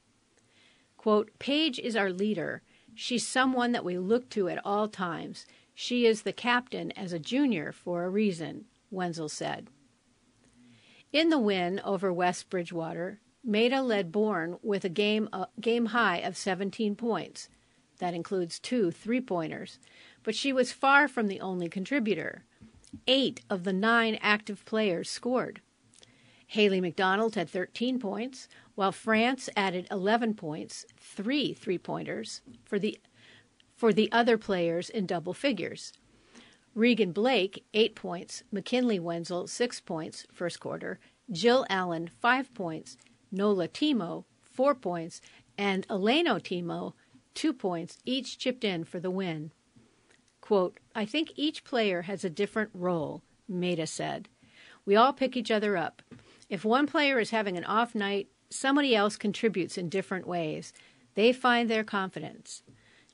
Quote, 1.01 1.31
Paige 1.39 1.79
is 1.79 1.97
our 1.97 2.13
leader. 2.13 2.61
She's 2.95 3.27
someone 3.27 3.73
that 3.73 3.87
we 3.87 3.97
look 3.97 4.29
to 4.33 4.51
at 4.51 4.61
all 4.67 4.87
times. 4.87 5.47
She 5.73 6.05
is 6.05 6.21
the 6.21 6.33
captain 6.35 6.93
as 6.93 7.15
a 7.15 7.19
junior 7.19 7.73
for 7.73 8.05
a 8.05 8.11
reason, 8.11 8.67
Wenzel 8.91 9.31
said. 9.31 9.69
In 11.11 11.31
the 11.31 11.39
win 11.39 11.81
over 11.87 12.13
West 12.13 12.51
Bridgewater, 12.51 13.19
Maida 13.43 13.81
led 13.81 14.13
Bourne 14.13 14.59
with 14.63 14.85
a 14.85 14.91
game, 14.91 15.31
uh, 15.33 15.47
game 15.59 15.87
high 15.87 16.19
of 16.19 16.37
17 16.37 16.97
points. 16.97 17.49
That 17.99 18.13
includes 18.13 18.59
two 18.59 18.91
three 18.91 19.23
pointers. 19.23 19.79
But 20.23 20.35
she 20.35 20.53
was 20.53 20.71
far 20.71 21.09
from 21.09 21.29
the 21.29 21.41
only 21.41 21.71
contributor. 21.71 22.45
Eight 23.07 23.41
of 23.49 23.65
the 23.65 23.73
nine 23.73 24.19
active 24.21 24.67
players 24.67 25.09
scored. 25.09 25.63
Haley 26.51 26.81
McDonald 26.81 27.37
had 27.37 27.49
13 27.49 28.01
points, 28.01 28.49
while 28.75 28.91
France 28.91 29.49
added 29.57 29.87
11 29.89 30.35
points, 30.35 30.85
three 30.99 31.55
three 31.55 31.79
pointers, 31.79 32.41
for 32.65 32.77
the, 32.77 32.99
for 33.77 33.93
the 33.93 34.11
other 34.11 34.37
players 34.37 34.91
in 34.91 35.07
double 35.07 35.33
figures. 35.33 35.93
Regan 36.75 37.13
Blake, 37.13 37.65
eight 37.73 37.95
points. 37.95 38.43
McKinley 38.51 38.99
Wenzel, 38.99 39.47
six 39.47 39.79
points, 39.81 40.27
first 40.33 40.59
quarter. 40.59 40.99
Jill 41.31 41.67
Allen, 41.71 42.11
five 42.21 42.53
points. 42.53 42.97
Nola 43.31 43.69
Timo, 43.69 44.25
four 44.43 44.75
points. 44.75 45.21
And 45.57 45.87
Eleno 45.87 46.41
Timo, 46.41 46.95
two 47.33 47.53
points, 47.53 47.99
each 48.05 48.39
chipped 48.39 48.65
in 48.65 48.83
for 48.83 48.99
the 48.99 49.13
win. 49.13 49.53
Quote, 50.41 50.81
I 50.97 51.05
think 51.05 51.31
each 51.37 51.63
player 51.63 52.03
has 52.03 52.25
a 52.25 52.29
different 52.29 52.71
role, 52.75 53.23
Maida 53.47 53.87
said. 53.87 54.29
We 54.85 54.97
all 54.97 55.13
pick 55.13 55.37
each 55.37 55.53
other 55.53 55.77
up. 55.77 56.03
If 56.51 56.65
one 56.65 56.89
player 56.89 57.21
is 57.21 57.31
having 57.31 57.57
an 57.57 57.65
off 57.65 57.95
night, 57.95 58.27
somebody 58.51 58.95
else 58.95 59.17
contributes 59.17 59.79
in 59.79 59.89
different 59.89 60.27
ways. 60.27 60.73
They 61.15 61.33
find 61.33 61.71
their 61.71 61.85
confidence. 61.85 62.65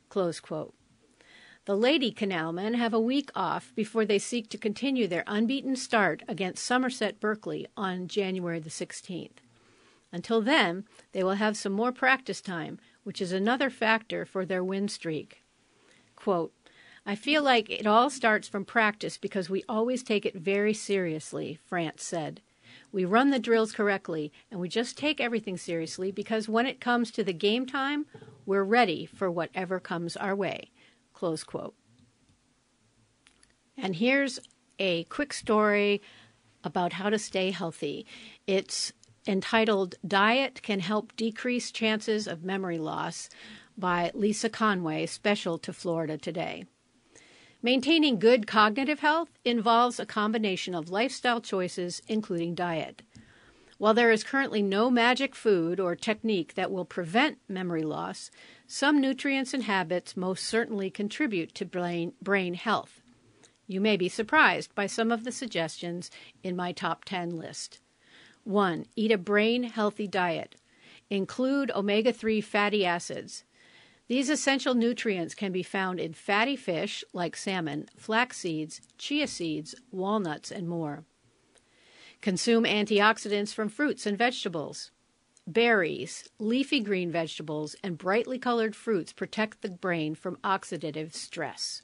Close 0.08 0.40
quote. 0.40 0.74
The 1.66 1.76
Lady 1.76 2.10
Canalmen 2.10 2.76
have 2.76 2.94
a 2.94 3.00
week 3.00 3.30
off 3.34 3.74
before 3.74 4.06
they 4.06 4.18
seek 4.18 4.48
to 4.50 4.58
continue 4.58 5.06
their 5.06 5.24
unbeaten 5.26 5.76
start 5.76 6.22
against 6.26 6.64
Somerset 6.64 7.20
Berkeley 7.20 7.66
on 7.76 8.08
January 8.08 8.58
the 8.58 8.70
16th. 8.70 9.38
Until 10.12 10.40
then, 10.40 10.84
they 11.12 11.22
will 11.22 11.34
have 11.34 11.58
some 11.58 11.72
more 11.72 11.92
practice 11.92 12.40
time, 12.40 12.78
which 13.04 13.20
is 13.20 13.32
another 13.32 13.68
factor 13.68 14.24
for 14.24 14.46
their 14.46 14.64
win 14.64 14.88
streak. 14.88 15.42
Quote, 16.14 16.54
I 17.04 17.14
feel 17.14 17.42
like 17.42 17.68
it 17.68 17.86
all 17.86 18.08
starts 18.08 18.48
from 18.48 18.64
practice 18.64 19.18
because 19.18 19.50
we 19.50 19.62
always 19.68 20.02
take 20.02 20.24
it 20.24 20.36
very 20.36 20.72
seriously, 20.72 21.58
France 21.66 22.02
said. 22.02 22.40
We 22.96 23.04
run 23.04 23.28
the 23.28 23.38
drills 23.38 23.72
correctly, 23.72 24.32
and 24.50 24.58
we 24.58 24.70
just 24.70 24.96
take 24.96 25.20
everything 25.20 25.58
seriously 25.58 26.10
because 26.10 26.48
when 26.48 26.64
it 26.64 26.80
comes 26.80 27.10
to 27.10 27.22
the 27.22 27.34
game 27.34 27.66
time, 27.66 28.06
we're 28.46 28.64
ready 28.64 29.04
for 29.04 29.30
whatever 29.30 29.78
comes 29.78 30.16
our 30.16 30.34
way. 30.34 30.70
Close 31.12 31.44
quote. 31.44 31.74
And 33.76 33.96
here's 33.96 34.38
a 34.78 35.04
quick 35.04 35.34
story 35.34 36.00
about 36.64 36.94
how 36.94 37.10
to 37.10 37.18
stay 37.18 37.50
healthy. 37.50 38.06
It's 38.46 38.94
entitled 39.28 39.96
Diet 40.08 40.62
Can 40.62 40.80
Help 40.80 41.14
Decrease 41.16 41.70
Chances 41.70 42.26
of 42.26 42.44
Memory 42.44 42.78
Loss 42.78 43.28
by 43.76 44.10
Lisa 44.14 44.48
Conway, 44.48 45.04
special 45.04 45.58
to 45.58 45.74
Florida 45.74 46.16
Today. 46.16 46.64
Maintaining 47.66 48.20
good 48.20 48.46
cognitive 48.46 49.00
health 49.00 49.40
involves 49.44 49.98
a 49.98 50.06
combination 50.06 50.72
of 50.72 50.88
lifestyle 50.88 51.40
choices, 51.40 52.00
including 52.06 52.54
diet. 52.54 53.02
While 53.76 53.92
there 53.92 54.12
is 54.12 54.22
currently 54.22 54.62
no 54.62 54.88
magic 54.88 55.34
food 55.34 55.80
or 55.80 55.96
technique 55.96 56.54
that 56.54 56.70
will 56.70 56.84
prevent 56.84 57.38
memory 57.48 57.82
loss, 57.82 58.30
some 58.68 59.00
nutrients 59.00 59.52
and 59.52 59.64
habits 59.64 60.16
most 60.16 60.44
certainly 60.44 60.90
contribute 60.90 61.56
to 61.56 61.64
brain, 61.64 62.12
brain 62.22 62.54
health. 62.54 63.00
You 63.66 63.80
may 63.80 63.96
be 63.96 64.08
surprised 64.08 64.72
by 64.76 64.86
some 64.86 65.10
of 65.10 65.24
the 65.24 65.32
suggestions 65.32 66.08
in 66.44 66.54
my 66.54 66.70
top 66.70 67.04
10 67.04 67.30
list. 67.30 67.80
1. 68.44 68.86
Eat 68.94 69.10
a 69.10 69.18
brain 69.18 69.64
healthy 69.64 70.06
diet. 70.06 70.54
Include 71.10 71.72
omega 71.74 72.12
3 72.12 72.40
fatty 72.42 72.86
acids. 72.86 73.42
These 74.08 74.30
essential 74.30 74.74
nutrients 74.74 75.34
can 75.34 75.50
be 75.50 75.64
found 75.64 75.98
in 75.98 76.12
fatty 76.12 76.54
fish 76.54 77.02
like 77.12 77.36
salmon, 77.36 77.88
flax 77.96 78.38
seeds, 78.38 78.80
chia 78.98 79.26
seeds, 79.26 79.74
walnuts, 79.90 80.52
and 80.52 80.68
more. 80.68 81.04
Consume 82.20 82.64
antioxidants 82.64 83.52
from 83.52 83.68
fruits 83.68 84.06
and 84.06 84.16
vegetables. 84.16 84.92
Berries, 85.46 86.28
leafy 86.38 86.80
green 86.80 87.10
vegetables, 87.10 87.76
and 87.82 87.98
brightly 87.98 88.38
colored 88.38 88.74
fruits 88.74 89.12
protect 89.12 89.62
the 89.62 89.70
brain 89.70 90.14
from 90.14 90.36
oxidative 90.36 91.12
stress. 91.12 91.82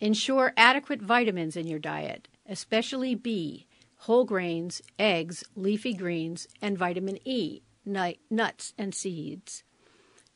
Ensure 0.00 0.52
adequate 0.56 1.00
vitamins 1.00 1.56
in 1.56 1.66
your 1.66 1.78
diet, 1.78 2.28
especially 2.48 3.14
B, 3.14 3.66
whole 3.98 4.24
grains, 4.24 4.82
eggs, 4.98 5.44
leafy 5.54 5.94
greens, 5.94 6.46
and 6.60 6.76
vitamin 6.76 7.18
E, 7.24 7.62
nuts 7.84 8.74
and 8.76 8.94
seeds. 8.94 9.62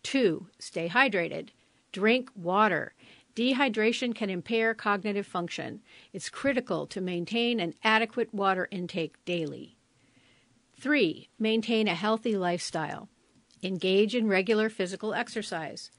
2. 0.03 0.47
Stay 0.59 0.89
hydrated. 0.89 1.51
Drink 1.93 2.31
water. 2.35 2.95
Dehydration 3.35 4.15
can 4.15 4.31
impair 4.31 4.75
cognitive 4.75 5.27
function. 5.27 5.81
It's 6.13 6.29
critical 6.29 6.87
to 6.89 7.01
maintain 7.01 7.61
an 7.61 7.75
adequate 7.85 8.35
water 8.35 8.69
intake 8.71 9.17
daily. 9.25 9.77
Three, 10.79 11.29
maintain 11.39 11.89
a 11.89 11.95
healthy 11.95 12.37
lifestyle. 12.37 13.09
Engage 13.63 14.15
in 14.15 14.29
regular 14.29 14.69
physical 14.69 15.13
exercise. 15.15 15.91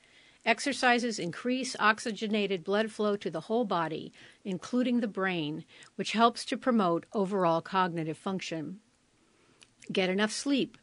Exercises 0.44 1.20
increase 1.20 1.76
oxygenated 1.80 2.64
blood 2.64 2.92
flow 2.92 3.16
to 3.16 3.30
the 3.30 3.42
whole 3.42 3.64
body, 3.64 4.12
including 4.44 5.00
the 5.00 5.08
brain, 5.08 5.66
which 5.96 6.14
helps 6.14 6.44
to 6.46 6.58
promote 6.58 7.06
overall 7.14 7.62
cognitive 7.62 8.18
function. 8.18 8.80
Get 9.92 10.10
enough 10.10 10.32
sleep. 10.32 10.78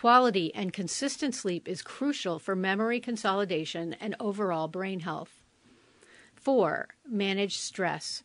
Quality 0.00 0.50
and 0.54 0.72
consistent 0.72 1.34
sleep 1.34 1.68
is 1.68 1.82
crucial 1.82 2.38
for 2.38 2.56
memory 2.56 3.00
consolidation 3.00 3.94
and 4.00 4.16
overall 4.18 4.66
brain 4.66 5.00
health. 5.00 5.42
4. 6.36 6.88
Manage 7.06 7.58
stress. 7.58 8.22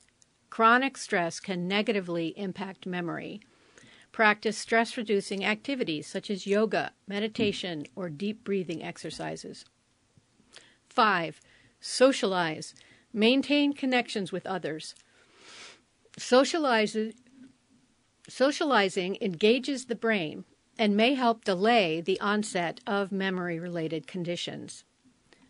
Chronic 0.50 0.96
stress 0.96 1.42
can 1.42 1.68
negatively 1.68 2.28
impact 2.38 2.86
memory. 2.86 3.42
Practice 4.14 4.58
stress 4.58 4.96
reducing 4.96 5.44
activities 5.44 6.08
such 6.08 6.30
as 6.30 6.48
yoga, 6.48 6.94
meditation, 7.10 7.86
or 7.94 8.10
deep 8.10 8.46
breathing 8.46 8.82
exercises. 8.82 9.66
5. 10.88 11.42
Socialize. 11.82 12.74
Maintain 13.12 13.74
connections 13.74 14.32
with 14.32 14.48
others. 14.48 14.96
Socializing, 16.18 17.16
socializing 18.30 19.18
engages 19.20 19.88
the 19.88 19.96
brain 19.96 20.46
and 20.78 20.98
may 20.98 21.14
help 21.14 21.44
delay 21.44 22.02
the 22.02 22.20
onset 22.20 22.80
of 22.86 23.12
memory 23.12 23.60
related 23.60 24.08
conditions. 24.08 24.84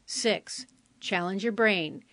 6. 0.06 0.68
Challenge 1.00 1.44
your 1.44 1.54
brain. 1.54 2.04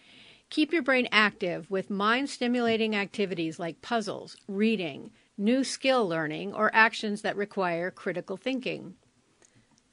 Keep 0.51 0.73
your 0.73 0.83
brain 0.83 1.09
active 1.13 1.71
with 1.71 1.91
mind 1.91 2.31
stimulating 2.31 2.95
activities 2.97 3.59
like 3.59 3.83
puzzles, 3.83 4.37
reading, 4.49 5.11
new 5.37 5.65
skill 5.65 6.07
learning, 6.07 6.55
or 6.55 6.71
actions 6.75 7.23
that 7.23 7.37
require 7.37 7.91
critical 7.91 8.37
thinking. 8.37 8.95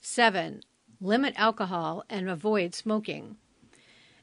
7. 0.01 0.61
Limit 1.01 1.34
alcohol 1.38 2.03
and 2.09 2.30
avoid 2.30 2.74
smoking. 2.74 3.38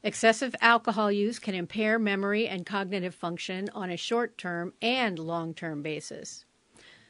Excessive 0.03 0.55
alcohol 0.61 1.11
use 1.11 1.39
can 1.39 1.55
impair 1.55 1.99
memory 1.99 2.47
and 2.47 2.65
cognitive 2.65 3.15
function 3.15 3.69
on 3.75 3.91
a 3.91 3.97
short 3.97 4.39
term 4.39 4.73
and 4.81 5.19
long 5.19 5.53
term 5.53 5.83
basis. 5.83 6.46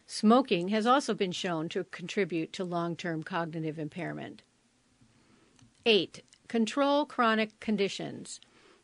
Smoking 0.07 0.69
has 0.69 0.87
also 0.87 1.15
been 1.15 1.33
shown 1.33 1.69
to 1.71 1.85
contribute 1.85 2.53
to 2.55 2.65
long 2.65 2.95
term 2.95 3.23
cognitive 3.23 3.79
impairment. 3.79 4.43
8. 5.85 6.23
control 6.49 7.05
chronic 7.05 7.59
conditions. 7.61 8.41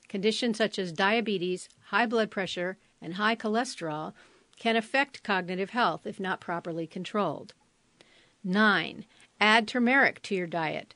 Conditions 0.09 0.59
such 0.59 0.79
as 0.79 0.93
diabetes, 0.93 1.69
high 1.87 2.07
blood 2.07 2.31
pressure, 2.31 2.77
and 3.01 3.15
high 3.15 3.37
cholesterol 3.37 4.13
can 4.59 4.77
affect 4.77 5.23
cognitive 5.23 5.71
health 5.71 6.07
if 6.07 6.21
not 6.21 6.41
properly 6.41 6.87
controlled. 6.87 7.55
9. 8.45 9.05
Add 9.41 9.69
turmeric 9.69 10.23
to 10.23 10.35
your 10.35 10.47
diet. 10.47 10.95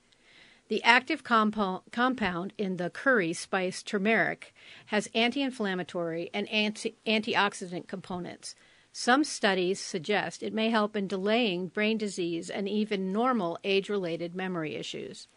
The 0.68 0.82
active 0.82 1.22
compo- 1.22 1.84
compound 1.92 2.52
in 2.58 2.76
the 2.76 2.90
curry 2.90 3.32
spice 3.32 3.82
turmeric 3.82 4.52
has 4.86 5.08
anti 5.14 5.40
inflammatory 5.40 6.30
and 6.34 6.48
anti- 6.48 6.96
antioxidant 7.06 7.86
components. 7.86 8.56
Some 8.98 9.24
studies 9.24 9.78
suggest 9.78 10.42
it 10.42 10.54
may 10.54 10.70
help 10.70 10.96
in 10.96 11.06
delaying 11.06 11.68
brain 11.68 11.98
disease 11.98 12.48
and 12.48 12.66
even 12.66 13.12
normal 13.12 13.58
age 13.62 13.90
related 13.90 14.34
memory 14.34 14.74
issues. 14.74 15.28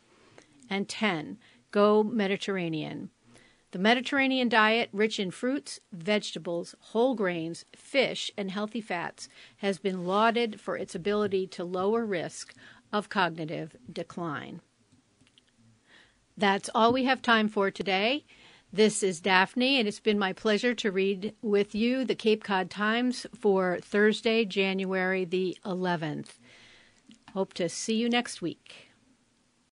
And 0.70 0.88
10. 0.88 1.38
Go 1.70 2.02
Mediterranean. 2.02 3.10
The 3.72 3.80
Mediterranean 3.80 4.48
diet, 4.48 4.88
rich 4.94 5.20
in 5.20 5.30
fruits, 5.30 5.82
vegetables, 5.92 6.74
whole 6.80 7.16
grains, 7.16 7.66
fish, 7.76 8.32
and 8.38 8.50
healthy 8.50 8.80
fats, 8.80 9.28
has 9.58 9.78
been 9.78 10.06
lauded 10.06 10.62
for 10.62 10.78
its 10.78 10.96
ability 10.96 11.46
to 11.48 11.66
lower 11.66 12.06
risk 12.06 12.54
of 12.94 13.10
cognitive 13.10 13.76
decline. 13.92 14.62
That's 16.38 16.70
all 16.74 16.94
we 16.94 17.04
have 17.04 17.22
time 17.22 17.50
for 17.50 17.72
today. 17.72 18.24
This 18.72 19.02
is 19.02 19.20
Daphne, 19.20 19.80
and 19.80 19.88
it's 19.88 20.00
been 20.00 20.20
my 20.20 20.32
pleasure 20.32 20.76
to 20.76 20.92
read 20.92 21.34
with 21.42 21.74
you 21.74 22.06
the 22.06 22.14
Cape 22.14 22.44
Cod 22.44 22.70
Times 22.70 23.26
for 23.34 23.80
Thursday, 23.82 24.46
January 24.46 25.26
the 25.26 25.58
11th. 25.66 26.38
Hope 27.34 27.56
to 27.56 27.68
see 27.68 27.96
you 27.96 28.10
next 28.10 28.44
week. 28.44 28.89